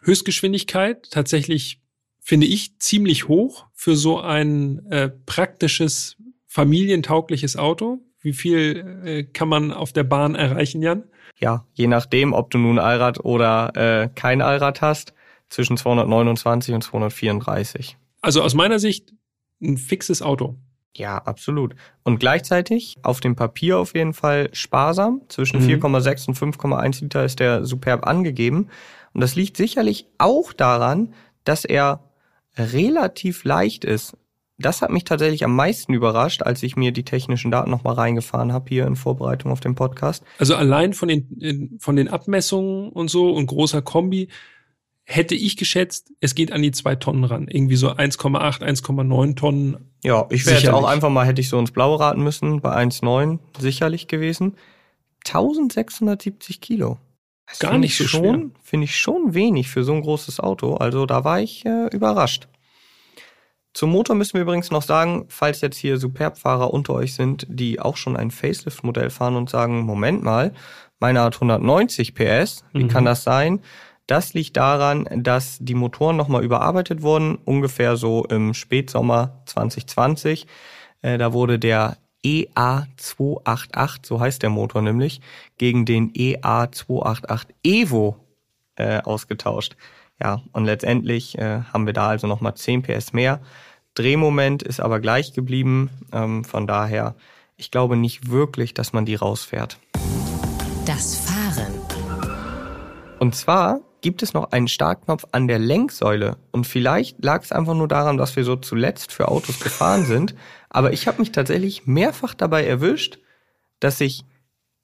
Höchstgeschwindigkeit 0.00 1.10
tatsächlich 1.10 1.80
finde 2.20 2.46
ich 2.46 2.78
ziemlich 2.78 3.26
hoch 3.26 3.66
für 3.74 3.96
so 3.96 4.20
ein 4.20 4.86
äh, 4.86 5.08
praktisches 5.08 6.16
familientaugliches 6.46 7.56
Auto. 7.56 7.98
Wie 8.20 8.32
viel 8.32 9.00
äh, 9.04 9.22
kann 9.24 9.48
man 9.48 9.72
auf 9.72 9.92
der 9.92 10.04
Bahn 10.04 10.36
erreichen, 10.36 10.82
Jan? 10.82 11.04
Ja, 11.38 11.66
je 11.72 11.88
nachdem, 11.88 12.32
ob 12.34 12.50
du 12.50 12.58
nun 12.58 12.78
Allrad 12.78 13.24
oder 13.24 13.72
äh, 13.74 14.08
kein 14.14 14.42
Allrad 14.42 14.80
hast, 14.80 15.12
zwischen 15.48 15.76
229 15.76 16.74
und 16.74 16.82
234. 16.82 17.96
Also 18.22 18.42
aus 18.42 18.54
meiner 18.54 18.78
Sicht 18.78 19.12
ein 19.60 19.76
fixes 19.76 20.22
Auto. 20.22 20.56
Ja, 20.96 21.18
absolut. 21.18 21.74
Und 22.02 22.18
gleichzeitig 22.18 22.96
auf 23.02 23.20
dem 23.20 23.34
Papier 23.34 23.78
auf 23.78 23.94
jeden 23.94 24.12
Fall 24.12 24.50
sparsam. 24.52 25.22
Zwischen 25.28 25.62
mhm. 25.62 25.82
4,6 25.82 26.28
und 26.28 26.38
5,1 26.38 27.02
Liter 27.02 27.24
ist 27.24 27.40
der 27.40 27.64
Superb 27.64 28.06
angegeben. 28.06 28.68
Und 29.14 29.20
das 29.20 29.34
liegt 29.34 29.56
sicherlich 29.56 30.06
auch 30.18 30.52
daran, 30.52 31.14
dass 31.44 31.64
er 31.64 32.00
relativ 32.56 33.44
leicht 33.44 33.84
ist. 33.84 34.16
Das 34.58 34.82
hat 34.82 34.90
mich 34.90 35.04
tatsächlich 35.04 35.44
am 35.44 35.56
meisten 35.56 35.94
überrascht, 35.94 36.42
als 36.42 36.62
ich 36.62 36.76
mir 36.76 36.92
die 36.92 37.04
technischen 37.04 37.50
Daten 37.50 37.70
nochmal 37.70 37.94
reingefahren 37.94 38.52
habe 38.52 38.68
hier 38.68 38.86
in 38.86 38.94
Vorbereitung 38.94 39.50
auf 39.50 39.60
den 39.60 39.74
Podcast. 39.74 40.22
Also 40.38 40.54
allein 40.54 40.92
von 40.92 41.08
den, 41.08 41.78
von 41.80 41.96
den 41.96 42.08
Abmessungen 42.08 42.90
und 42.90 43.08
so 43.08 43.32
und 43.32 43.46
großer 43.46 43.82
Kombi 43.82 44.28
hätte 45.14 45.34
ich 45.34 45.56
geschätzt, 45.56 46.12
es 46.20 46.34
geht 46.34 46.52
an 46.52 46.62
die 46.62 46.72
zwei 46.72 46.96
Tonnen 46.96 47.24
ran. 47.24 47.48
Irgendwie 47.48 47.76
so 47.76 47.90
1,8, 47.90 48.62
1,9 48.62 49.36
Tonnen. 49.36 49.92
Ja, 50.02 50.26
ich 50.30 50.46
wäre 50.46 50.58
jetzt 50.58 50.70
auch 50.70 50.84
einfach 50.84 51.10
mal, 51.10 51.26
hätte 51.26 51.40
ich 51.40 51.48
so 51.48 51.58
ins 51.58 51.70
Blaue 51.70 52.00
raten 52.00 52.22
müssen, 52.22 52.60
bei 52.60 52.74
1,9 52.74 53.38
sicherlich 53.58 54.08
gewesen. 54.08 54.56
1670 55.26 56.60
Kilo. 56.60 56.98
Das 57.46 57.58
Gar 57.58 57.78
nicht 57.78 57.96
so 57.96 58.08
schon, 58.08 58.52
Finde 58.62 58.84
ich 58.84 58.96
schon 58.96 59.34
wenig 59.34 59.68
für 59.68 59.84
so 59.84 59.92
ein 59.92 60.00
großes 60.00 60.40
Auto. 60.40 60.74
Also 60.74 61.06
da 61.06 61.24
war 61.24 61.40
ich 61.40 61.66
äh, 61.66 61.88
überrascht. 61.88 62.48
Zum 63.74 63.90
Motor 63.90 64.16
müssen 64.16 64.34
wir 64.34 64.42
übrigens 64.42 64.70
noch 64.70 64.82
sagen, 64.82 65.26
falls 65.28 65.60
jetzt 65.60 65.76
hier 65.76 65.98
Superbfahrer 65.98 66.72
unter 66.72 66.94
euch 66.94 67.14
sind, 67.14 67.46
die 67.48 67.80
auch 67.80 67.96
schon 67.96 68.16
ein 68.16 68.30
Facelift-Modell 68.30 69.10
fahren 69.10 69.36
und 69.36 69.48
sagen, 69.48 69.80
Moment 69.80 70.22
mal, 70.22 70.52
meine 70.98 71.20
hat 71.20 71.34
190 71.34 72.14
PS, 72.14 72.64
wie 72.72 72.84
mhm. 72.84 72.88
kann 72.88 73.04
das 73.04 73.24
sein? 73.24 73.60
Das 74.06 74.34
liegt 74.34 74.56
daran, 74.56 75.08
dass 75.22 75.58
die 75.60 75.74
Motoren 75.74 76.16
nochmal 76.16 76.44
überarbeitet 76.44 77.02
wurden, 77.02 77.36
ungefähr 77.36 77.96
so 77.96 78.24
im 78.24 78.54
Spätsommer 78.54 79.42
2020. 79.46 80.46
Äh, 81.02 81.18
da 81.18 81.32
wurde 81.32 81.58
der 81.58 81.96
EA288, 82.24 84.06
so 84.06 84.20
heißt 84.20 84.42
der 84.42 84.50
Motor 84.50 84.82
nämlich, 84.82 85.20
gegen 85.58 85.84
den 85.84 86.12
EA288 86.12 87.46
Evo 87.64 88.16
äh, 88.76 89.00
ausgetauscht. 89.00 89.76
Ja, 90.22 90.42
und 90.52 90.64
letztendlich 90.64 91.38
äh, 91.38 91.62
haben 91.72 91.86
wir 91.86 91.92
da 91.92 92.08
also 92.08 92.26
nochmal 92.26 92.54
10 92.54 92.82
PS 92.82 93.12
mehr. 93.12 93.40
Drehmoment 93.94 94.62
ist 94.62 94.80
aber 94.80 95.00
gleich 95.00 95.32
geblieben. 95.32 95.90
Ähm, 96.12 96.44
von 96.44 96.66
daher 96.66 97.14
ich 97.62 97.70
glaube 97.70 97.96
nicht 97.96 98.28
wirklich, 98.28 98.74
dass 98.74 98.92
man 98.92 99.04
die 99.04 99.14
rausfährt. 99.14 99.78
Das 100.84 101.16
Fahren. 101.16 101.72
Und 103.20 103.36
zwar 103.36 103.80
gibt 104.02 104.22
es 104.22 104.34
noch 104.34 104.50
einen 104.50 104.68
Startknopf 104.68 105.24
an 105.32 105.48
der 105.48 105.58
Lenksäule. 105.58 106.36
Und 106.50 106.66
vielleicht 106.66 107.24
lag 107.24 107.42
es 107.42 107.52
einfach 107.52 107.74
nur 107.74 107.88
daran, 107.88 108.18
dass 108.18 108.36
wir 108.36 108.44
so 108.44 108.56
zuletzt 108.56 109.12
für 109.12 109.28
Autos 109.28 109.60
gefahren 109.60 110.04
sind. 110.04 110.34
Aber 110.68 110.92
ich 110.92 111.06
habe 111.06 111.20
mich 111.20 111.32
tatsächlich 111.32 111.86
mehrfach 111.86 112.34
dabei 112.34 112.66
erwischt, 112.66 113.18
dass 113.80 114.00
ich 114.00 114.24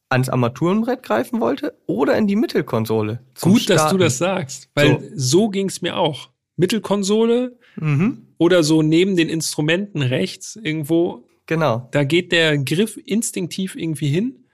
ans 0.08 0.28
Armaturenbrett 0.28 1.02
greifen 1.02 1.40
wollte 1.40 1.76
oder 1.86 2.16
in 2.16 2.26
die 2.26 2.36
Mittelkonsole. 2.36 3.20
Gut, 3.40 3.62
Starten. 3.62 3.82
dass 3.82 3.90
du 3.90 3.98
das 3.98 4.18
sagst, 4.18 4.70
weil 4.74 5.00
so, 5.14 5.42
so 5.42 5.48
ging 5.50 5.68
es 5.68 5.82
mir 5.82 5.96
auch. 5.96 6.30
Mittelkonsole 6.56 7.58
mhm. 7.76 8.28
oder 8.38 8.62
so 8.62 8.82
neben 8.82 9.16
den 9.16 9.28
Instrumenten 9.28 10.02
rechts 10.02 10.56
irgendwo. 10.56 11.28
Genau. 11.46 11.88
Da 11.92 12.04
geht 12.04 12.32
der 12.32 12.58
Griff 12.58 12.98
instinktiv 13.04 13.76
irgendwie 13.76 14.08
hin 14.08 14.44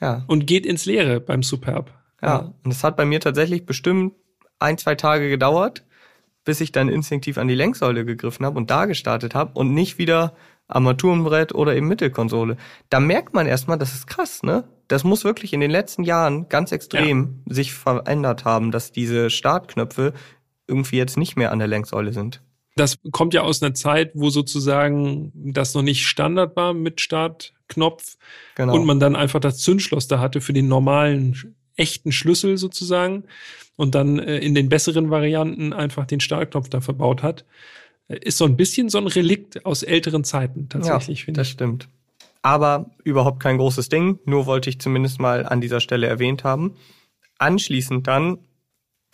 ja. 0.00 0.24
und 0.28 0.46
geht 0.46 0.66
ins 0.66 0.86
Leere 0.86 1.20
beim 1.20 1.42
Superb. 1.42 1.92
Ja, 2.22 2.52
und 2.62 2.70
es 2.70 2.84
hat 2.84 2.96
bei 2.96 3.04
mir 3.04 3.20
tatsächlich 3.20 3.66
bestimmt 3.66 4.14
ein, 4.58 4.78
zwei 4.78 4.94
Tage 4.94 5.28
gedauert, 5.28 5.84
bis 6.44 6.60
ich 6.60 6.72
dann 6.72 6.88
instinktiv 6.88 7.38
an 7.38 7.48
die 7.48 7.54
Lenksäule 7.54 8.04
gegriffen 8.04 8.46
habe 8.46 8.56
und 8.56 8.70
da 8.70 8.86
gestartet 8.86 9.34
habe 9.34 9.52
und 9.54 9.74
nicht 9.74 9.98
wieder 9.98 10.34
Armaturenbrett 10.68 11.54
oder 11.54 11.76
eben 11.76 11.88
Mittelkonsole. 11.88 12.56
Da 12.88 13.00
merkt 13.00 13.34
man 13.34 13.46
erstmal, 13.46 13.78
das 13.78 13.92
ist 13.94 14.06
krass, 14.06 14.42
ne? 14.42 14.64
Das 14.88 15.04
muss 15.04 15.24
wirklich 15.24 15.52
in 15.52 15.60
den 15.60 15.70
letzten 15.70 16.04
Jahren 16.04 16.48
ganz 16.48 16.72
extrem 16.72 17.42
ja. 17.46 17.54
sich 17.54 17.72
verändert 17.72 18.44
haben, 18.44 18.70
dass 18.70 18.92
diese 18.92 19.30
Startknöpfe 19.30 20.12
irgendwie 20.66 20.96
jetzt 20.96 21.16
nicht 21.16 21.36
mehr 21.36 21.52
an 21.52 21.58
der 21.58 21.68
Lenksäule 21.68 22.12
sind. 22.12 22.42
Das 22.76 22.96
kommt 23.10 23.34
ja 23.34 23.42
aus 23.42 23.62
einer 23.62 23.74
Zeit, 23.74 24.12
wo 24.14 24.30
sozusagen 24.30 25.32
das 25.34 25.74
noch 25.74 25.82
nicht 25.82 26.06
Standard 26.06 26.56
war 26.56 26.72
mit 26.72 27.00
Startknopf 27.00 28.16
genau. 28.54 28.74
und 28.74 28.86
man 28.86 28.98
dann 28.98 29.14
einfach 29.14 29.40
das 29.40 29.58
Zündschloss 29.58 30.08
da 30.08 30.20
hatte 30.20 30.40
für 30.40 30.54
den 30.54 30.68
normalen 30.68 31.56
echten 31.76 32.12
Schlüssel 32.12 32.58
sozusagen 32.58 33.24
und 33.76 33.94
dann 33.94 34.18
äh, 34.18 34.38
in 34.38 34.54
den 34.54 34.68
besseren 34.68 35.10
Varianten 35.10 35.72
einfach 35.72 36.06
den 36.06 36.20
Startknopf 36.20 36.68
da 36.68 36.80
verbaut 36.80 37.22
hat. 37.22 37.44
Äh, 38.08 38.18
ist 38.18 38.38
so 38.38 38.44
ein 38.44 38.56
bisschen 38.56 38.88
so 38.88 38.98
ein 38.98 39.06
Relikt 39.06 39.64
aus 39.64 39.82
älteren 39.82 40.24
Zeiten 40.24 40.68
tatsächlich, 40.68 41.20
ja, 41.20 41.24
finde 41.26 41.40
ich. 41.40 41.48
Das 41.48 41.52
stimmt. 41.52 41.88
Aber 42.42 42.90
überhaupt 43.04 43.40
kein 43.40 43.58
großes 43.58 43.88
Ding, 43.88 44.18
nur 44.24 44.46
wollte 44.46 44.68
ich 44.68 44.80
zumindest 44.80 45.20
mal 45.20 45.46
an 45.46 45.60
dieser 45.60 45.80
Stelle 45.80 46.08
erwähnt 46.08 46.42
haben. 46.42 46.74
Anschließend 47.38 48.06
dann 48.06 48.38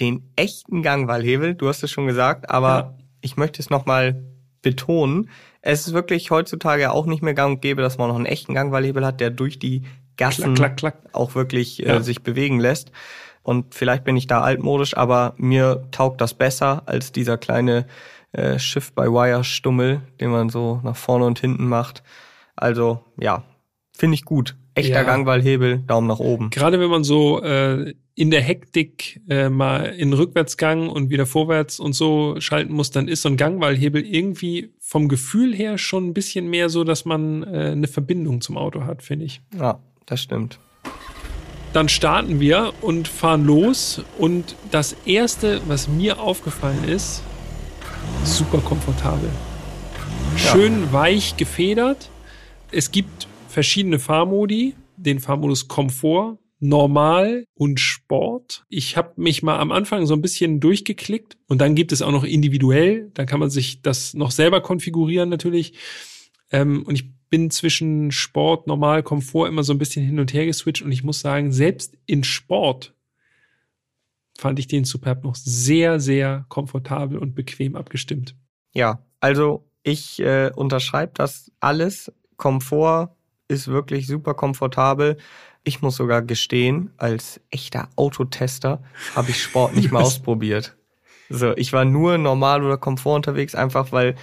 den 0.01 0.31
echten 0.37 0.83
Gangwallhebel, 0.83 1.55
du 1.55 1.69
hast 1.69 1.83
es 1.83 1.91
schon 1.91 2.07
gesagt, 2.07 2.51
aber 2.51 2.69
ja. 2.69 2.99
ich 3.21 3.37
möchte 3.37 3.61
es 3.61 3.69
nochmal 3.69 4.25
betonen. 4.63 5.29
Es 5.61 5.87
ist 5.87 5.93
wirklich 5.93 6.31
heutzutage 6.31 6.91
auch 6.91 7.07
nicht 7.07 7.23
mehr 7.23 7.35
gang 7.35 7.57
und 7.57 7.63
gäbe, 7.63 7.83
dass 7.83 7.99
man 7.99 8.09
noch 8.09 8.17
einen 8.17 8.27
echten 8.27 8.55
Gangwallhebel 8.55 9.05
hat, 9.05 9.21
der 9.21 9.31
durch 9.31 9.59
die 9.59 9.83
Gassen 10.19 10.55
klack, 10.55 10.77
klack, 10.77 11.03
klack. 11.03 11.14
auch 11.14 11.35
wirklich 11.35 11.83
äh, 11.83 11.89
ja. 11.89 12.01
sich 12.03 12.23
bewegen 12.23 12.61
lässt. 12.61 12.93
Und 13.43 13.75
vielleicht 13.75 14.05
bin 14.05 14.16
ich 14.16 14.27
da 14.27 14.43
altmodisch, 14.43 14.95
aber 14.95 15.33
mir 15.39 15.87
taugt 15.91 16.21
das 16.21 16.35
besser 16.35 16.83
als 16.85 17.12
dieser 17.12 17.39
kleine 17.39 17.87
äh, 18.33 18.59
Shift-by-Wire-Stummel, 18.59 20.03
den 20.21 20.31
man 20.31 20.51
so 20.51 20.81
nach 20.85 20.97
vorne 20.97 21.25
und 21.25 21.39
hinten 21.39 21.66
macht. 21.66 22.03
Also 22.57 23.01
ja, 23.19 23.45
finde 23.97 24.16
ich 24.16 24.27
gut. 24.27 24.55
Echter 24.75 24.97
ja. 24.97 25.03
Gangwallhebel, 25.03 25.79
Daumen 25.79 26.07
nach 26.07 26.21
oben. 26.21 26.51
Gerade 26.51 26.79
wenn 26.79 26.91
man 26.91 27.05
so 27.05 27.43
äh, 27.43 27.95
in 28.14 28.31
der 28.31 28.43
Hektik 28.43 29.21
äh, 29.29 29.49
mal 29.49 29.87
in 29.87 30.12
Rückwärtsgang 30.12 30.89
und 30.89 31.09
wieder 31.09 31.25
vorwärts 31.25 31.81
und 31.81 31.95
so 31.95 32.37
schalten 32.41 32.75
muss, 32.75 32.91
dann 32.91 33.09
ist 33.09 33.23
so 33.23 33.29
ein 33.29 33.37
Gangwallhebel 33.37 34.05
irgendwie 34.05 34.73
vom 34.79 35.09
Gefühl 35.09 35.55
her 35.55 35.79
schon 35.79 36.09
ein 36.09 36.14
bisschen 36.14 36.49
mehr 36.49 36.69
so, 36.69 36.85
dass 36.85 37.05
man 37.05 37.43
äh, 37.45 37.71
eine 37.73 37.89
Verbindung 37.89 38.41
zum 38.41 38.57
Auto 38.57 38.85
hat, 38.85 39.03
finde 39.03 39.25
ich. 39.25 39.41
Ja, 39.59 39.81
das 40.09 40.23
stimmt. 40.23 40.59
Dann 41.73 41.89
starten 41.89 42.41
wir 42.41 42.73
und 42.81 43.09
fahren 43.09 43.45
los. 43.45 44.03
Und 44.17 44.57
das 44.71 44.97
erste, 45.05 45.61
was 45.69 45.87
mir 45.87 46.19
aufgefallen 46.19 46.85
ist, 46.85 47.23
super 48.25 48.59
komfortabel. 48.59 49.29
Schön 50.37 50.85
ja. 50.85 50.93
weich 50.93 51.37
gefedert. 51.37 52.11
Es 52.71 52.91
gibt 52.91 53.29
verschiedene 53.49 53.99
Fahrmodi. 53.99 54.75
Den 54.97 55.21
Fahrmodus 55.21 55.69
Komfort, 55.69 56.39
Normal 56.59 57.45
und 57.55 57.79
Sport. 57.79 58.65
Ich 58.69 58.97
habe 58.97 59.13
mich 59.17 59.45
mal 59.45 59.59
am 59.59 59.71
Anfang 59.71 60.07
so 60.07 60.15
ein 60.15 60.23
bisschen 60.23 60.59
durchgeklickt 60.59 61.37
und 61.47 61.61
dann 61.61 61.77
gibt 61.77 61.93
es 61.93 62.03
auch 62.03 62.11
noch 62.11 62.25
individuell. 62.25 63.11
Da 63.15 63.27
kann 63.27 63.39
man 63.39 63.51
sich 63.51 63.81
das 63.83 64.15
noch 64.15 64.33
selber 64.33 64.61
konfigurieren 64.61 65.29
natürlich. 65.29 65.75
Ähm, 66.51 66.83
und 66.85 66.97
ich 66.97 67.05
bin 67.31 67.51
zwischen 67.51 68.11
Sport, 68.11 68.66
Normal, 68.66 69.03
Komfort 69.03 69.49
immer 69.49 69.62
so 69.62 69.72
ein 69.72 69.79
bisschen 69.79 70.05
hin 70.05 70.20
und 70.20 70.33
her 70.33 70.47
geswitcht 70.47 70.83
und 70.83 70.93
ich 70.93 71.05
muss 71.05 71.20
sagen, 71.20 71.53
selbst 71.53 71.97
in 72.07 72.24
Sport 72.24 72.95
fand 74.39 74.59
ich 74.59 74.68
den 74.68 74.85
Superb 74.85 75.24
noch 75.24 75.35
sehr, 75.35 76.01
sehr 76.01 76.47
komfortabel 76.49 77.18
und 77.18 77.35
bequem 77.35 77.76
abgestimmt. 77.76 78.37
Ja, 78.72 79.03
also 79.20 79.68
ich 79.83 80.20
äh, 80.20 80.51
unterschreibe 80.55 81.12
das 81.14 81.51
alles. 81.61 82.12
Komfort 82.37 83.16
ist 83.49 83.68
wirklich 83.68 84.07
super 84.07 84.35
komfortabel. 84.35 85.16
Ich 85.64 85.83
muss 85.83 85.97
sogar 85.97 86.22
gestehen, 86.22 86.93
als 86.97 87.41
echter 87.51 87.89
Autotester 87.97 88.83
habe 89.16 89.31
ich 89.31 89.43
Sport 89.43 89.74
nicht 89.74 89.91
mal 89.93 90.03
ausprobiert. 90.03 90.76
So, 91.31 91.55
ich 91.57 91.72
war 91.72 91.85
nur 91.85 92.16
normal 92.16 92.64
oder 92.64 92.79
Komfort 92.79 93.16
unterwegs, 93.16 93.55
einfach 93.55 93.93
weil 93.93 94.14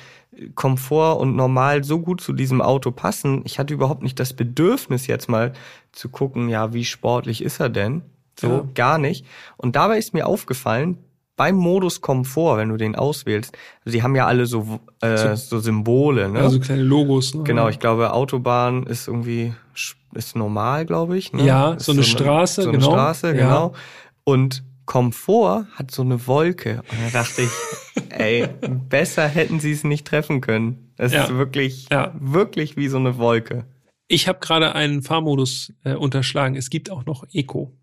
Komfort 0.55 1.19
und 1.19 1.35
normal 1.35 1.83
so 1.83 1.99
gut 1.99 2.21
zu 2.21 2.33
diesem 2.33 2.61
Auto 2.61 2.91
passen. 2.91 3.41
Ich 3.45 3.59
hatte 3.59 3.73
überhaupt 3.73 4.03
nicht 4.03 4.19
das 4.19 4.33
Bedürfnis 4.33 5.07
jetzt 5.07 5.29
mal 5.29 5.53
zu 5.91 6.09
gucken, 6.09 6.49
ja, 6.49 6.73
wie 6.73 6.85
sportlich 6.85 7.41
ist 7.41 7.59
er 7.59 7.69
denn? 7.69 8.01
So, 8.39 8.47
ja. 8.47 8.67
gar 8.73 8.97
nicht. 8.97 9.25
Und 9.57 9.75
dabei 9.75 9.97
ist 9.97 10.13
mir 10.13 10.27
aufgefallen, 10.27 10.97
beim 11.37 11.55
Modus 11.55 12.01
Komfort, 12.01 12.57
wenn 12.57 12.69
du 12.69 12.77
den 12.77 12.95
auswählst, 12.95 13.57
sie 13.83 14.03
haben 14.03 14.15
ja 14.15 14.25
alle 14.25 14.45
so, 14.45 14.79
äh, 15.01 15.35
so 15.35 15.59
Symbole, 15.59 16.29
ne? 16.29 16.39
Also 16.39 16.59
kleine 16.59 16.83
Logos. 16.83 17.33
Ne? 17.33 17.43
Genau, 17.43 17.67
ich 17.67 17.79
glaube, 17.79 18.13
Autobahn 18.13 18.83
ist 18.83 19.07
irgendwie, 19.07 19.53
ist 20.13 20.35
normal, 20.35 20.85
glaube 20.85 21.17
ich. 21.17 21.33
Ne? 21.33 21.43
Ja, 21.43 21.63
so 21.63 21.71
eine, 21.71 21.79
so 21.79 21.91
eine 21.91 22.03
Straße, 22.03 22.61
so 22.63 22.69
eine 22.69 22.77
genau. 22.77 22.91
Straße, 22.91 23.33
genau. 23.33 23.73
Ja. 23.73 23.79
Und 24.23 24.63
Komfort 24.85 25.67
hat 25.73 25.91
so 25.91 26.01
eine 26.01 26.27
Wolke. 26.27 26.81
Und 26.91 26.97
da 27.05 27.21
dachte 27.21 27.43
ich, 27.43 28.01
ey, 28.09 28.47
besser 28.89 29.27
hätten 29.27 29.59
sie 29.59 29.71
es 29.71 29.83
nicht 29.83 30.05
treffen 30.05 30.41
können. 30.41 30.93
Es 30.97 31.13
ja. 31.13 31.23
ist 31.23 31.35
wirklich, 31.35 31.87
ja. 31.91 32.13
wirklich 32.19 32.77
wie 32.77 32.87
so 32.87 32.97
eine 32.97 33.17
Wolke. 33.17 33.65
Ich 34.07 34.27
habe 34.27 34.39
gerade 34.39 34.75
einen 34.75 35.01
Fahrmodus 35.01 35.73
äh, 35.83 35.93
unterschlagen. 35.93 36.55
Es 36.55 36.69
gibt 36.69 36.91
auch 36.91 37.05
noch 37.05 37.25
Eco. 37.33 37.75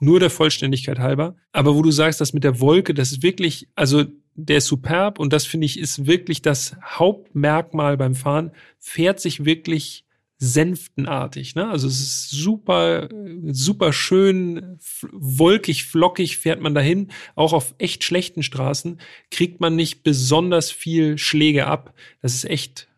Nur 0.00 0.20
der 0.20 0.30
Vollständigkeit 0.30 0.98
halber. 0.98 1.36
Aber 1.52 1.74
wo 1.74 1.82
du 1.82 1.90
sagst, 1.90 2.20
das 2.20 2.32
mit 2.32 2.44
der 2.44 2.60
Wolke, 2.60 2.94
das 2.94 3.12
ist 3.12 3.22
wirklich, 3.22 3.68
also 3.74 4.04
der 4.34 4.58
ist 4.58 4.66
superb 4.66 5.18
und 5.18 5.32
das 5.32 5.46
finde 5.46 5.64
ich 5.64 5.78
ist 5.78 6.06
wirklich 6.06 6.42
das 6.42 6.76
Hauptmerkmal 6.82 7.96
beim 7.96 8.14
Fahren, 8.14 8.52
fährt 8.78 9.20
sich 9.20 9.44
wirklich 9.44 10.05
senftenartig. 10.38 11.54
Ne? 11.54 11.68
Also 11.68 11.88
es 11.88 12.00
ist 12.00 12.30
super, 12.30 13.08
super 13.46 13.92
schön, 13.92 14.78
wolkig, 15.12 15.84
flockig 15.84 16.36
fährt 16.36 16.60
man 16.60 16.74
dahin. 16.74 17.10
Auch 17.34 17.52
auf 17.52 17.74
echt 17.78 18.04
schlechten 18.04 18.42
Straßen 18.42 19.00
kriegt 19.30 19.60
man 19.60 19.76
nicht 19.76 20.02
besonders 20.02 20.70
viel 20.70 21.16
Schläge 21.16 21.66
ab. 21.66 21.94
Das 22.20 22.34
ist 22.34 22.44
echt, 22.44 22.88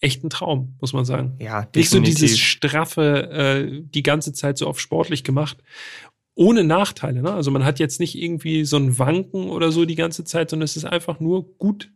echt 0.00 0.22
ein 0.22 0.30
Traum, 0.30 0.76
muss 0.80 0.92
man 0.92 1.04
sagen. 1.04 1.36
Ja, 1.40 1.62
definitiv. 1.62 1.74
Nicht 1.74 1.90
so 1.90 2.00
dieses 2.00 2.38
straffe, 2.38 3.30
äh, 3.30 3.82
die 3.82 4.02
ganze 4.04 4.32
Zeit 4.32 4.56
so 4.58 4.68
auf 4.68 4.78
sportlich 4.78 5.24
gemacht. 5.24 5.58
Ohne 6.36 6.62
Nachteile. 6.62 7.22
Ne? 7.22 7.32
Also 7.32 7.50
man 7.50 7.64
hat 7.64 7.80
jetzt 7.80 7.98
nicht 7.98 8.14
irgendwie 8.14 8.64
so 8.64 8.76
ein 8.76 8.98
Wanken 9.00 9.48
oder 9.48 9.72
so 9.72 9.84
die 9.84 9.94
ganze 9.96 10.22
Zeit, 10.22 10.50
sondern 10.50 10.64
es 10.64 10.76
ist 10.76 10.84
einfach 10.84 11.18
nur 11.18 11.56
gut 11.56 11.90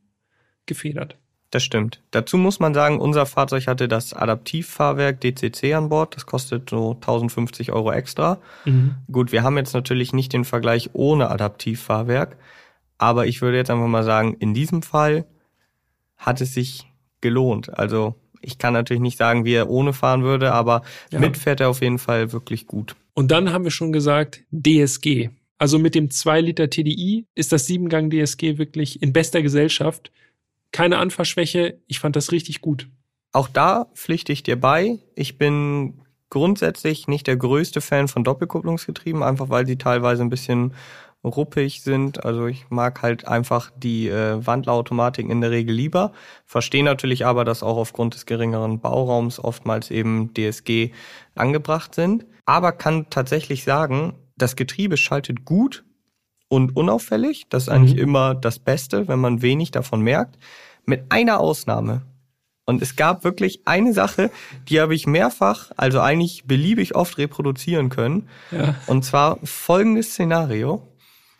gefedert. 0.66 1.18
Das 1.50 1.64
stimmt. 1.64 2.00
Dazu 2.12 2.36
muss 2.36 2.60
man 2.60 2.74
sagen, 2.74 3.00
unser 3.00 3.26
Fahrzeug 3.26 3.66
hatte 3.66 3.88
das 3.88 4.12
Adaptivfahrwerk 4.12 5.20
DCC 5.20 5.74
an 5.74 5.88
Bord. 5.88 6.14
Das 6.14 6.24
kostet 6.24 6.70
so 6.70 6.92
1050 6.92 7.72
Euro 7.72 7.90
extra. 7.90 8.38
Mhm. 8.64 8.94
Gut, 9.10 9.32
wir 9.32 9.42
haben 9.42 9.56
jetzt 9.56 9.74
natürlich 9.74 10.12
nicht 10.12 10.32
den 10.32 10.44
Vergleich 10.44 10.90
ohne 10.92 11.28
Adaptivfahrwerk. 11.28 12.36
Aber 12.98 13.26
ich 13.26 13.42
würde 13.42 13.56
jetzt 13.56 13.70
einfach 13.70 13.88
mal 13.88 14.04
sagen, 14.04 14.36
in 14.38 14.54
diesem 14.54 14.82
Fall 14.82 15.24
hat 16.16 16.40
es 16.40 16.54
sich 16.54 16.86
gelohnt. 17.20 17.76
Also 17.76 18.14
ich 18.42 18.58
kann 18.58 18.72
natürlich 18.72 19.02
nicht 19.02 19.18
sagen, 19.18 19.44
wie 19.44 19.54
er 19.54 19.68
ohne 19.68 19.92
fahren 19.92 20.22
würde, 20.22 20.52
aber 20.52 20.82
ja. 21.10 21.18
mit 21.18 21.36
fährt 21.36 21.60
er 21.60 21.70
auf 21.70 21.80
jeden 21.80 21.98
Fall 21.98 22.32
wirklich 22.32 22.66
gut. 22.66 22.94
Und 23.14 23.30
dann 23.30 23.52
haben 23.52 23.64
wir 23.64 23.70
schon 23.70 23.92
gesagt, 23.92 24.44
DSG. 24.52 25.30
Also 25.58 25.78
mit 25.78 25.94
dem 25.94 26.10
2 26.10 26.40
Liter 26.40 26.70
TDI 26.70 27.26
ist 27.34 27.52
das 27.52 27.68
7-Gang 27.68 28.10
DSG 28.10 28.56
wirklich 28.56 29.02
in 29.02 29.12
bester 29.12 29.42
Gesellschaft 29.42 30.10
keine 30.72 30.98
Anfahrschwäche. 30.98 31.80
Ich 31.86 32.00
fand 32.00 32.16
das 32.16 32.32
richtig 32.32 32.60
gut. 32.60 32.88
Auch 33.32 33.48
da 33.48 33.86
pflichte 33.94 34.32
ich 34.32 34.42
dir 34.42 34.60
bei. 34.60 34.98
Ich 35.14 35.38
bin 35.38 36.02
grundsätzlich 36.30 37.08
nicht 37.08 37.26
der 37.26 37.36
größte 37.36 37.80
Fan 37.80 38.08
von 38.08 38.24
Doppelkupplungsgetrieben, 38.24 39.22
einfach 39.22 39.50
weil 39.50 39.66
sie 39.66 39.78
teilweise 39.78 40.22
ein 40.22 40.30
bisschen 40.30 40.74
ruppig 41.22 41.82
sind. 41.82 42.24
Also 42.24 42.46
ich 42.46 42.70
mag 42.70 43.02
halt 43.02 43.28
einfach 43.28 43.70
die 43.76 44.08
äh, 44.08 44.44
Wandlerautomatiken 44.44 45.30
in 45.30 45.40
der 45.40 45.50
Regel 45.50 45.74
lieber. 45.74 46.12
Verstehe 46.46 46.84
natürlich 46.84 47.26
aber, 47.26 47.44
dass 47.44 47.62
auch 47.62 47.76
aufgrund 47.76 48.14
des 48.14 48.26
geringeren 48.26 48.80
Bauraums 48.80 49.38
oftmals 49.38 49.90
eben 49.90 50.32
DSG 50.34 50.92
angebracht 51.34 51.94
sind. 51.94 52.26
Aber 52.46 52.72
kann 52.72 53.10
tatsächlich 53.10 53.64
sagen, 53.64 54.14
das 54.36 54.56
Getriebe 54.56 54.96
schaltet 54.96 55.44
gut 55.44 55.84
und 56.50 56.76
unauffällig. 56.76 57.46
Das 57.48 57.62
ist 57.62 57.68
eigentlich 57.70 57.94
mhm. 57.94 58.02
immer 58.02 58.34
das 58.34 58.58
Beste, 58.58 59.08
wenn 59.08 59.20
man 59.20 59.40
wenig 59.40 59.70
davon 59.70 60.02
merkt. 60.02 60.36
Mit 60.84 61.04
einer 61.08 61.40
Ausnahme. 61.40 62.02
Und 62.66 62.82
es 62.82 62.96
gab 62.96 63.24
wirklich 63.24 63.62
eine 63.64 63.92
Sache, 63.92 64.30
die 64.68 64.80
habe 64.80 64.94
ich 64.94 65.06
mehrfach, 65.06 65.70
also 65.76 66.00
eigentlich 66.00 66.44
beliebig 66.44 66.94
oft 66.94 67.18
reproduzieren 67.18 67.88
können. 67.88 68.28
Ja. 68.50 68.74
Und 68.86 69.04
zwar 69.04 69.38
folgendes 69.44 70.10
Szenario. 70.10 70.82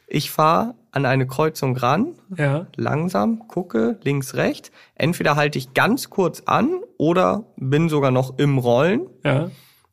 Ich 0.06 0.30
fahre 0.30 0.74
an 0.92 1.06
eine 1.06 1.26
Kreuzung 1.26 1.76
ran, 1.76 2.14
ja. 2.36 2.66
langsam, 2.76 3.46
gucke 3.46 3.98
links, 4.02 4.34
rechts. 4.34 4.70
Entweder 4.94 5.36
halte 5.36 5.58
ich 5.58 5.74
ganz 5.74 6.10
kurz 6.10 6.42
an 6.46 6.80
oder 6.98 7.44
bin 7.56 7.88
sogar 7.88 8.10
noch 8.10 8.38
im 8.38 8.58
Rollen 8.58 9.06
ja. 9.24 9.50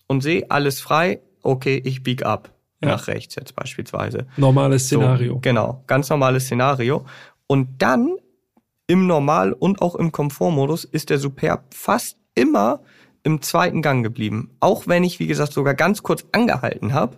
und 0.08 0.22
sehe 0.22 0.50
alles 0.50 0.80
frei. 0.80 1.22
Okay, 1.44 1.82
ich 1.84 2.02
bieg 2.04 2.26
ab. 2.26 2.50
Ja. 2.82 2.90
Nach 2.90 3.08
rechts 3.08 3.36
jetzt 3.36 3.56
beispielsweise. 3.56 4.28
Normales 4.38 4.86
Szenario. 4.86 5.34
So, 5.34 5.40
genau, 5.40 5.84
ganz 5.88 6.10
normales 6.10 6.46
Szenario. 6.46 7.06
Und 7.48 7.82
dann 7.82 8.18
im 8.86 9.08
Normal- 9.08 9.54
und 9.54 9.82
auch 9.82 9.96
im 9.96 10.12
Komfortmodus 10.12 10.84
ist 10.86 11.10
der 11.10 11.18
Superb 11.18 11.74
fast 11.74 12.18
immer 12.36 12.82
im 13.24 13.42
zweiten 13.42 13.82
Gang 13.82 14.04
geblieben. 14.04 14.56
Auch 14.60 14.88
wenn 14.88 15.04
ich, 15.04 15.20
wie 15.20 15.28
gesagt, 15.28 15.54
sogar 15.54 15.74
ganz 15.74 16.04
kurz 16.04 16.26
angehalten 16.32 16.94
habe. 16.94 17.18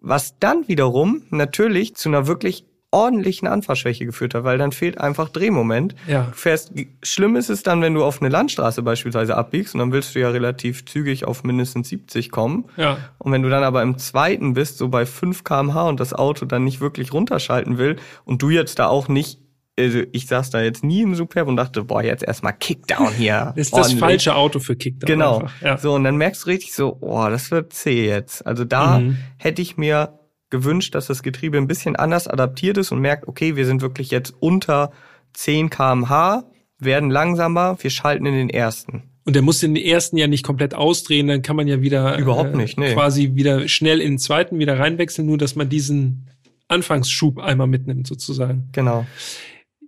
Was 0.00 0.38
dann 0.38 0.68
wiederum 0.68 1.22
natürlich 1.30 1.96
zu 1.96 2.08
einer 2.08 2.28
wirklich 2.28 2.64
ordentlichen 2.90 3.46
Anfahrschwäche 3.46 4.06
geführt 4.06 4.34
hat, 4.34 4.44
weil 4.44 4.56
dann 4.56 4.72
fehlt 4.72 4.98
einfach 4.98 5.28
Drehmoment. 5.28 5.94
Ja. 6.06 6.32
Fährst, 6.32 6.72
schlimm 7.02 7.36
ist 7.36 7.50
es 7.50 7.62
dann, 7.62 7.82
wenn 7.82 7.92
du 7.92 8.02
auf 8.02 8.22
eine 8.22 8.30
Landstraße 8.30 8.82
beispielsweise 8.82 9.36
abbiegst 9.36 9.74
und 9.74 9.80
dann 9.80 9.92
willst 9.92 10.14
du 10.14 10.20
ja 10.20 10.30
relativ 10.30 10.86
zügig 10.86 11.26
auf 11.26 11.44
mindestens 11.44 11.90
70 11.90 12.30
kommen. 12.30 12.64
Ja. 12.76 12.96
Und 13.18 13.32
wenn 13.32 13.42
du 13.42 13.50
dann 13.50 13.62
aber 13.62 13.82
im 13.82 13.98
zweiten 13.98 14.54
bist, 14.54 14.78
so 14.78 14.88
bei 14.88 15.04
5 15.04 15.44
kmh 15.44 15.88
und 15.88 16.00
das 16.00 16.14
Auto 16.14 16.46
dann 16.46 16.64
nicht 16.64 16.80
wirklich 16.80 17.12
runterschalten 17.12 17.76
will 17.76 17.96
und 18.24 18.40
du 18.40 18.48
jetzt 18.48 18.78
da 18.78 18.86
auch 18.86 19.08
nicht 19.08 19.38
also 19.78 20.00
ich 20.10 20.26
saß 20.26 20.50
da 20.50 20.60
jetzt 20.60 20.82
nie 20.82 21.02
im 21.02 21.14
Superb 21.14 21.46
und 21.46 21.54
dachte, 21.54 21.84
boah, 21.84 22.02
jetzt 22.02 22.24
erstmal 22.24 22.52
Kickdown 22.52 23.12
hier. 23.12 23.52
ist 23.56 23.76
das 23.76 23.92
falsche 23.92 24.34
Auto 24.34 24.58
für 24.58 24.74
Kickdown. 24.74 25.06
Genau. 25.06 25.48
Ja. 25.62 25.78
So, 25.78 25.94
und 25.94 26.02
dann 26.02 26.16
merkst 26.16 26.44
du 26.44 26.50
richtig 26.50 26.74
so, 26.74 26.96
boah, 26.96 27.30
das 27.30 27.52
wird 27.52 27.72
zäh 27.72 28.08
jetzt. 28.08 28.44
Also 28.44 28.64
da 28.64 28.98
mhm. 28.98 29.18
hätte 29.36 29.62
ich 29.62 29.76
mir 29.76 30.18
gewünscht, 30.50 30.94
dass 30.94 31.06
das 31.06 31.22
Getriebe 31.22 31.58
ein 31.58 31.66
bisschen 31.66 31.96
anders 31.96 32.26
adaptiert 32.26 32.78
ist 32.78 32.92
und 32.92 33.00
merkt, 33.00 33.28
okay, 33.28 33.56
wir 33.56 33.66
sind 33.66 33.82
wirklich 33.82 34.10
jetzt 34.10 34.34
unter 34.40 34.92
10 35.34 35.70
kmh, 35.70 36.44
werden 36.78 37.10
langsamer, 37.10 37.76
wir 37.80 37.90
schalten 37.90 38.26
in 38.26 38.34
den 38.34 38.50
ersten. 38.50 39.02
Und 39.24 39.34
der 39.34 39.42
muss 39.42 39.60
den 39.60 39.76
ersten 39.76 40.16
ja 40.16 40.26
nicht 40.26 40.42
komplett 40.42 40.74
ausdrehen, 40.74 41.26
dann 41.26 41.42
kann 41.42 41.56
man 41.56 41.68
ja 41.68 41.82
wieder 41.82 42.16
überhaupt 42.16 42.54
nicht, 42.54 42.78
nee. 42.78 42.94
quasi 42.94 43.34
wieder 43.34 43.68
schnell 43.68 44.00
in 44.00 44.12
den 44.12 44.18
zweiten 44.18 44.58
wieder 44.58 44.78
reinwechseln, 44.78 45.26
nur 45.26 45.36
dass 45.36 45.54
man 45.54 45.68
diesen 45.68 46.30
Anfangsschub 46.68 47.38
einmal 47.38 47.66
mitnimmt 47.66 48.06
sozusagen. 48.06 48.70
Genau. 48.72 49.06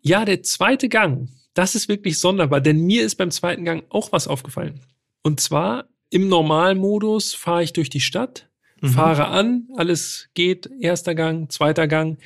Ja, 0.03 0.27
der 0.27 0.43
zweite 0.43 0.91
Gang, 0.91 1.29
das 1.55 1.75
ist 1.75 1.89
wirklich 1.89 2.19
sonderbar, 2.19 2.61
denn 2.61 2.85
mir 2.85 3.03
ist 3.03 3.15
beim 3.15 3.31
zweiten 3.31 3.65
Gang 3.65 3.85
auch 3.89 4.13
was 4.13 4.29
aufgefallen. 4.29 4.81
Und 5.23 5.41
zwar 5.41 5.89
im 6.11 6.29
Normalmodus 6.29 7.33
fahre 7.35 7.63
ich 7.63 7.73
durch 7.73 7.89
die 7.89 8.01
Stadt, 8.01 8.50
mhm. 8.81 8.89
fahre 8.89 9.27
an, 9.29 9.69
alles 9.77 10.29
geht, 10.35 10.71
erster 10.81 11.15
Gang, 11.15 11.51
zweiter 11.51 11.89
Gang. 11.89 12.19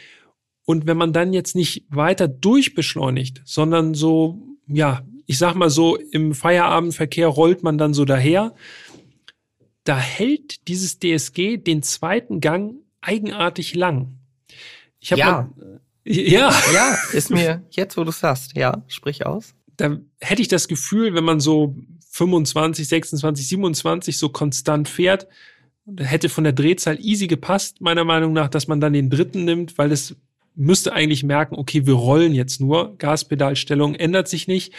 Und 0.65 0.87
wenn 0.87 0.97
man 0.97 1.13
dann 1.13 1.33
jetzt 1.33 1.55
nicht 1.55 1.85
weiter 1.91 2.27
durchbeschleunigt, 2.29 3.43
sondern 3.45 3.95
so, 3.95 4.43
ja, 4.67 5.03
ich 5.27 5.39
sag 5.39 5.55
mal 5.55 5.71
so, 5.71 5.97
im 5.97 6.35
Feierabendverkehr 6.35 7.29
rollt 7.29 7.63
man 7.63 7.79
dann 7.79 7.95
so 7.95 8.05
daher, 8.05 8.55
da 9.85 9.99
hält 9.99 10.69
dieses 10.69 10.99
DSG 10.99 11.59
den 11.59 11.83
zweiten 11.83 12.41
Gang 12.41 12.77
eigenartig 13.03 13.75
lang. 13.75 14.19
Ich 14.99 15.13
habe 15.13 15.21
ja. 15.21 15.31
mal 15.31 15.81
ja. 16.05 16.53
Ja, 16.73 16.99
ist 17.13 17.31
mir 17.31 17.63
jetzt, 17.71 17.97
wo 17.97 18.05
du 18.05 18.13
sagst, 18.13 18.57
ja, 18.57 18.83
sprich 18.89 19.27
aus. 19.27 19.55
Da 19.77 19.99
hätte 20.21 20.43
ich 20.43 20.49
das 20.49 20.69
Gefühl, 20.69 21.15
wenn 21.15 21.25
man 21.25 21.41
so 21.41 21.77
25, 22.11 22.87
26, 22.87 23.49
27 23.49 24.19
so 24.19 24.29
konstant 24.29 24.89
fährt, 24.89 25.27
hätte 25.99 26.29
von 26.29 26.45
der 26.45 26.53
Drehzahl 26.53 26.99
easy 27.01 27.27
gepasst, 27.27 27.81
meiner 27.81 28.05
Meinung 28.05 28.33
nach, 28.33 28.49
dass 28.49 28.69
man 28.69 28.81
dann 28.81 28.93
den 28.93 29.11
dritten 29.11 29.45
nimmt, 29.45 29.77
weil 29.79 29.93
es 29.93 30.17
müsste 30.55 30.93
eigentlich 30.93 31.25
merken, 31.25 31.57
okay, 31.57 31.87
wir 31.87 31.95
rollen 31.95 32.33
jetzt 32.33 32.61
nur, 32.61 32.97
Gaspedalstellung 32.99 33.95
ändert 33.95 34.29
sich 34.29 34.47
nicht. 34.47 34.73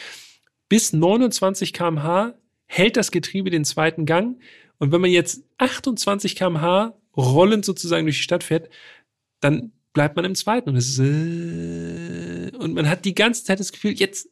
Bis 0.70 0.94
29 0.94 1.74
kmh 1.74 2.34
hält 2.66 2.98
das 2.98 3.12
Getriebe 3.12 3.50
den 3.50 3.66
zweiten 3.66 4.06
Gang. 4.06 4.40
Und 4.80 4.92
wenn 4.92 5.02
man 5.02 5.12
jetzt 5.12 5.44
28 5.58 6.36
kmh 6.36 6.96
rollend 7.16 7.66
sozusagen 7.66 8.06
durch 8.06 8.18
die 8.18 8.24
Stadt 8.24 8.44
fährt, 8.44 8.70
dann 9.42 9.72
bleibt 9.94 10.16
man 10.16 10.26
im 10.26 10.36
zweiten 10.36 10.70
und 10.70 10.76
es 10.76 10.90
ist, 10.90 11.00
äh, 11.00 12.52
und 12.58 12.74
man 12.74 12.90
hat 12.90 13.06
die 13.06 13.16
ganze 13.16 13.44
Zeit 13.44 13.60
das 13.60 13.72
Gefühl, 13.72 13.94
jetzt 13.94 14.28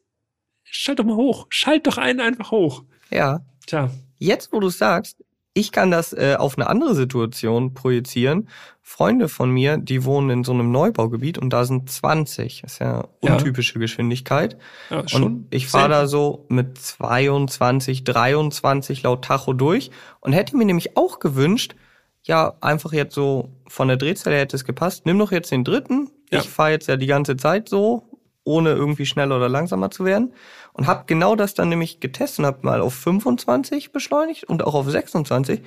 schalt 0.64 1.00
doch 1.00 1.06
mal 1.06 1.16
hoch, 1.16 1.48
schalt 1.50 1.88
doch 1.88 1.98
einen 1.98 2.20
einfach 2.20 2.52
hoch. 2.52 2.84
Ja. 3.10 3.46
Tja. 3.66 3.92
Jetzt, 4.18 4.52
wo 4.52 4.60
du 4.60 4.70
sagst, 4.70 5.24
ich 5.54 5.72
kann 5.72 5.92
das 5.92 6.14
äh, 6.14 6.36
auf 6.38 6.58
eine 6.58 6.68
andere 6.68 6.96
Situation 6.96 7.74
projizieren. 7.74 8.50
Freunde 8.82 9.30
von 9.30 9.50
mir, 9.50 9.78
die 9.78 10.04
wohnen 10.04 10.30
in 10.30 10.44
so 10.44 10.52
einem 10.52 10.72
Neubaugebiet 10.72 11.38
und 11.38 11.52
da 11.52 11.64
sind 11.64 11.90
20. 11.90 12.62
Das 12.62 12.74
ist 12.74 12.80
ja 12.80 13.08
untypische 13.22 13.76
ja. 13.76 13.80
Geschwindigkeit. 13.80 14.58
Ja, 14.90 15.08
schon 15.08 15.24
und 15.24 15.48
ich 15.52 15.68
fahre 15.68 15.90
da 15.90 16.08
so 16.08 16.46
mit 16.50 16.78
22, 16.78 18.04
23 18.04 19.04
laut 19.04 19.24
Tacho 19.24 19.54
durch 19.54 19.92
und 20.20 20.34
hätte 20.34 20.58
mir 20.58 20.66
nämlich 20.66 20.98
auch 20.98 21.20
gewünscht, 21.20 21.76
ja, 22.24 22.54
einfach 22.62 22.94
jetzt 22.94 23.16
so 23.16 23.50
von 23.68 23.88
der 23.88 23.98
Drehzahl 23.98 24.34
her 24.34 24.42
hätte 24.42 24.56
es 24.56 24.66
gepasst. 24.66 25.06
Nimm 25.06 25.20
doch 25.20 25.32
jetzt 25.32 25.52
den 25.52 25.64
dritten. 25.64 26.10
Ja. 26.32 26.40
Ich 26.40 26.50
fahre 26.50 26.72
jetzt 26.72 26.88
ja 26.88 26.96
die 26.96 27.08
ganze 27.08 27.38
Zeit 27.38 27.70
so, 27.70 28.13
ohne 28.44 28.72
irgendwie 28.72 29.06
schneller 29.06 29.38
oder 29.38 29.50
langsamer 29.50 29.92
zu 29.92 30.06
werden. 30.06 30.34
Und 30.74 30.88
habe 30.88 31.04
genau 31.08 31.36
das 31.36 31.54
dann 31.54 31.70
nämlich 31.70 32.00
getestet 32.00 32.40
und 32.40 32.46
habe 32.46 32.60
mal 32.64 32.82
auf 32.82 32.94
25 32.94 33.92
beschleunigt 33.92 34.46
und 34.46 34.64
auch 34.64 34.76
auf 34.76 34.90
26. 34.90 35.62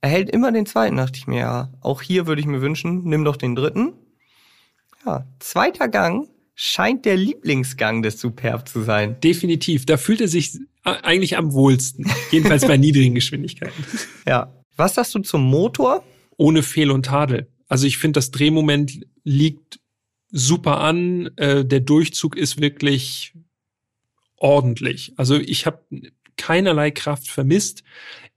Er 0.00 0.10
hält 0.10 0.30
immer 0.30 0.50
den 0.50 0.66
zweiten, 0.66 0.96
dachte 0.96 1.18
ich 1.18 1.26
mir, 1.26 1.40
ja, 1.40 1.72
auch 1.80 2.02
hier 2.02 2.26
würde 2.26 2.40
ich 2.40 2.46
mir 2.46 2.60
wünschen, 2.60 3.04
nimm 3.04 3.24
doch 3.24 3.36
den 3.36 3.54
dritten. 3.54 3.92
Ja, 5.06 5.26
zweiter 5.38 5.88
Gang 5.88 6.28
scheint 6.54 7.04
der 7.04 7.16
Lieblingsgang 7.16 8.02
des 8.02 8.20
Superb 8.20 8.68
zu 8.68 8.82
sein. 8.82 9.18
Definitiv. 9.20 9.86
Da 9.86 9.96
fühlt 9.96 10.20
er 10.20 10.28
sich 10.28 10.58
eigentlich 10.84 11.36
am 11.36 11.52
wohlsten. 11.52 12.10
Jedenfalls 12.30 12.66
bei 12.66 12.76
niedrigen 12.78 13.14
Geschwindigkeiten. 13.14 13.84
Ja, 14.26 14.52
was 14.76 14.94
sagst 14.94 15.14
du 15.14 15.20
zum 15.20 15.42
Motor? 15.42 16.02
Ohne 16.36 16.62
Fehl 16.62 16.90
und 16.90 17.06
Tadel. 17.06 17.48
Also 17.68 17.86
ich 17.86 17.98
finde, 17.98 18.18
das 18.18 18.30
Drehmoment 18.30 19.06
liegt 19.22 19.78
super 20.32 20.80
an. 20.80 21.30
Äh, 21.36 21.64
der 21.64 21.80
Durchzug 21.80 22.36
ist 22.36 22.60
wirklich 22.60 23.34
ordentlich. 24.36 25.12
Also 25.16 25.36
ich 25.36 25.66
habe 25.66 25.84
keinerlei 26.36 26.90
Kraft 26.90 27.28
vermisst. 27.28 27.84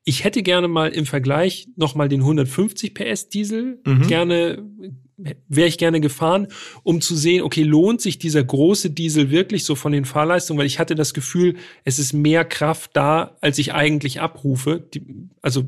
Ich 0.03 0.23
hätte 0.23 0.43
gerne 0.43 0.67
mal 0.67 0.89
im 0.89 1.07
Vergleich 1.07 1.67
nochmal 1.75 2.09
den 2.09 2.21
150 2.21 2.93
PS 2.93 3.29
Diesel 3.29 3.79
mhm. 3.85 4.07
gerne 4.07 4.63
wäre 5.47 5.67
ich 5.67 5.77
gerne 5.77 6.01
gefahren, 6.01 6.47
um 6.83 7.01
zu 7.01 7.15
sehen, 7.15 7.43
okay, 7.43 7.63
lohnt 7.63 8.01
sich 8.01 8.19
dieser 8.19 8.43
große 8.43 8.89
Diesel 8.89 9.31
wirklich 9.31 9.63
so 9.63 9.75
von 9.75 9.91
den 9.91 10.05
Fahrleistungen, 10.05 10.59
weil 10.59 10.67
ich 10.67 10.79
hatte 10.79 10.95
das 10.95 11.13
Gefühl, 11.13 11.55
es 11.83 11.99
ist 11.99 12.13
mehr 12.13 12.43
Kraft 12.43 12.91
da, 12.93 13.37
als 13.41 13.57
ich 13.57 13.73
eigentlich 13.73 14.19
abrufe. 14.19 14.85
Die, 14.93 15.01
also 15.41 15.63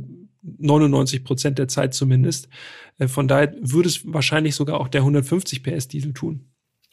99 0.58 1.24
Prozent 1.24 1.58
der 1.58 1.68
Zeit 1.68 1.94
zumindest. 1.94 2.50
Äh, 2.98 3.08
von 3.08 3.28
daher 3.28 3.54
würde 3.62 3.90
es 3.90 4.02
wahrscheinlich 4.12 4.56
sogar 4.56 4.80
auch 4.80 4.88
der 4.88 5.02
150 5.02 5.64
PS 5.64 5.88
Diesel 5.88 6.14
tun. 6.14 6.46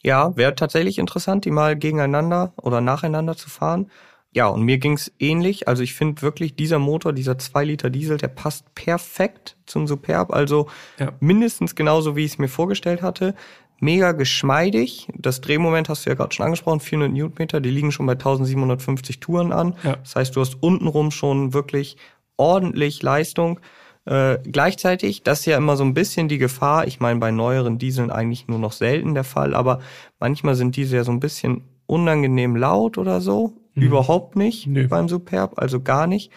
Ja, 0.03 0.37
wäre 0.37 0.53
tatsächlich 0.53 0.99
interessant, 0.99 1.45
die 1.45 1.51
mal 1.51 1.75
gegeneinander 1.75 2.53
oder 2.61 2.79
nacheinander 2.79 3.35
zu 3.35 3.49
fahren. 3.49 3.89
Ja, 4.35 4.47
und 4.47 4.63
mir 4.63 4.77
ging's 4.77 5.13
ähnlich. 5.17 5.69
Also 5.69 5.81
ich 5.81 5.93
finde 5.93 6.21
wirklich, 6.21 6.57
dieser 6.57 6.77
Motor, 6.77 7.13
dieser 7.13 7.37
2 7.37 7.63
Liter 7.63 7.89
Diesel, 7.89 8.17
der 8.17 8.27
passt 8.27 8.75
perfekt 8.75 9.55
zum 9.65 9.87
Superb. 9.87 10.33
Also 10.33 10.67
ja. 10.99 11.13
mindestens 11.21 11.73
genauso, 11.73 12.17
wie 12.17 12.25
ich 12.25 12.33
es 12.33 12.37
mir 12.37 12.49
vorgestellt 12.49 13.01
hatte. 13.01 13.33
Mega 13.79 14.11
geschmeidig. 14.11 15.07
Das 15.17 15.39
Drehmoment 15.39 15.87
hast 15.87 16.05
du 16.05 16.09
ja 16.09 16.15
gerade 16.15 16.35
schon 16.35 16.45
angesprochen, 16.45 16.81
400 16.81 17.13
Newtonmeter, 17.13 17.61
die 17.61 17.69
liegen 17.69 17.93
schon 17.93 18.05
bei 18.05 18.13
1750 18.13 19.21
Touren 19.21 19.53
an. 19.53 19.75
Ja. 19.83 19.95
Das 19.95 20.17
heißt, 20.17 20.35
du 20.35 20.41
hast 20.41 20.61
untenrum 20.61 21.11
schon 21.11 21.53
wirklich 21.53 21.95
ordentlich 22.37 23.01
Leistung. 23.01 23.59
Äh, 24.05 24.37
gleichzeitig, 24.43 25.23
das 25.23 25.39
ist 25.41 25.45
ja 25.45 25.57
immer 25.57 25.77
so 25.77 25.83
ein 25.83 25.93
bisschen 25.93 26.27
die 26.27 26.37
Gefahr, 26.37 26.87
ich 26.87 26.99
meine 26.99 27.19
bei 27.19 27.31
neueren 27.31 27.77
Dieseln 27.77 28.11
eigentlich 28.11 28.47
nur 28.47 28.59
noch 28.59 28.71
selten 28.71 29.15
der 29.15 29.23
Fall, 29.23 29.55
aber 29.55 29.79
manchmal 30.19 30.55
sind 30.55 30.75
diese 30.75 30.97
ja 30.97 31.03
so 31.03 31.11
ein 31.11 31.19
bisschen 31.19 31.63
unangenehm 31.87 32.55
laut 32.55 32.97
oder 32.97 33.21
so. 33.21 33.53
Mhm. 33.73 33.83
Überhaupt 33.83 34.35
nicht 34.35 34.67
nee. 34.67 34.87
beim 34.87 35.09
Superb, 35.09 35.59
also 35.59 35.81
gar 35.81 36.07
nicht. 36.07 36.31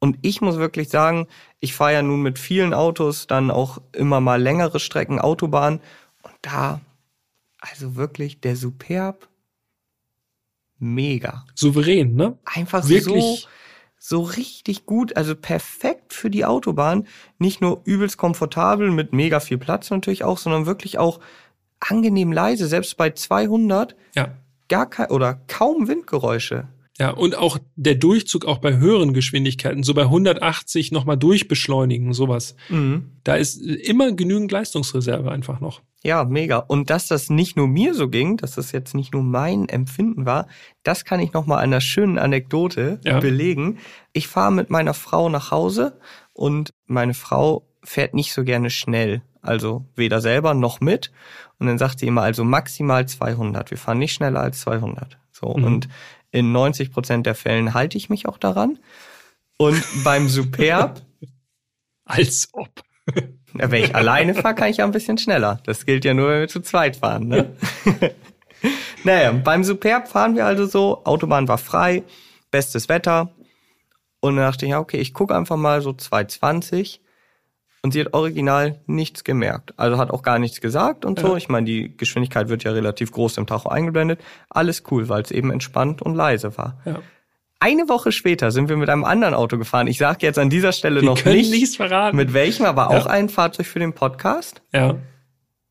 Und 0.00 0.16
ich 0.22 0.40
muss 0.40 0.58
wirklich 0.58 0.90
sagen, 0.90 1.26
ich 1.60 1.74
fahre 1.74 1.94
ja 1.94 2.02
nun 2.02 2.22
mit 2.22 2.38
vielen 2.38 2.72
Autos 2.72 3.26
dann 3.26 3.50
auch 3.50 3.78
immer 3.92 4.20
mal 4.20 4.40
längere 4.40 4.78
Strecken 4.78 5.18
Autobahn 5.18 5.80
Und 6.22 6.34
da, 6.42 6.80
also 7.60 7.96
wirklich 7.96 8.40
der 8.40 8.54
Superb, 8.54 9.28
mega. 10.78 11.44
Souverän, 11.54 12.14
ne? 12.14 12.38
Einfach 12.44 12.88
Wirklich. 12.88 13.42
so, 13.42 13.48
so 14.08 14.22
richtig 14.22 14.86
gut, 14.86 15.16
also 15.18 15.34
perfekt 15.36 16.14
für 16.14 16.30
die 16.30 16.46
Autobahn. 16.46 17.06
Nicht 17.38 17.60
nur 17.60 17.82
übelst 17.84 18.16
komfortabel 18.16 18.90
mit 18.90 19.12
mega 19.12 19.38
viel 19.38 19.58
Platz 19.58 19.90
natürlich 19.90 20.24
auch, 20.24 20.38
sondern 20.38 20.64
wirklich 20.64 20.96
auch 20.96 21.20
angenehm 21.78 22.32
leise, 22.32 22.68
selbst 22.68 22.96
bei 22.96 23.10
200 23.10 23.94
Ja. 24.14 24.32
gar 24.68 24.88
kein 24.88 25.10
oder 25.10 25.40
kaum 25.46 25.88
Windgeräusche. 25.88 26.68
Ja, 26.98 27.10
und 27.10 27.36
auch 27.36 27.58
der 27.76 27.96
Durchzug 27.96 28.46
auch 28.46 28.58
bei 28.58 28.78
höheren 28.78 29.12
Geschwindigkeiten, 29.12 29.82
so 29.82 29.92
bei 29.92 30.04
180 30.04 30.90
nochmal 30.90 31.18
durchbeschleunigen, 31.18 32.14
sowas. 32.14 32.56
Da 33.24 33.36
ist 33.36 33.60
immer 33.60 34.10
genügend 34.12 34.50
Leistungsreserve 34.50 35.30
einfach 35.30 35.60
noch. 35.60 35.82
Ja, 36.04 36.24
mega. 36.24 36.58
Und 36.58 36.90
dass 36.90 37.08
das 37.08 37.28
nicht 37.28 37.56
nur 37.56 37.66
mir 37.66 37.92
so 37.94 38.08
ging, 38.08 38.36
dass 38.36 38.52
das 38.52 38.70
jetzt 38.72 38.94
nicht 38.94 39.12
nur 39.14 39.22
mein 39.22 39.68
Empfinden 39.68 40.26
war, 40.26 40.46
das 40.84 41.04
kann 41.04 41.18
ich 41.20 41.32
noch 41.32 41.46
mal 41.46 41.56
an 41.56 41.64
einer 41.64 41.80
schönen 41.80 42.18
Anekdote 42.18 43.00
Ja. 43.04 43.18
belegen. 43.20 43.78
Ich 44.12 44.28
fahre 44.28 44.52
mit 44.52 44.70
meiner 44.70 44.94
Frau 44.94 45.28
nach 45.28 45.50
Hause 45.50 45.98
und 46.32 46.72
meine 46.86 47.14
Frau 47.14 47.66
fährt 47.82 48.14
nicht 48.14 48.32
so 48.32 48.44
gerne 48.44 48.70
schnell. 48.70 49.22
Also 49.42 49.86
weder 49.96 50.20
selber 50.20 50.54
noch 50.54 50.80
mit. 50.80 51.10
Und 51.58 51.66
dann 51.66 51.78
sagt 51.78 51.98
sie 52.00 52.06
immer, 52.06 52.22
also 52.22 52.44
maximal 52.44 53.06
200. 53.06 53.70
Wir 53.70 53.78
fahren 53.78 53.98
nicht 53.98 54.12
schneller 54.12 54.40
als 54.40 54.60
200. 54.60 55.18
So. 55.32 55.54
Mhm. 55.56 55.64
Und 55.64 55.88
in 56.30 56.52
90 56.52 56.92
Prozent 56.92 57.26
der 57.26 57.34
Fällen 57.34 57.74
halte 57.74 57.96
ich 57.98 58.08
mich 58.08 58.26
auch 58.28 58.38
daran. 58.38 58.78
Und 59.56 59.82
beim 60.04 60.28
Superb 60.28 61.02
Als 62.04 62.48
ob. 62.52 62.70
Ja, 63.54 63.70
wenn 63.70 63.84
ich 63.84 63.94
alleine 63.94 64.34
fahre, 64.34 64.54
kann 64.54 64.68
ich 64.68 64.78
ja 64.78 64.84
ein 64.84 64.92
bisschen 64.92 65.18
schneller. 65.18 65.60
Das 65.64 65.86
gilt 65.86 66.04
ja 66.04 66.14
nur, 66.14 66.28
wenn 66.28 66.40
wir 66.40 66.48
zu 66.48 66.60
zweit 66.60 66.96
fahren. 66.96 67.28
Ne? 67.28 67.56
naja, 69.04 69.32
beim 69.32 69.64
Superb 69.64 70.08
fahren 70.08 70.36
wir 70.36 70.46
also 70.46 70.66
so, 70.66 71.04
Autobahn 71.04 71.48
war 71.48 71.58
frei, 71.58 72.04
bestes 72.50 72.88
Wetter. 72.88 73.30
Und 74.20 74.36
dann 74.36 74.44
dachte 74.44 74.64
ich, 74.66 74.70
ja, 74.72 74.80
okay, 74.80 74.98
ich 74.98 75.14
gucke 75.14 75.34
einfach 75.34 75.56
mal 75.56 75.80
so 75.80 75.92
220. 75.92 77.00
Und 77.82 77.92
sie 77.92 78.00
hat 78.00 78.12
original 78.12 78.80
nichts 78.86 79.22
gemerkt. 79.22 79.72
Also 79.76 79.98
hat 79.98 80.10
auch 80.10 80.22
gar 80.22 80.40
nichts 80.40 80.60
gesagt 80.60 81.04
und 81.04 81.20
so. 81.20 81.28
Ja. 81.28 81.36
Ich 81.36 81.48
meine, 81.48 81.64
die 81.64 81.96
Geschwindigkeit 81.96 82.48
wird 82.48 82.64
ja 82.64 82.72
relativ 82.72 83.12
groß 83.12 83.36
im 83.38 83.46
Tacho 83.46 83.68
eingeblendet. 83.68 84.20
Alles 84.50 84.82
cool, 84.90 85.08
weil 85.08 85.22
es 85.22 85.30
eben 85.30 85.52
entspannt 85.52 86.02
und 86.02 86.16
leise 86.16 86.58
war. 86.58 86.80
Ja. 86.84 87.00
Eine 87.60 87.88
Woche 87.88 88.12
später 88.12 88.52
sind 88.52 88.68
wir 88.68 88.76
mit 88.76 88.88
einem 88.88 89.04
anderen 89.04 89.34
Auto 89.34 89.58
gefahren. 89.58 89.88
Ich 89.88 89.98
sage 89.98 90.18
jetzt 90.24 90.38
an 90.38 90.48
dieser 90.48 90.70
Stelle 90.72 91.00
Wir 91.00 91.06
noch 91.08 91.24
nicht, 91.24 91.50
nichts 91.50 91.74
verraten. 91.76 92.16
mit 92.16 92.32
welchem, 92.32 92.64
aber 92.64 92.82
Ja. 92.92 92.98
auch 92.98 93.06
ein 93.06 93.28
Fahrzeug 93.28 93.66
für 93.66 93.80
den 93.80 93.92
Podcast. 93.94 94.62
Ja. 94.72 94.94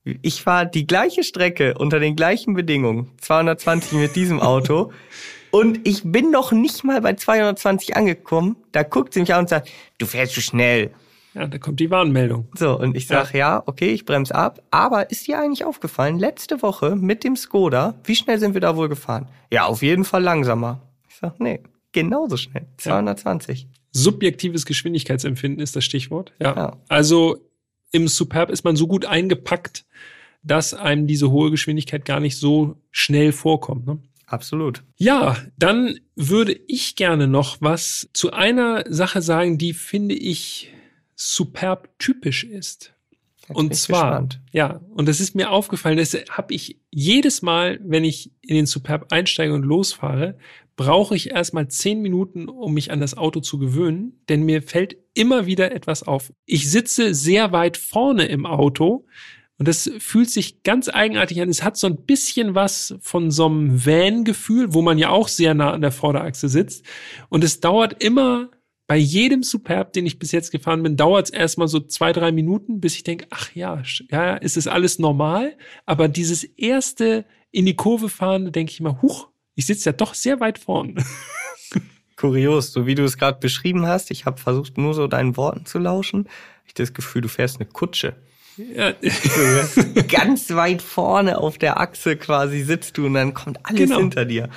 Ich 0.03 0.45
war 0.45 0.65
die 0.65 0.85
gleiche 0.87 1.23
Strecke 1.23 1.75
unter 1.77 1.99
den 1.99 2.15
gleichen 2.15 2.53
Bedingungen, 2.55 3.11
220 3.21 3.93
mit 3.99 4.15
diesem 4.15 4.39
Auto. 4.41 4.91
Und 5.51 5.87
ich 5.87 6.01
bin 6.03 6.29
noch 6.29 6.51
nicht 6.51 6.83
mal 6.83 6.99
bei 7.01 7.13
220 7.13 7.95
angekommen. 7.95 8.57
Da 8.73 8.83
guckt 8.83 9.13
sie 9.13 9.21
mich 9.21 9.33
an 9.33 9.39
und 9.41 9.49
sagt, 9.49 9.69
du 9.97 10.05
fährst 10.05 10.33
zu 10.33 10.41
schnell. 10.41 10.91
Ja, 11.33 11.47
da 11.47 11.57
kommt 11.57 11.79
die 11.79 11.89
Warnmeldung. 11.89 12.49
So, 12.53 12.77
und 12.77 12.97
ich 12.97 13.07
sag, 13.07 13.33
ja. 13.33 13.63
okay, 13.65 13.91
ich 13.91 14.03
bremse 14.03 14.35
ab. 14.35 14.61
Aber 14.71 15.09
ist 15.09 15.25
dir 15.25 15.39
eigentlich 15.39 15.63
aufgefallen, 15.63 16.19
letzte 16.19 16.61
Woche 16.61 16.97
mit 16.97 17.23
dem 17.23 17.37
Skoda, 17.37 17.95
wie 18.03 18.15
schnell 18.15 18.39
sind 18.39 18.55
wir 18.55 18.61
da 18.61 18.75
wohl 18.75 18.89
gefahren? 18.89 19.29
Ja, 19.49 19.65
auf 19.65 19.81
jeden 19.81 20.03
Fall 20.03 20.21
langsamer. 20.21 20.81
Ich 21.09 21.15
sag, 21.15 21.39
nee, 21.39 21.61
genauso 21.91 22.37
schnell. 22.37 22.67
220. 22.77 23.67
Subjektives 23.91 24.65
Geschwindigkeitsempfinden 24.65 25.61
ist 25.61 25.75
das 25.75 25.85
Stichwort. 25.85 26.33
Ja. 26.39 26.55
Ja. 26.55 26.77
Also 26.87 27.37
im 27.91 28.07
Superb 28.07 28.49
ist 28.51 28.63
man 28.63 28.75
so 28.75 28.87
gut 28.87 29.05
eingepackt, 29.05 29.85
dass 30.43 30.73
einem 30.73 31.07
diese 31.07 31.31
hohe 31.31 31.51
Geschwindigkeit 31.51 32.05
gar 32.05 32.19
nicht 32.19 32.37
so 32.37 32.75
schnell 32.91 33.31
vorkommt. 33.31 33.87
Ne? 33.87 33.99
Absolut. 34.27 34.83
Ja, 34.97 35.37
dann 35.57 35.99
würde 36.15 36.57
ich 36.67 36.95
gerne 36.95 37.27
noch 37.27 37.57
was 37.59 38.09
zu 38.13 38.31
einer 38.33 38.83
Sache 38.87 39.21
sagen, 39.21 39.57
die 39.57 39.73
finde 39.73 40.15
ich 40.15 40.71
superb 41.15 41.97
typisch 41.97 42.43
ist. 42.43 42.93
Jetzt 43.47 43.57
Und 43.57 43.75
zwar, 43.75 44.09
gespannt. 44.11 44.41
ja, 44.51 44.81
und 44.93 45.07
das 45.07 45.21
ist 45.21 45.33
mir 45.33 45.49
aufgefallen, 45.51 45.97
das 45.97 46.13
habe 46.29 46.53
ich 46.53 46.77
jedes 46.91 47.41
Mal, 47.41 47.79
wenn 47.81 48.03
ich 48.03 48.31
in 48.41 48.55
den 48.55 48.65
Superb 48.65 49.11
einsteige 49.13 49.53
und 49.53 49.63
losfahre, 49.63 50.37
brauche 50.77 51.15
ich 51.15 51.31
erstmal 51.31 51.67
zehn 51.67 52.01
Minuten, 52.01 52.47
um 52.47 52.73
mich 52.73 52.91
an 52.91 53.01
das 53.01 53.17
Auto 53.17 53.41
zu 53.41 53.57
gewöhnen, 53.57 54.21
denn 54.29 54.43
mir 54.43 54.61
fällt 54.61 54.95
immer 55.13 55.45
wieder 55.45 55.73
etwas 55.73 56.03
auf. 56.03 56.31
Ich 56.45 56.71
sitze 56.71 57.13
sehr 57.13 57.51
weit 57.51 57.75
vorne 57.75 58.27
im 58.27 58.45
Auto 58.45 59.05
und 59.57 59.67
das 59.67 59.89
fühlt 59.97 60.29
sich 60.29 60.61
ganz 60.61 60.87
eigenartig 60.87 61.41
an. 61.41 61.49
Es 61.49 61.63
hat 61.63 61.77
so 61.77 61.87
ein 61.87 62.05
bisschen 62.05 62.53
was 62.53 62.95
von 63.01 63.31
so 63.31 63.47
einem 63.47 63.85
Van-Gefühl, 63.85 64.73
wo 64.73 64.83
man 64.83 64.99
ja 64.99 65.09
auch 65.09 65.27
sehr 65.27 65.55
nah 65.55 65.71
an 65.71 65.81
der 65.81 65.91
Vorderachse 65.91 66.47
sitzt. 66.47 66.85
Und 67.29 67.43
es 67.43 67.59
dauert 67.59 68.01
immer 68.03 68.51
bei 68.85 68.97
jedem 68.97 69.41
Superb, 69.41 69.93
den 69.93 70.05
ich 70.05 70.19
bis 70.19 70.31
jetzt 70.31 70.51
gefahren 70.51 70.83
bin, 70.83 70.95
dauert 70.95 71.25
es 71.25 71.31
erstmal 71.31 71.67
so 71.67 71.79
zwei, 71.79 72.13
drei 72.13 72.31
Minuten, 72.31 72.79
bis 72.79 72.95
ich 72.95 73.03
denke, 73.03 73.25
ach 73.31 73.53
ja, 73.53 73.81
ja, 74.11 74.35
ist 74.35 74.57
es 74.57 74.67
alles 74.67 74.99
normal? 74.99 75.57
Aber 75.87 76.07
dieses 76.07 76.43
erste 76.43 77.25
in 77.51 77.65
die 77.65 77.75
Kurve 77.75 78.09
fahren, 78.09 78.51
denke 78.51 78.71
ich 78.71 78.79
immer, 78.79 79.01
huch, 79.01 79.27
ich 79.57 79.65
sitze 79.65 79.89
ja 79.89 79.93
doch 79.93 80.13
sehr 80.13 80.39
weit 80.39 80.59
vorn. 80.59 81.03
Kurios, 82.15 82.71
so 82.71 82.85
wie 82.85 82.95
du 82.95 83.03
es 83.03 83.17
gerade 83.17 83.39
beschrieben 83.39 83.85
hast. 83.85 84.09
Ich 84.11 84.25
habe 84.25 84.39
versucht, 84.39 84.77
nur 84.77 84.93
so 84.93 85.07
deinen 85.07 85.35
Worten 85.35 85.65
zu 85.65 85.77
lauschen. 85.79 86.29
Ich 86.65 86.73
das 86.73 86.93
Gefühl, 86.93 87.21
du 87.21 87.27
fährst 87.27 87.59
eine 87.59 87.67
Kutsche. 87.69 88.15
ja, 88.57 88.93
Ganz 90.07 90.49
weit 90.51 90.81
vorne 90.81 91.37
auf 91.39 91.57
der 91.57 91.79
Achse 91.79 92.15
quasi 92.17 92.61
sitzt 92.61 92.97
du 92.97 93.05
und 93.07 93.13
dann 93.15 93.33
kommt 93.33 93.59
alles 93.65 93.81
Genau. 93.81 93.97
hinter 93.97 94.25
dir. 94.25 94.49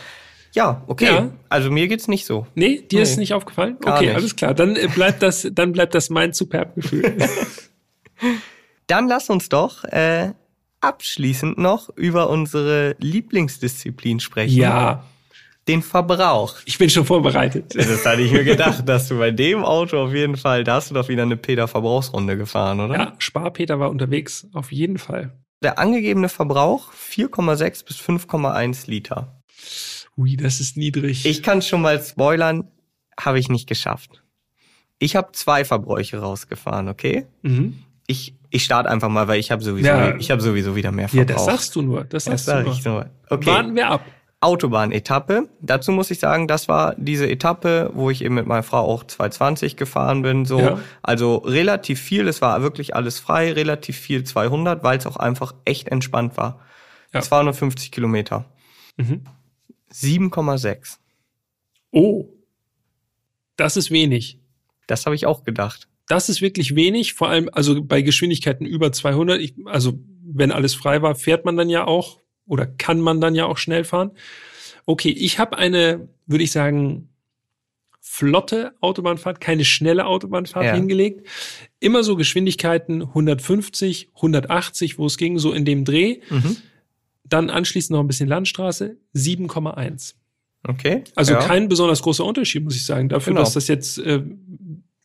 Ja, 0.53 0.83
okay. 0.87 1.05
Ja. 1.05 1.31
Also 1.49 1.71
mir 1.71 1.87
geht's 1.87 2.09
nicht 2.09 2.25
so. 2.27 2.47
nee, 2.55 2.81
dir 2.81 3.03
ist 3.03 3.17
Nee. 3.17 3.21
nicht 3.21 3.35
aufgefallen? 3.35 3.79
Gar 3.81 3.97
okay, 3.97 4.07
nicht. 4.07 4.17
alles 4.17 4.37
klar. 4.37 4.53
Dann 4.55 4.75
äh, 4.77 4.89
bleibt 4.89 5.23
das, 5.23 5.47
dann 5.53 5.73
bleibt 5.73 5.95
das 5.95 6.11
mein 6.11 6.33
Superb-Gefühl. 6.33 7.17
Dann 8.87 9.07
lass 9.07 9.31
uns 9.31 9.49
doch 9.49 9.85
äh, 9.85 10.33
abschließend 10.81 11.59
noch 11.59 11.89
über 11.97 12.31
unsere 12.31 12.97
Lieblingsdisziplin 12.99 14.21
sprechen. 14.21 14.57
ja, 14.57 15.05
Den 15.69 15.83
Verbrauch. 15.83 16.57
ich 16.65 16.79
bin 16.79 16.89
schon 16.91 17.05
vorbereitet. 17.05 17.75
Das 17.75 18.05
hatte 18.07 18.23
ich 18.23 18.33
mir 18.33 18.45
gedacht, 18.45 18.89
dass 18.89 19.09
du 19.09 19.19
bei 19.19 19.31
dem 19.31 19.65
Auto 19.65 19.99
auf 19.99 20.13
jeden 20.15 20.37
Fall, 20.37 20.65
da 20.65 20.75
hast 20.77 20.91
du 20.91 20.95
doch 20.95 21.09
wieder 21.09 21.23
eine 21.23 21.37
Peter-Verbrauchsrunde 21.37 22.37
gefahren, 22.37 22.81
oder? 22.81 22.95
Ja, 22.95 23.15
Sparpeter 23.19 23.79
war 23.79 23.91
unterwegs, 23.91 24.47
auf 24.53 24.73
jeden 24.73 24.99
Fall. 24.99 25.39
Der 25.63 25.79
angegebene 25.79 26.29
Verbrauch 26.31 26.91
4,6 26.93 27.85
bis 27.85 27.99
5,1 27.99 28.89
Liter. 28.89 29.43
Ui, 30.17 30.37
das 30.37 30.61
ist 30.61 30.77
niedrig. 30.79 31.27
Ich 31.27 31.43
kann 31.43 31.61
schon 31.63 31.83
mal 31.83 32.03
spoilern, 32.03 32.69
habe 33.19 33.39
ich 33.39 33.49
nicht 33.51 33.69
geschafft. 33.69 34.23
Ich 34.99 35.17
habe 35.17 35.33
zwei 35.33 35.65
Verbräuche 35.65 36.19
rausgefahren, 36.19 36.89
okay? 36.89 37.27
mhm. 37.43 37.79
Ich, 38.07 38.35
ich 38.51 38.65
starte 38.65 38.91
einfach 38.91 39.09
mal, 39.09 39.29
weil 39.29 39.39
ich 39.41 39.51
habe 39.51 39.63
sowieso, 39.63 39.89
Ja. 39.89 40.17
ich 40.17 40.31
habe 40.31 40.41
sowieso 40.43 40.75
wieder 40.77 40.91
mehr 40.93 41.09
Ja, 41.13 41.25
Verbrauch. 41.25 41.35
das 41.37 41.45
sagst 41.47 41.77
du 41.77 41.83
nur. 41.83 42.05
Das 42.05 42.25
Das 42.25 42.45
sagst 42.45 42.47
sag 42.47 42.65
du 42.65 42.71
ich 42.73 42.85
nur. 42.85 42.95
nur. 42.95 43.11
Okay. 43.31 43.47
Warten 43.47 43.75
wir 43.77 43.89
ab. 43.89 44.05
Autobahnetappe. 44.43 45.49
Dazu 45.61 45.93
muss 45.93 46.11
ich 46.11 46.19
sagen, 46.19 46.49
das 46.49 46.67
war 46.67 46.95
diese 46.97 47.29
Etappe, 47.29 47.91
wo 47.93 48.09
ich 48.11 48.25
eben 48.25 48.35
mit 48.35 48.47
meiner 48.47 48.63
Frau 48.63 48.81
auch 48.81 49.05
220 49.05 49.77
gefahren 49.77 50.23
bin. 50.23 50.47
So, 50.47 50.59
Ja. 50.59 50.81
also 51.03 51.37
relativ 51.37 52.01
viel. 52.01 52.27
Es 52.27 52.41
war 52.41 52.63
wirklich 52.63 52.95
alles 52.97 53.21
frei, 53.21 53.53
relativ 53.53 53.99
viel 53.99 54.25
200, 54.25 54.83
weil 54.83 54.97
es 54.99 55.07
auch 55.07 55.17
einfach 55.19 55.55
echt 55.67 55.89
entspannt 55.89 56.37
war. 56.39 56.59
Ja. 57.13 57.21
250 57.21 57.93
Kilometer. 57.93 58.47
Mhm. 58.97 59.27
7,6. 59.93 60.99
Oh, 61.93 62.25
das 63.57 63.77
ist 63.77 63.91
wenig. 63.91 64.41
Das 64.87 65.05
habe 65.07 65.15
ich 65.15 65.27
auch 65.27 65.45
gedacht. 65.45 65.87
Das 66.11 66.29
ist 66.29 66.43
wirklich 66.43 66.75
wenig, 66.75 67.15
vor 67.15 67.29
allem 67.29 67.49
also 67.53 67.83
bei 67.85 68.03
Geschwindigkeiten 68.03 68.67
über 68.67 68.91
200. 68.91 69.41
Ich, 69.41 69.55
also 69.67 70.01
wenn 70.25 70.51
alles 70.51 70.75
frei 70.75 71.03
war, 71.03 71.15
fährt 71.15 71.45
man 71.45 71.57
dann 71.57 71.69
ja 71.71 71.87
auch 71.87 72.19
oder 72.47 72.67
kann 72.67 73.01
man 73.01 73.21
dann 73.21 73.37
ja 73.37 73.47
auch 73.47 73.59
schnell 73.59 73.85
fahren. 73.85 74.11
Okay, 74.87 75.11
ich 75.11 75.39
habe 75.39 75.57
eine, 75.57 76.09
würde 76.27 76.43
ich 76.43 76.51
sagen, 76.51 77.11
flotte 78.01 78.73
Autobahnfahrt, 78.81 79.41
keine 79.41 79.65
schnelle 79.65 80.07
Autobahnfahrt 80.07 80.65
Ja. 80.65 80.75
hingelegt. 80.75 81.29
Immer 81.79 82.03
so 82.03 82.17
Geschwindigkeiten 82.17 83.03
150, 83.03 84.09
180, 84.17 84.99
wo 84.99 85.07
es 85.07 85.17
ging, 85.17 85.39
so 85.39 85.53
in 85.53 85.65
dem 85.65 85.85
Dreh. 85.85 86.19
Mhm. 86.29 86.57
Dann 87.23 87.51
anschließend 87.51 87.93
noch 87.95 88.01
ein 88.01 88.09
bisschen 88.09 88.29
Landstraße, 88.29 88.97
7,1. 89.15 90.15
Okay. 90.67 91.05
Also 91.15 91.33
ja. 91.35 91.39
kein 91.39 91.69
besonders 91.69 92.03
großer 92.03 92.25
Unterschied, 92.25 92.65
muss 92.65 92.77
ich 92.77 92.85
sagen. 92.85 93.09
Dafür, 93.09 93.33
Genau. 93.33 93.41
dass 93.45 93.55
das 93.55 93.69
jetzt, 93.69 93.99
äh, 93.99 94.23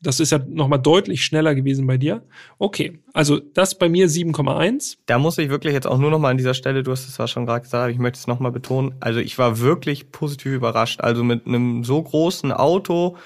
das 0.06 0.20
ist 0.20 0.32
ja 0.32 0.40
nochmal 0.48 0.80
deutlich 0.80 1.24
schneller 1.24 1.56
gewesen 1.56 1.88
bei 1.88 1.98
dir. 1.98 2.24
Okay, 2.60 3.00
also 3.14 3.40
das 3.40 3.78
bei 3.78 3.90
mir 3.90 4.08
7,1. 4.10 4.98
Da 5.06 5.18
muss 5.20 5.38
ich 5.38 5.50
wirklich 5.50 5.74
jetzt 5.74 5.88
auch 5.88 5.98
nur 5.98 6.12
noch 6.12 6.20
mal 6.20 6.30
an 6.32 6.38
dieser 6.38 6.54
Stelle, 6.54 6.84
du 6.84 6.92
hast 6.92 7.08
es 7.08 7.16
zwar 7.16 7.28
schon 7.28 7.46
gerade 7.46 7.62
gesagt, 7.62 7.84
aber 7.84 7.92
ich 7.92 7.98
möchte 7.98 8.20
es 8.20 8.28
noch 8.28 8.40
mal 8.40 8.52
betonen. 8.52 8.96
Also 9.00 9.20
ich 9.20 9.38
war 9.38 9.60
wirklich 9.60 10.12
positiv 10.12 10.52
überrascht. 10.54 11.02
Also 11.02 11.24
mit 11.24 11.48
einem 11.48 11.84
so 11.84 12.02
großen 12.02 12.52
Auto, 12.52 13.18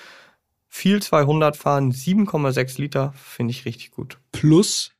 viel 0.67 1.01
200 1.01 1.57
fahren, 1.57 1.91
7,6 1.91 2.79
Liter, 2.79 3.13
finde 3.15 3.51
ich 3.51 3.65
richtig 3.65 3.91
gut. 3.91 4.17
Plus, 4.31 4.91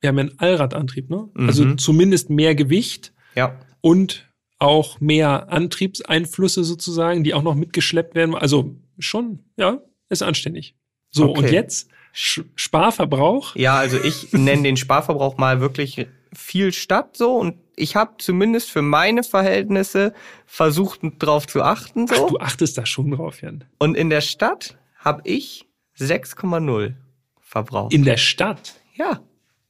wir 0.00 0.08
haben 0.08 0.18
ja 0.18 0.24
einen 0.24 0.38
Allradantrieb, 0.38 1.10
ne? 1.10 1.28
Also 1.34 1.64
Mhm. 1.64 1.78
zumindest 1.78 2.30
mehr 2.30 2.54
Gewicht 2.54 3.12
Ja. 3.34 3.58
und 3.80 4.28
auch 4.58 5.00
mehr 5.00 5.50
Antriebseinflüsse 5.50 6.62
sozusagen, 6.64 7.24
die 7.24 7.34
auch 7.34 7.42
noch 7.42 7.54
mitgeschleppt 7.54 8.14
werden. 8.14 8.34
Also 8.34 8.76
schon, 8.98 9.40
ja, 9.56 9.80
ist 10.10 10.22
anständig. 10.22 10.76
So, 11.14 11.30
Okay. 11.30 11.38
und 11.40 11.50
jetzt 11.52 11.88
Sparverbrauch. 12.12 13.54
Ja, 13.56 13.76
also 13.76 13.98
ich 14.02 14.32
nenne 14.32 14.62
den 14.62 14.76
Sparverbrauch 14.76 15.36
mal 15.36 15.60
wirklich 15.60 16.06
viel 16.32 16.72
Stadt 16.72 17.16
so 17.16 17.36
und 17.36 17.56
ich 17.76 17.96
habe 17.96 18.14
zumindest 18.18 18.70
für 18.70 18.82
meine 18.82 19.22
Verhältnisse 19.22 20.12
versucht 20.46 21.00
drauf 21.20 21.46
zu 21.46 21.62
achten 21.62 22.06
Ach, 22.10 22.16
so 22.16 22.28
du 22.30 22.38
achtest 22.38 22.76
da 22.78 22.86
schon 22.86 23.12
drauf, 23.12 23.40
Jan. 23.42 23.64
und 23.78 23.96
in 23.96 24.10
der 24.10 24.20
Stadt 24.20 24.76
habe 24.96 25.22
ich 25.24 25.66
6,0 25.98 26.94
verbraucht. 27.40 27.92
In 27.92 28.04
der 28.04 28.16
Stadt? 28.16 28.74
ja, 28.94 29.20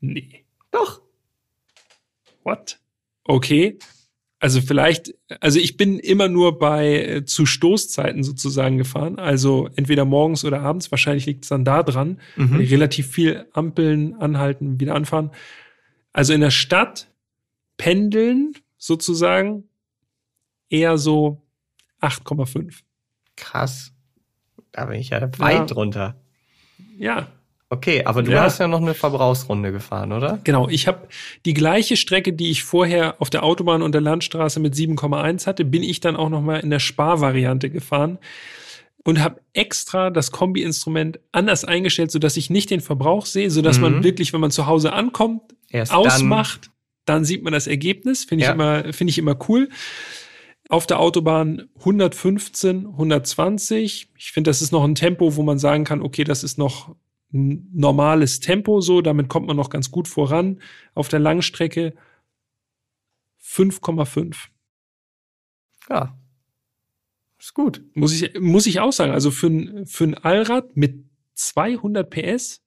Nee. 0.01 0.45
doch. 0.71 1.01
What? 2.43 2.79
Okay. 3.25 3.79
Also 4.45 4.61
vielleicht, 4.61 5.15
also 5.41 5.59
ich 5.59 5.79
bin 5.79 5.99
immer 5.99 6.29
nur 6.29 6.59
bei 6.59 7.03
äh, 7.03 7.25
zu 7.25 7.47
Stoßzeiten 7.47 8.23
sozusagen 8.23 8.77
gefahren. 8.77 9.19
Also 9.19 9.71
entweder 9.75 10.05
morgens 10.05 10.45
oder 10.45 10.61
abends. 10.61 10.91
Wahrscheinlich 10.91 11.25
liegt 11.25 11.45
es 11.45 11.49
dann 11.49 11.65
da 11.65 11.83
dran. 11.83 12.21
Mhm. 12.37 12.57
Relativ 12.57 13.07
viel 13.07 13.47
Ampeln 13.55 14.13
anhalten, 14.17 14.79
wieder 14.81 14.97
anfahren. 14.97 15.31
Also 16.13 16.35
in 16.35 16.43
der 16.43 16.51
Stadt 16.51 17.09
pendeln 17.79 18.53
sozusagen 18.77 19.65
eher 20.69 20.99
so 20.99 21.41
8,5. 22.03 22.83
Krass. 23.37 23.93
Da 24.73 24.85
bin 24.85 25.01
ich 25.01 25.09
ja 25.09 25.23
weit 25.39 25.55
Ja. 25.55 25.65
drunter. 25.65 26.21
Ja, 26.99 27.29
Okay, 27.75 28.05
aber 28.05 28.23
du 28.23 28.33
Ja. 28.33 28.43
hast 28.43 28.59
ja 28.59 28.69
noch 28.69 28.81
eine 28.81 28.95
Verbrauchsrunde 28.95 29.73
gefahren, 29.73 30.13
oder? 30.13 30.39
Genau, 30.45 30.69
ich 30.69 30.87
habe 30.87 31.09
die 31.45 31.55
gleiche 31.55 31.97
Strecke, 31.97 32.33
die 32.33 32.51
ich 32.51 32.63
vorher 32.65 33.21
auf 33.21 33.31
der 33.31 33.43
Autobahn 33.43 33.83
und 33.83 33.93
der 33.93 34.01
Landstraße 34.01 34.61
mit 34.61 34.75
7,1 34.75 35.47
hatte, 35.47 35.65
bin 35.65 35.83
ich 35.83 36.01
dann 36.01 36.17
auch 36.17 36.29
noch 36.31 36.41
mal 36.43 36.61
in 36.61 36.71
der 36.71 36.79
Sparvariante 36.79 37.71
gefahren 37.71 38.19
und 39.05 39.23
habe 39.23 39.41
extra 39.53 40.11
das 40.11 40.31
Kombi-Instrument 40.31 41.19
anders 41.33 41.65
eingestellt, 41.65 42.11
sodass 42.11 42.37
ich 42.37 42.49
nicht 42.49 42.71
den 42.71 42.81
Verbrauch 42.81 43.27
sehe, 43.27 43.51
sodass 43.51 43.81
man 43.81 43.99
Mhm. 43.99 44.05
wirklich, 44.05 44.33
wenn 44.33 44.41
man 44.41 44.51
zu 44.51 44.67
Hause 44.67 44.93
ankommt, 44.93 45.43
Erst 45.71 45.93
ausmacht, 45.93 46.71
dann, 47.05 47.25
sieht 47.25 47.43
man 47.43 47.53
das 47.53 47.67
Ergebnis. 47.67 48.25
Finde 48.25 48.45
ich 48.45 48.49
Ja. 48.49 48.55
immer, 48.55 48.93
finde 48.93 49.11
ich 49.11 49.19
immer 49.19 49.37
cool. 49.49 49.69
Auf 50.71 50.87
der 50.87 51.01
Autobahn 51.01 51.65
115, 51.85 52.87
120. 52.97 54.09
Ich 54.17 54.33
finde, 54.33 54.49
das 54.49 54.63
ist 54.63 54.73
noch 54.73 54.85
ein 54.85 54.95
Tempo, 54.95 55.37
wo 55.37 55.43
man 55.43 55.59
sagen 55.59 55.85
kann, 55.85 56.01
okay, 56.01 56.25
das 56.25 56.43
ist 56.43 56.57
noch 56.57 56.95
ein 57.35 57.69
normales 57.75 58.41
Tempo 58.41 58.81
so, 58.81 59.03
damit 59.03 59.29
kommt 59.29 59.47
man 59.47 59.57
noch 59.57 59.71
ganz 59.71 59.91
gut 59.91 60.09
voran. 60.09 60.61
Auf 60.95 61.09
der 61.09 61.19
Langstrecke 61.19 61.95
5,5. 63.43 64.37
Dann, 65.89 65.97
ja. 65.97 66.19
Ist 67.39 67.55
gut. 67.55 67.83
Muss 67.95 68.13
ich, 68.21 68.41
muss 68.41 68.67
ich 68.67 68.81
auch 68.81 68.93
sagen. 68.93 69.13
Also 69.13 69.31
für 69.31 69.49
ein, 69.49 69.87
für 69.87 70.05
ein 70.05 70.15
Allrad 70.15 70.77
mit 70.77 71.05
200 71.35 72.09
PS 72.09 72.63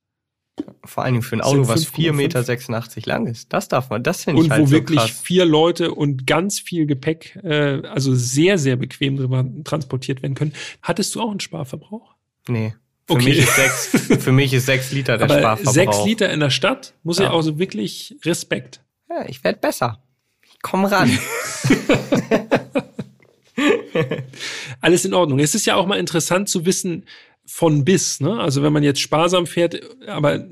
Vor 0.83 1.03
allen 1.03 1.13
Dingen 1.15 1.23
für 1.23 1.37
ein 1.37 1.41
Auto, 1.41 1.67
was 1.67 1.87
5,5. 1.87 2.11
4,86 2.11 2.13
Meter 2.13 3.07
lang 3.07 3.27
ist. 3.27 3.53
Das 3.53 3.69
darf 3.69 3.89
man, 3.89 4.03
das 4.03 4.25
finde 4.25 4.41
ich 4.41 4.45
und 4.45 4.51
halt 4.51 4.61
wo 4.61 4.65
so 4.67 4.71
wirklich 4.71 4.99
krass. 4.99 5.21
vier 5.21 5.45
Leute 5.45 5.93
und 5.93 6.27
ganz 6.27 6.59
viel 6.59 6.85
Gepäck, 6.85 7.39
äh, 7.43 7.81
also 7.87 8.13
sehr, 8.13 8.57
sehr 8.57 8.75
bequem 8.75 9.17
drüber 9.17 9.45
transportiert 9.63 10.21
werden 10.21 10.35
können. 10.35 10.53
Hattest 10.81 11.15
du 11.15 11.21
auch 11.21 11.31
einen 11.31 11.39
Sparverbrauch? 11.39 12.15
Nee. 12.47 12.75
Für 13.07 13.13
Okay. 13.13 13.25
mich 13.29 13.37
ist 13.39 13.55
sechs, 13.55 13.87
für 14.23 14.31
mich 14.33 14.53
ist 14.53 14.65
sechs 14.65 14.91
Liter 14.91 15.17
der 15.17 15.25
Aber 15.25 15.39
Sparverbrauch. 15.39 15.73
sechs 15.73 16.05
Liter 16.05 16.29
in 16.31 16.41
der 16.41 16.49
Stadt 16.49 16.93
muss 17.03 17.19
ja, 17.19 17.25
Ja. 17.25 17.31
auch 17.31 17.41
so 17.41 17.57
wirklich 17.57 18.15
Respekt. 18.25 18.81
Ja, 19.09 19.25
ich 19.27 19.43
werde 19.45 19.59
besser. 19.59 20.03
Ich 20.45 20.61
komme 20.61 20.91
ran. 20.91 21.09
Alles 24.81 25.05
in 25.05 25.13
Ordnung. 25.13 25.39
Es 25.39 25.55
ist 25.55 25.65
ja 25.65 25.75
auch 25.75 25.87
mal 25.87 25.97
interessant 25.99 26.49
zu 26.49 26.65
wissen 26.65 27.05
von 27.45 27.85
bis, 27.85 28.19
ne? 28.19 28.39
Also 28.39 28.61
wenn 28.61 28.73
man 28.73 28.83
jetzt 28.83 28.99
sparsam 28.99 29.47
fährt, 29.47 29.79
aber 30.07 30.45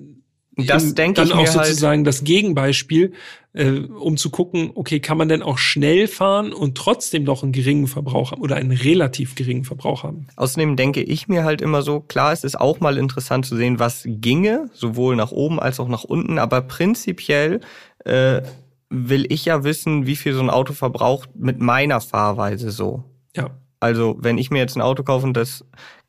Das 0.58 0.96
denke 0.96 1.16
dann 1.16 1.28
ich 1.28 1.34
auch 1.34 1.42
mir 1.42 1.54
halt. 1.54 1.68
sozusagen 1.68 2.04
das 2.04 2.24
Gegenbeispiel, 2.24 3.14
äh, 3.54 3.72
um 3.72 4.18
zu 4.18 4.30
gucken, 4.30 4.72
okay, 4.76 5.00
kann 5.00 5.18
man 5.18 5.28
denn 5.28 5.42
auch 5.42 5.58
schnell 5.58 6.08
fahren 6.08 6.54
und 6.54 6.78
trotzdem 6.78 7.24
noch 7.24 7.44
einen 7.44 7.52
geringen 7.52 7.88
Verbrauch 7.88 8.32
haben 8.32 8.42
oder 8.42 8.56
einen 8.56 8.72
relativ 8.72 9.36
geringen 9.36 9.64
Verbrauch 9.64 10.04
haben? 10.04 10.28
Außerdem 10.36 10.76
denke 10.76 11.02
ich 11.02 11.28
mir 11.28 11.44
halt 11.44 11.62
immer 11.62 11.82
so, 11.82 12.00
klar, 12.00 12.32
es 12.32 12.44
ist 12.44 12.60
auch 12.60 12.80
mal 12.80 12.98
interessant 12.98 13.46
zu 13.46 13.56
sehen, 13.56 13.80
was 13.80 14.04
ginge, 14.06 14.70
sowohl 14.74 15.16
nach 15.16 15.32
oben 15.32 15.60
als 15.60 15.80
auch 15.80 15.90
nach 15.90 16.04
unten, 16.04 16.40
aber 16.40 16.62
prinzipiell 16.62 17.60
äh, 18.06 18.42
will 18.90 19.26
ich 19.30 19.46
ja 19.46 19.64
wissen, 19.64 20.06
wie 20.06 20.16
viel 20.16 20.34
so 20.34 20.42
ein 20.42 20.50
Auto 20.50 20.74
verbraucht 20.74 21.30
mit 21.36 21.60
meiner 21.60 22.02
Fahrweise 22.02 22.72
so. 22.72 23.04
Ja. 23.36 23.50
Also, 23.80 24.16
wenn 24.20 24.38
ich 24.38 24.52
mir 24.52 24.60
jetzt 24.60 24.76
ein 24.76 24.82
Auto 24.82 25.04
kaufe 25.04 25.26
und 25.26 25.36
das 25.36 25.66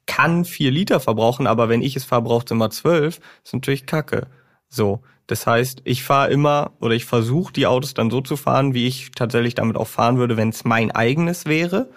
kann 0.06 0.44
vier 0.44 0.70
Liter 0.70 1.00
verbrauchen, 1.00 1.46
aber 1.46 1.68
wenn 1.68 1.82
ich 1.82 1.96
es 1.96 2.04
fahre, 2.04 2.22
braucht 2.22 2.46
es 2.46 2.52
immer 2.52 2.70
zwölf, 2.70 3.20
ist 3.44 3.54
natürlich 3.54 3.86
kacke. 3.86 4.28
So. 4.68 5.02
Das 5.26 5.46
heißt, 5.46 5.82
ich 5.84 6.04
fahre 6.04 6.30
immer 6.30 6.72
oder 6.80 6.94
ich 6.94 7.04
versuche 7.04 7.52
die 7.52 7.66
Autos 7.66 7.94
dann 7.94 8.10
so 8.10 8.20
zu 8.20 8.36
fahren, 8.36 8.74
wie 8.74 8.86
ich 8.86 9.10
tatsächlich 9.10 9.56
damit 9.56 9.76
auch 9.76 9.88
fahren 9.88 10.18
würde, 10.18 10.36
wenn 10.36 10.50
es 10.50 10.64
mein 10.64 10.92
eigenes 10.92 11.46
wäre. 11.46 11.90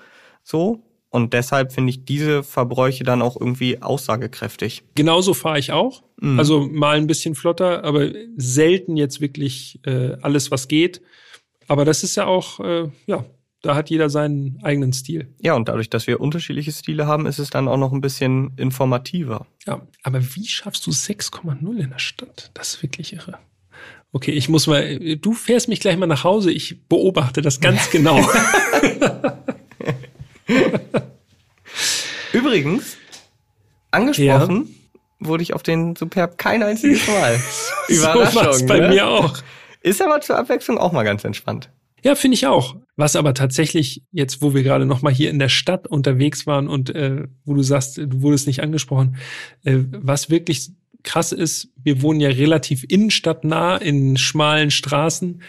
So. 0.43 0.83
Und 1.11 1.33
deshalb 1.33 1.71
finde 1.71 1.91
ich 1.91 2.05
diese 2.05 2.43
Verbräuche 2.43 3.03
dann 3.03 3.21
auch 3.21 3.39
irgendwie 3.39 3.81
aussagekräftig. 3.81 4.83
Genauso 4.95 5.33
fahre 5.33 5.59
ich 5.59 5.71
auch. 5.71 6.03
Mhm. 6.21 6.39
Also 6.39 6.67
mal 6.67 6.97
ein 6.97 7.07
bisschen 7.07 7.35
flotter, 7.35 7.83
aber 7.83 8.09
selten 8.35 8.95
jetzt 8.95 9.21
wirklich 9.21 9.79
äh, 9.85 10.17
alles, 10.21 10.51
was 10.51 10.67
geht. 10.67 11.01
Aber 11.67 11.85
das 11.85 12.03
ist 12.03 12.15
ja 12.15 12.25
auch, 12.25 12.59
äh, 12.59 12.89
ja, 13.05 13.25
da 13.61 13.75
hat 13.75 13.89
jeder 13.89 14.09
seinen 14.09 14.59
eigenen 14.63 14.93
Stil. 14.93 15.33
Ja, 15.41 15.53
und 15.53 15.67
dadurch, 15.67 15.89
dass 15.89 16.07
wir 16.07 16.21
unterschiedliche 16.21 16.71
Stile 16.71 17.07
haben, 17.07 17.25
ist 17.25 17.39
es 17.39 17.49
dann 17.49 17.67
auch 17.67 17.77
noch 17.77 17.91
ein 17.91 18.01
bisschen 18.01 18.53
informativer. 18.57 19.47
Ja, 19.67 19.81
aber 20.03 20.21
wie 20.35 20.47
schaffst 20.47 20.87
du 20.87 20.91
6,0 20.91 21.77
in 21.77 21.89
der 21.89 21.99
Stadt? 21.99 22.51
Das 22.53 22.75
ist 22.75 22.83
wirklich 22.83 23.13
irre. 23.13 23.37
Okay, 24.11 24.31
ich 24.31 24.49
muss 24.49 24.65
mal, 24.65 25.17
du 25.17 25.33
fährst 25.33 25.67
mich 25.67 25.79
gleich 25.79 25.97
mal 25.97 26.07
nach 26.07 26.23
Hause, 26.23 26.51
ich 26.51 26.87
beobachte 26.87 27.41
das 27.41 27.59
ganz 27.59 27.89
genau. 27.91 28.19
Übrigens, 32.33 32.97
angesprochen 33.91 34.75
wurde 35.19 35.43
ich 35.43 35.53
auf 35.53 35.63
den 35.63 35.95
Superb 35.95 36.37
kein 36.37 36.63
einziges 36.63 37.07
Mal. 37.07 37.37
so 37.87 38.05
war's 38.05 38.65
bei 38.65 38.79
ne? 38.79 38.89
mir 38.89 39.07
auch. 39.07 39.37
Ist 39.81 40.01
aber 40.01 40.21
zur 40.21 40.37
Abwechslung 40.37 40.77
auch 40.77 40.91
mal 40.91 41.03
ganz 41.03 41.23
entspannt. 41.23 41.69
Ja, 42.03 42.15
finde 42.15 42.35
ich 42.35 42.47
auch. 42.47 42.77
Was 42.95 43.15
aber 43.15 43.33
tatsächlich 43.33 44.03
jetzt, 44.11 44.41
wo 44.41 44.53
wir 44.53 44.63
gerade 44.63 44.85
noch 44.85 45.01
mal 45.01 45.13
hier 45.13 45.29
in 45.29 45.39
der 45.39 45.49
Stadt 45.49 45.87
unterwegs 45.87 46.45
waren 46.47 46.67
und 46.67 46.93
äh, 46.95 47.27
wo 47.45 47.53
du 47.53 47.61
sagst, 47.61 47.97
du 47.97 48.21
wurdest 48.21 48.47
nicht 48.47 48.61
angesprochen, 48.61 49.17
äh, 49.63 49.77
was 49.91 50.29
wirklich 50.29 50.71
krass 51.03 51.31
ist, 51.31 51.69
wir 51.81 52.01
wohnen 52.01 52.19
ja 52.19 52.29
relativ 52.29 52.83
innenstadtnah 52.87 53.77
in 53.77 54.17
schmalen 54.17 54.69
Straßen. 54.69 55.41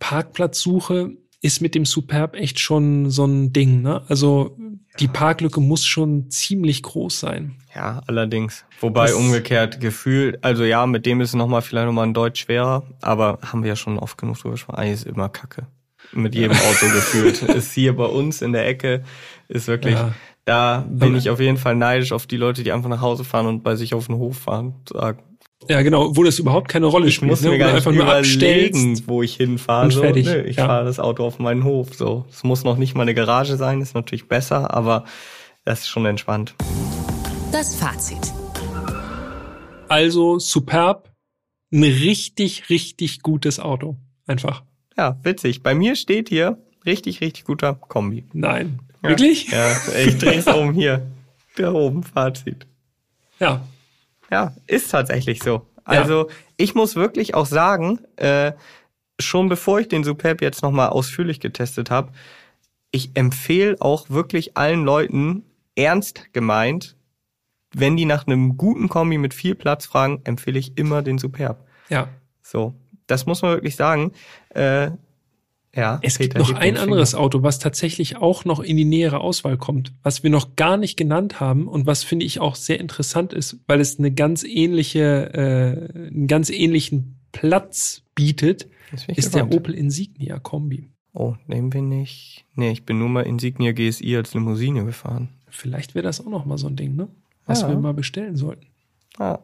Parkplatzsuche 0.00 1.12
ist 1.42 1.60
mit 1.60 1.74
dem 1.74 1.84
Superb 1.84 2.34
echt 2.36 2.58
schon 2.60 3.10
so 3.10 3.24
ein 3.26 3.52
Ding. 3.52 3.82
Ne? 3.82 4.02
Also 4.08 4.56
die 5.00 5.08
Parklücke 5.08 5.60
muss 5.60 5.84
schon 5.84 6.30
ziemlich 6.30 6.82
groß 6.82 7.18
sein. 7.20 7.56
Ja, 7.74 8.00
allerdings. 8.06 8.64
Wobei 8.80 9.06
Das- 9.06 9.14
umgekehrt 9.14 9.80
gefühlt, 9.80 10.42
also 10.44 10.64
ja, 10.64 10.86
mit 10.86 11.04
dem 11.06 11.20
ist 11.20 11.30
es 11.30 11.34
nochmal 11.34 11.62
vielleicht 11.62 11.86
nochmal 11.86 12.06
ein 12.06 12.14
Deut 12.14 12.38
schwerer, 12.38 12.84
aber 13.00 13.38
haben 13.42 13.62
wir 13.62 13.70
ja 13.70 13.76
schon 13.76 13.98
oft 13.98 14.16
genug 14.18 14.38
drüber 14.38 14.52
gesprochen. 14.52 14.76
Eigentlich 14.78 14.92
ist 15.00 15.06
immer 15.06 15.28
Kacke. 15.28 15.66
Mit 16.12 16.34
jedem 16.34 16.56
Auto 16.56 16.86
gefühlt. 16.92 17.40
Ist 17.42 17.72
hier 17.72 17.96
bei 17.96 18.04
uns 18.04 18.42
in 18.42 18.52
der 18.52 18.66
Ecke, 18.68 19.02
ist 19.48 19.66
wirklich, 19.66 19.94
Ja. 19.94 20.12
da 20.44 20.84
bin 20.90 21.16
ich 21.16 21.30
auf 21.30 21.40
jeden 21.40 21.56
Fall 21.56 21.74
neidisch 21.74 22.12
auf 22.12 22.26
die 22.26 22.36
Leute, 22.36 22.62
die 22.64 22.72
einfach 22.72 22.90
nach 22.90 23.00
Hause 23.00 23.24
fahren 23.24 23.46
und 23.46 23.62
bei 23.62 23.76
sich 23.76 23.94
auf 23.94 24.08
den 24.08 24.16
Hof 24.16 24.36
fahren. 24.36 24.74
Sagen, 24.92 25.22
Ja, 25.68 25.82
genau, 25.82 26.16
wo 26.16 26.22
das 26.24 26.38
überhaupt 26.38 26.68
keine 26.68 26.86
Rolle 26.86 27.06
ich 27.08 27.14
spielt. 27.14 27.30
muss 27.30 27.42
ne? 27.42 27.50
mir 27.50 27.58
gar 27.58 27.66
nicht 27.68 27.76
einfach 27.76 27.92
nur 27.92 28.12
abstellst. 28.12 29.06
wo 29.06 29.22
ich 29.22 29.36
hinfahre. 29.36 29.90
So, 29.90 30.00
fertig. 30.00 30.26
Nö, 30.26 30.42
ich 30.42 30.56
Ja. 30.56 30.66
fahre 30.66 30.84
das 30.84 30.98
Auto 30.98 31.24
auf 31.24 31.38
meinen 31.38 31.64
Hof. 31.64 31.94
So, 31.94 32.24
es 32.30 32.42
muss 32.42 32.64
noch 32.64 32.76
nicht 32.76 32.94
mal 32.94 33.02
eine 33.02 33.14
Garage 33.14 33.56
sein, 33.56 33.80
ist 33.80 33.94
natürlich 33.94 34.26
besser, 34.28 34.74
aber 34.74 35.04
das 35.64 35.80
ist 35.80 35.88
schon 35.88 36.04
entspannt. 36.06 36.54
Das 37.52 37.76
Fazit. 37.76 38.32
Also 39.88 40.38
superb, 40.38 41.10
ein 41.72 41.82
richtig, 41.84 42.68
richtig 42.70 43.22
gutes 43.22 43.60
Auto. 43.60 43.96
Einfach. 44.26 44.62
Ja, 44.96 45.18
witzig. 45.22 45.62
Bei 45.62 45.74
mir 45.74 45.96
steht 45.96 46.28
hier 46.28 46.58
richtig, 46.86 47.20
richtig 47.20 47.44
guter 47.44 47.74
Kombi. 47.74 48.24
Nein. 48.32 48.80
Ja. 49.02 49.10
Wirklich? 49.10 49.50
Ja, 49.50 49.70
ich 50.04 50.18
dreh's 50.18 50.46
um 50.54 50.72
hier. 50.72 51.06
Da 51.56 51.72
oben 51.72 52.02
Fazit. 52.02 52.66
Ja. 53.38 53.62
Ja, 54.32 54.54
ist 54.66 54.90
tatsächlich 54.90 55.42
so. 55.42 55.66
Also 55.84 56.30
ich 56.56 56.74
muss 56.74 56.96
wirklich 56.96 57.34
auch 57.34 57.44
sagen, 57.44 58.00
äh, 58.16 58.52
schon 59.20 59.50
bevor 59.50 59.78
ich 59.78 59.88
den 59.88 60.04
Superb 60.04 60.40
jetzt 60.40 60.62
nochmal 60.62 60.88
ausführlich 60.88 61.38
getestet 61.38 61.90
habe, 61.90 62.12
ich 62.92 63.10
empfehle 63.12 63.76
auch 63.80 64.08
wirklich 64.08 64.56
allen 64.56 64.84
Leuten 64.84 65.44
ernst 65.76 66.32
gemeint, 66.32 66.96
wenn 67.74 67.94
die 67.98 68.06
nach 68.06 68.26
einem 68.26 68.56
guten 68.56 68.88
Kombi 68.88 69.18
mit 69.18 69.34
viel 69.34 69.54
Platz 69.54 69.84
fragen, 69.84 70.22
empfehle 70.24 70.58
ich 70.58 70.78
immer 70.78 71.02
den 71.02 71.18
Superb. 71.18 71.66
Ja. 71.90 72.08
So, 72.40 72.74
das 73.06 73.26
muss 73.26 73.42
man 73.42 73.52
wirklich 73.52 73.76
sagen. 73.76 74.12
Äh, 74.48 74.92
ja, 75.74 75.98
Es 76.02 76.18
gibt 76.18 76.34
Peter 76.34 76.40
noch 76.40 76.48
hebt 76.50 76.60
ein 76.60 76.76
anderes. 76.76 77.14
Auto, 77.14 77.42
was 77.42 77.58
tatsächlich 77.58 78.16
auch 78.16 78.44
noch 78.44 78.60
in 78.60 78.76
die 78.76 78.84
nähere 78.84 79.20
Auswahl 79.20 79.56
kommt, 79.56 79.92
was 80.02 80.22
wir 80.22 80.30
noch 80.30 80.54
gar 80.56 80.76
nicht 80.76 80.96
genannt 80.96 81.40
haben 81.40 81.66
und 81.68 81.86
was 81.86 82.04
finde 82.04 82.26
ich 82.26 82.40
auch 82.40 82.56
sehr 82.56 82.78
interessant 82.80 83.32
ist, 83.32 83.58
weil 83.66 83.80
es 83.80 83.98
eine 83.98 84.12
ganz 84.12 84.44
ähnliche, 84.44 85.32
äh, 85.34 86.08
einen 86.08 86.26
ganz 86.26 86.50
ähnlichen 86.50 87.20
Platz 87.32 88.02
bietet, 88.14 88.68
ist 89.08 89.34
der. 89.34 89.50
Opel 89.50 89.74
Insignia 89.74 90.38
Kombi. 90.38 90.90
Oh, 91.14 91.34
nehmen 91.46 91.72
wir 91.72 91.82
nicht. 91.82 92.44
Nee, 92.54 92.70
ich 92.72 92.84
bin 92.84 92.98
nur 92.98 93.08
mal 93.08 93.22
Insignia 93.22 93.72
GSI 93.72 94.16
als 94.16 94.34
Limousine 94.34 94.84
gefahren. 94.84 95.30
Vielleicht 95.48 95.94
wäre 95.94 96.02
das 96.02 96.20
auch 96.20 96.30
noch 96.30 96.44
mal 96.46 96.58
so 96.58 96.66
ein 96.68 96.76
Ding, 96.76 96.96
ne? 96.96 97.08
Was 97.46 97.62
Ja. 97.62 97.68
wir 97.68 97.76
mal 97.78 97.92
bestellen 97.94 98.36
sollten. 98.36 98.66
Ah, 99.18 99.38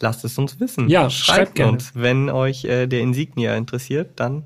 lasst 0.00 0.24
es 0.24 0.36
uns 0.38 0.58
wissen. 0.58 0.88
Ja, 0.88 1.10
schreibt 1.10 1.36
schreibt 1.38 1.54
gerne. 1.56 1.72
uns, 1.72 1.92
wenn 1.94 2.28
euch 2.30 2.64
äh, 2.64 2.86
der 2.86 3.00
Insignia 3.00 3.56
interessiert, 3.56 4.18
dann 4.20 4.44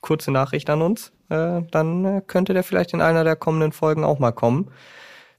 kurze 0.00 0.30
Nachricht 0.30 0.70
an 0.70 0.82
uns. 0.82 1.12
Äh, 1.28 1.62
dann 1.70 2.04
äh, 2.04 2.22
könnte 2.26 2.54
der 2.54 2.64
vielleicht 2.64 2.92
in 2.92 3.00
einer 3.00 3.24
der 3.24 3.36
kommenden 3.36 3.72
Folgen 3.72 4.04
auch 4.04 4.18
mal 4.18 4.32
kommen. 4.32 4.70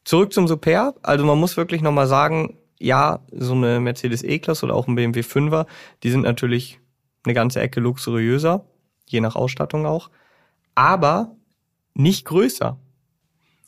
Zurück 0.04 0.34
zum 0.34 0.48
Superb. 0.48 1.00
Also 1.04 1.26
man 1.26 1.40
muss 1.40 1.58
wirklich 1.58 1.82
nochmal 1.82 2.08
sagen, 2.08 2.58
ja, 2.80 3.20
so 3.32 3.54
eine 3.54 3.80
Mercedes 3.80 4.24
E-Klasse 4.24 4.66
oder 4.66 4.76
auch 4.76 4.88
ein 4.88 4.96
BMW 4.96 5.22
5er, 5.22 5.66
die 6.04 6.12
sind 6.12 6.22
natürlich 6.22 6.80
eine 7.24 7.34
ganze 7.34 7.60
Ecke 7.60 7.80
luxuriöser, 7.80 8.66
je 9.06 9.20
nach 9.20 9.36
Ausstattung 9.36 9.86
auch, 9.86 10.10
aber 10.76 11.36
nicht 11.94 12.26
größer. 12.26 12.78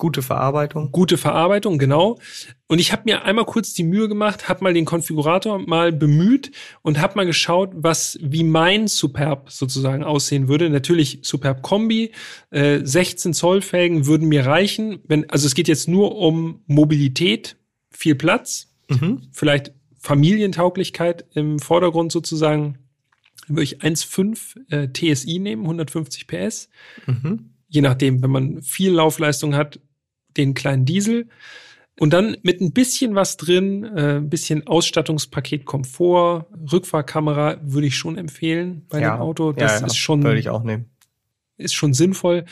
Gute 0.00 0.22
Verarbeitung. 0.22 0.92
Gute 0.92 1.18
Verarbeitung, 1.18 1.76
genau. 1.76 2.20
Und 2.68 2.78
ich 2.78 2.92
habe 2.92 3.02
mir 3.06 3.24
einmal 3.24 3.46
kurz 3.46 3.74
die 3.74 3.82
Mühe 3.82 4.08
gemacht, 4.08 4.48
habe 4.48 4.62
mal 4.62 4.72
den 4.72 4.84
Konfigurator 4.84 5.58
mal 5.58 5.90
bemüht 5.90 6.52
und 6.82 7.00
habe 7.00 7.16
mal 7.16 7.26
geschaut, 7.26 7.70
was 7.74 8.16
wie 8.22 8.44
mein 8.44 8.86
Superb 8.86 9.50
sozusagen 9.50 10.04
aussehen 10.04 10.46
würde. 10.46 10.70
Natürlich 10.70 11.18
Superb 11.22 11.62
Kombi, 11.62 12.12
äh, 12.50 12.78
16 12.84 13.34
Zoll 13.34 13.60
Felgen 13.60 14.06
würden 14.06 14.28
mir 14.28 14.46
reichen. 14.46 15.00
Wenn 15.08 15.28
also 15.30 15.48
es 15.48 15.56
geht 15.56 15.66
jetzt 15.66 15.88
nur 15.88 16.14
um 16.14 16.62
Mobilität, 16.68 17.56
viel 17.90 18.14
Platz, 18.14 18.66
Mhm. 18.90 19.22
vielleicht 19.32 19.72
Familientauglichkeit 19.98 21.24
im 21.34 21.58
Vordergrund 21.58 22.12
sozusagen. 22.12 22.78
Dann 23.46 23.56
würde 23.56 23.64
ich 23.64 23.78
1,5 23.80 24.70
äh, 24.70 24.88
TSI 24.92 25.38
nehmen, 25.38 25.62
150 25.62 26.26
PS 26.26 26.68
Mhm. 27.06 27.50
je 27.68 27.80
nachdem, 27.82 28.22
wenn 28.22 28.30
man 28.30 28.62
viel 28.62 28.92
Laufleistung 28.92 29.54
hat, 29.54 29.80
den 30.36 30.54
kleinen 30.54 30.84
Diesel. 30.84 31.28
Und 32.00 32.12
dann 32.12 32.36
mit 32.42 32.60
ein 32.60 32.72
bisschen 32.72 33.14
was 33.16 33.36
drin, 33.36 33.84
äh, 33.84 34.18
ein 34.18 34.30
bisschen 34.30 34.66
Ausstattungspaket 34.66 35.64
Komfort, 35.64 36.46
Rückfahrkamera 36.72 37.58
würde 37.62 37.88
ich 37.88 37.96
schon 37.96 38.16
empfehlen 38.16 38.86
bei 38.88 39.00
dem 39.00 39.10
Auto. 39.10 39.52
Das 39.52 39.72
ja, 39.72 39.80
ja, 39.80 39.86
ist 39.86 39.96
schon, 39.96 40.22
Würde 40.22 40.38
ich 40.38 40.48
auch 40.48 40.62
nehmen. 40.62 40.86
ist 41.56 41.74
schon 41.74 41.94
sinnvoll. 41.94 42.44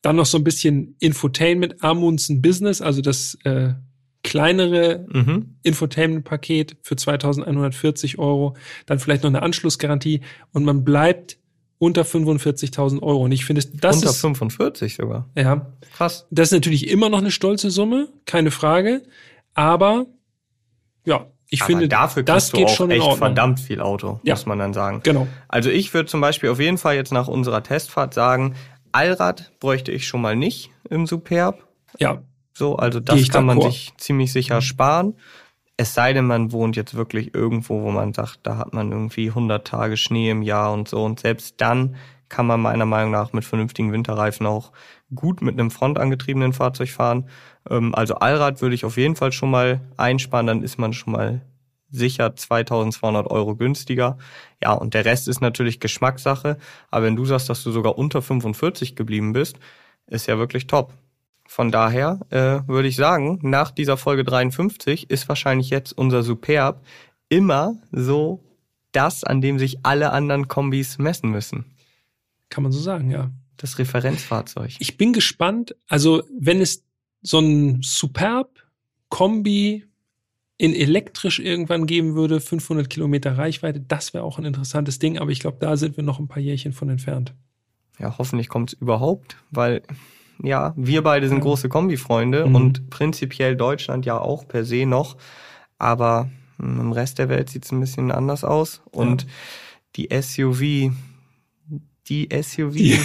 Dann 0.00 0.16
noch 0.16 0.24
so 0.24 0.38
ein 0.38 0.44
bisschen 0.44 0.96
Infotainment, 0.98 1.82
Amundsen 1.84 2.40
Business, 2.40 2.80
also 2.80 3.02
das 3.02 3.36
äh, 3.44 3.74
kleinere 4.22 5.06
Mhm. 5.08 5.56
Infotainment-Paket 5.62 6.76
für 6.82 6.96
2140 6.96 8.18
Euro, 8.18 8.54
dann 8.86 8.98
vielleicht 8.98 9.22
noch 9.22 9.30
eine 9.30 9.42
Anschlussgarantie 9.42 10.20
und 10.52 10.64
man 10.64 10.84
bleibt 10.84 11.38
unter 11.78 12.02
45.000 12.04 13.02
Euro. 13.02 13.24
Und 13.24 13.32
ich 13.32 13.44
finde, 13.46 13.62
das 13.74 13.96
Unter 13.96 14.10
ist, 14.10 14.20
45 14.20 14.96
sogar. 14.96 15.28
ja, 15.34 15.66
Krass. 15.96 16.26
das 16.30 16.48
ist 16.48 16.52
natürlich 16.52 16.88
immer 16.90 17.08
noch 17.08 17.18
eine 17.20 17.30
stolze 17.30 17.70
Summe, 17.70 18.08
keine 18.26 18.50
Frage. 18.50 19.02
Aber 19.54 20.06
ja, 21.06 21.26
ich 21.48 21.62
Aber 21.62 21.66
finde, 21.68 21.88
dafür 21.88 22.22
das 22.22 22.52
geht 22.52 22.66
auch 22.66 22.74
schon 22.76 22.90
echt 22.90 23.14
verdammt 23.14 23.58
viel 23.60 23.80
Auto, 23.80 24.20
Ja. 24.22 24.34
muss 24.34 24.44
man 24.46 24.58
dann 24.58 24.74
sagen. 24.74 25.00
Genau. 25.02 25.26
Also 25.48 25.70
ich 25.70 25.92
würde 25.94 26.08
zum 26.08 26.20
Beispiel 26.20 26.50
auf 26.50 26.60
jeden 26.60 26.76
Fall 26.78 26.94
jetzt 26.96 27.12
nach 27.12 27.26
unserer 27.28 27.62
Testfahrt 27.62 28.12
sagen, 28.12 28.54
Allrad 28.92 29.50
bräuchte 29.60 29.90
ich 29.90 30.06
schon 30.06 30.20
mal 30.20 30.36
nicht 30.36 30.70
im 30.90 31.06
Superb. 31.06 31.66
Ja, 31.98 32.22
So, 32.52 32.76
also 32.76 33.00
das 33.00 33.28
kann 33.28 33.46
man 33.46 33.60
sich 33.60 33.92
ziemlich 33.96 34.32
sicher 34.32 34.60
sparen. 34.60 35.14
Es 35.76 35.94
sei 35.94 36.12
denn, 36.12 36.26
man 36.26 36.52
wohnt 36.52 36.76
jetzt 36.76 36.94
wirklich 36.94 37.34
irgendwo, 37.34 37.82
wo 37.82 37.90
man 37.90 38.12
sagt, 38.12 38.40
da 38.42 38.58
hat 38.58 38.74
man 38.74 38.92
irgendwie 38.92 39.28
100 39.28 39.66
Tage 39.66 39.96
Schnee 39.96 40.30
im 40.30 40.42
Jahr 40.42 40.72
und 40.72 40.88
so. 40.88 41.02
Und 41.02 41.20
selbst 41.20 41.54
dann 41.58 41.96
kann 42.28 42.46
man 42.46 42.60
meiner 42.60 42.86
Meinung 42.86 43.12
nach 43.12 43.32
mit 43.32 43.44
vernünftigen 43.44 43.92
Winterreifen 43.92 44.46
auch 44.46 44.72
gut 45.14 45.42
mit 45.42 45.58
einem 45.58 45.70
frontangetriebenen 45.70 46.52
Fahrzeug 46.52 46.90
fahren. 46.90 47.28
Ähm, 47.68 47.94
Also 47.94 48.16
Allrad 48.16 48.60
würde 48.60 48.74
ich 48.74 48.84
auf 48.84 48.96
jeden 48.96 49.16
Fall 49.16 49.32
schon 49.32 49.50
mal 49.50 49.80
einsparen, 49.96 50.46
dann 50.46 50.62
ist 50.62 50.78
man 50.78 50.92
schon 50.92 51.12
mal 51.14 51.40
sicher 51.90 52.36
2200 52.36 53.28
Euro 53.30 53.56
günstiger. 53.56 54.18
Ja, 54.62 54.72
und 54.74 54.94
der 54.94 55.04
Rest 55.04 55.28
ist 55.28 55.40
natürlich 55.40 55.80
Geschmackssache. 55.80 56.56
Aber 56.90 57.06
wenn 57.06 57.16
du 57.16 57.24
sagst, 57.24 57.48
dass 57.48 57.64
du 57.64 57.72
sogar 57.72 57.98
unter 57.98 58.22
45 58.22 58.94
geblieben 58.96 59.32
bist, 59.32 59.58
ist 60.06 60.26
ja 60.26 60.38
wirklich 60.38 60.66
top. 60.66 60.92
Von 61.50 61.72
daher 61.72 62.20
äh, 62.30 62.68
würde 62.68 62.86
ich 62.86 62.94
sagen, 62.94 63.40
nach 63.42 63.72
dieser 63.72 63.96
Folge 63.96 64.22
53 64.22 65.10
ist 65.10 65.28
wahrscheinlich 65.28 65.68
jetzt 65.68 65.90
unser 65.98 66.22
Superb 66.22 66.80
immer 67.28 67.74
so 67.90 68.44
das, 68.92 69.24
an 69.24 69.40
dem 69.40 69.58
sich 69.58 69.84
alle 69.84 70.12
anderen 70.12 70.46
Kombis 70.46 70.98
messen 70.98 71.28
müssen. 71.32 71.64
kann 72.50 72.62
man 72.62 72.70
so 72.70 72.78
sagen, 72.78 73.10
ja. 73.10 73.32
Das 73.56 73.80
Referenzfahrzeug. 73.80 74.76
Ich 74.78 74.96
bin 74.96 75.12
gespannt. 75.12 75.74
Also, 75.88 76.22
wenn 76.38 76.60
es 76.60 76.84
so 77.20 77.40
ein 77.40 77.80
Superb 77.82 78.62
Kombi 79.08 79.84
in 80.56 80.72
elektrisch 80.72 81.40
irgendwann 81.40 81.86
geben 81.86 82.14
würde, 82.14 82.40
500 82.40 82.88
Kilometer 82.88 83.36
Reichweite, 83.36 83.80
das 83.80 84.14
wäre 84.14 84.22
auch 84.22 84.38
ein 84.38 84.44
interessantes 84.44 85.00
Ding. 85.00 85.18
Aber 85.18 85.32
ich 85.32 85.40
glaube, 85.40 85.56
da 85.58 85.76
sind 85.76 85.96
wir 85.96 86.04
noch 86.04 86.20
ein 86.20 86.28
paar 86.28 86.40
Jährchen 86.40 86.72
von 86.72 86.90
entfernt. 86.90 87.34
Ja, 87.98 88.18
hoffentlich 88.18 88.48
kommt 88.48 88.72
es 88.72 88.80
überhaupt, 88.80 89.36
weil 89.50 89.82
ja, 90.42 90.72
wir 90.76 91.02
beide 91.02 91.28
sind 91.28 91.38
Ja. 91.38 91.42
große 91.44 91.68
Kombi-Freunde 91.68 92.46
Mhm. 92.46 92.54
und 92.54 92.90
prinzipiell 92.90 93.56
Deutschland 93.56 94.06
ja 94.06 94.18
auch 94.18 94.46
per 94.48 94.64
se 94.64 94.86
noch. 94.86 95.16
Aber 95.78 96.28
hm, 96.58 96.80
im 96.80 96.92
Rest 96.92 97.18
der 97.18 97.28
Welt 97.28 97.50
sieht 97.50 97.64
es 97.64 97.72
ein 97.72 97.80
bisschen 97.80 98.10
anders 98.10 98.44
aus. 98.44 98.82
Und 98.90 99.26
die 99.96 100.08
SUV, 100.10 100.92
die 102.08 102.28
SUV, 102.30 102.72
die, 102.74 102.98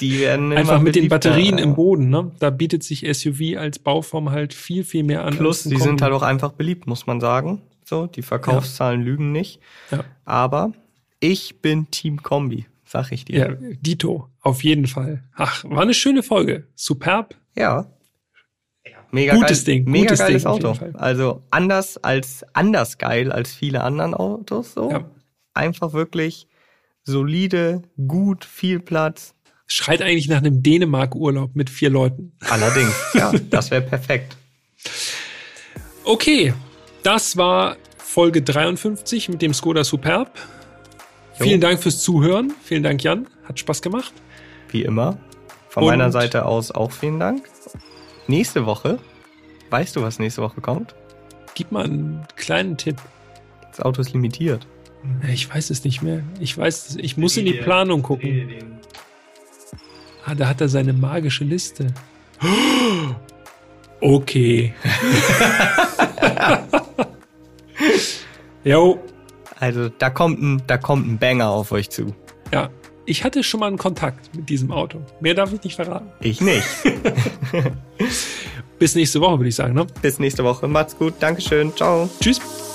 Die- 0.00 0.20
werden 0.20 0.46
immer 0.52 0.60
Einfach 0.60 0.80
mit 0.80 0.94
den. 0.94 1.08
Batterien 1.08 1.58
im 1.58 1.74
Boden, 1.74 2.08
ne? 2.08 2.30
Da 2.38 2.50
bietet 2.50 2.82
sich 2.84 3.00
SUV 3.12 3.56
als 3.58 3.78
Bauform 3.78 4.30
halt 4.30 4.54
viel, 4.54 4.84
viel 4.84 5.02
mehr 5.04 5.24
an. 5.24 5.36
Plus, 5.36 5.64
die 5.64 5.76
sind 5.76 6.02
halt 6.02 6.12
auch 6.12 6.22
einfach 6.22 6.52
beliebt, 6.52 6.86
muss 6.86 7.06
man 7.06 7.20
sagen. 7.20 7.62
So, 7.84 8.06
die 8.06 8.22
Verkaufszahlen 8.22 9.02
lügen 9.02 9.32
nicht. 9.32 9.60
Ja. 9.90 10.04
Aber 10.24 10.72
ich 11.20 11.60
bin 11.62 11.90
Team 11.90 12.22
Kombi, 12.22 12.66
sag 12.88 13.12
ich 13.12 13.28
Ja, 13.28 13.48
dir. 13.48 13.76
Dito, 13.80 14.28
auf 14.40 14.64
jeden 14.64 14.86
Fall. 14.86 15.22
Ach, 15.34 15.64
war 15.64 15.82
eine 15.82 15.94
schöne 15.94 16.22
Folge. 16.22 16.66
Superb. 16.74 17.36
Ja. 17.54 17.86
mega 19.10 19.34
Gutes 19.34 19.64
geil, 19.64 19.76
Ding, 19.76 19.90
mega 19.90 20.04
gutes 20.06 20.18
geiles 20.20 20.42
Ding 20.42 20.50
Auto. 20.52 20.76
Also 20.94 21.42
anders 21.50 21.98
als 21.98 22.44
anders 22.54 22.98
geil 22.98 23.32
als 23.32 23.52
viele 23.52 23.82
anderen 23.82 24.14
Autos 24.14 24.74
so. 24.74 24.90
Ja. 24.90 25.10
Einfach 25.54 25.92
wirklich 25.92 26.46
solide, 27.04 27.82
gut, 28.06 28.44
viel 28.44 28.80
Platz. 28.80 29.34
Schreit 29.66 30.00
eigentlich 30.00 30.28
nach 30.28 30.38
einem 30.38 30.62
Dänemark-Urlaub 30.62 31.54
mit 31.54 31.68
vier 31.68 31.90
Leuten. 31.90 32.32
Allerdings, 32.48 32.94
ja, 33.14 33.32
das 33.50 33.70
wäre 33.70 33.82
perfekt. 33.82 34.36
Okay, 36.04 36.54
das 37.02 37.36
war 37.36 37.76
Folge 37.98 38.40
53 38.40 39.28
mit 39.28 39.42
dem 39.42 39.52
Skoda 39.52 39.84
Superb. 39.84 40.38
Jo. 41.38 41.44
Vielen 41.44 41.60
Dank 41.60 41.80
fürs 41.82 42.00
Zuhören. 42.00 42.52
Vielen 42.62 42.82
Dank, 42.82 43.02
Jan. 43.02 43.26
Hat 43.44 43.58
Spaß 43.58 43.82
gemacht. 43.82 44.12
Wie 44.70 44.82
immer. 44.82 45.18
Von 45.68 45.82
Und- 45.84 45.90
meiner 45.90 46.10
Seite 46.10 46.46
aus 46.46 46.70
auch 46.70 46.90
vielen 46.92 47.20
Dank. 47.20 47.44
Nächste 48.26 48.66
Woche, 48.66 48.98
weißt 49.70 49.96
du, 49.96 50.02
was 50.02 50.18
nächste 50.18 50.42
Woche 50.42 50.60
kommt? 50.60 50.94
Gib 51.54 51.72
mal 51.72 51.84
einen 51.84 52.26
kleinen 52.36 52.76
Tipp. 52.76 52.96
Das 53.70 53.80
Auto 53.80 54.00
ist 54.00 54.12
limitiert. 54.12 54.66
Ich 55.32 55.52
weiß 55.52 55.70
es 55.70 55.84
nicht 55.84 56.02
mehr. 56.02 56.22
Ich 56.40 56.56
weiß, 56.58 56.90
es- 56.90 56.96
ich 56.96 57.16
muss 57.16 57.36
in 57.36 57.46
die 57.46 57.52
Planung 57.54 58.02
gucken. 58.02 58.50
Ah, 60.26 60.34
da 60.34 60.48
hat 60.48 60.60
er 60.60 60.68
seine 60.68 60.92
magische 60.92 61.44
Liste. 61.44 61.86
Okay. 64.00 64.74
Jo, 68.64 68.98
Also 69.60 69.88
da 69.88 70.10
kommt 70.10 70.40
ein, 70.40 70.62
da 70.66 70.78
kommt 70.78 71.06
ein 71.08 71.18
Banger 71.18 71.50
auf 71.50 71.72
euch 71.72 71.90
zu. 71.90 72.14
ja. 72.52 72.70
Ich 73.10 73.24
hatte 73.24 73.42
schon 73.42 73.60
mal 73.60 73.68
einen 73.68 73.78
Kontakt 73.78 74.36
mit 74.36 74.50
diesem 74.50 74.70
Auto. 74.70 75.00
Mehr 75.20 75.32
darf 75.32 75.50
ich 75.50 75.62
nicht 75.64 75.76
verraten. 75.76 76.12
Ich 76.20 76.42
nicht. 76.42 76.62
Bis 78.78 78.94
nächste 78.94 79.22
Woche, 79.22 79.38
würde 79.38 79.48
ich 79.48 79.54
sagen. 79.54 79.72
Ne? 79.72 79.86
Bis 80.02 80.18
nächste 80.18 80.44
Woche. 80.44 80.68
Macht's 80.68 80.94
gut. 80.94 81.14
Dankeschön. 81.18 81.74
Ciao. 81.74 82.10
Tschüss. 82.20 82.67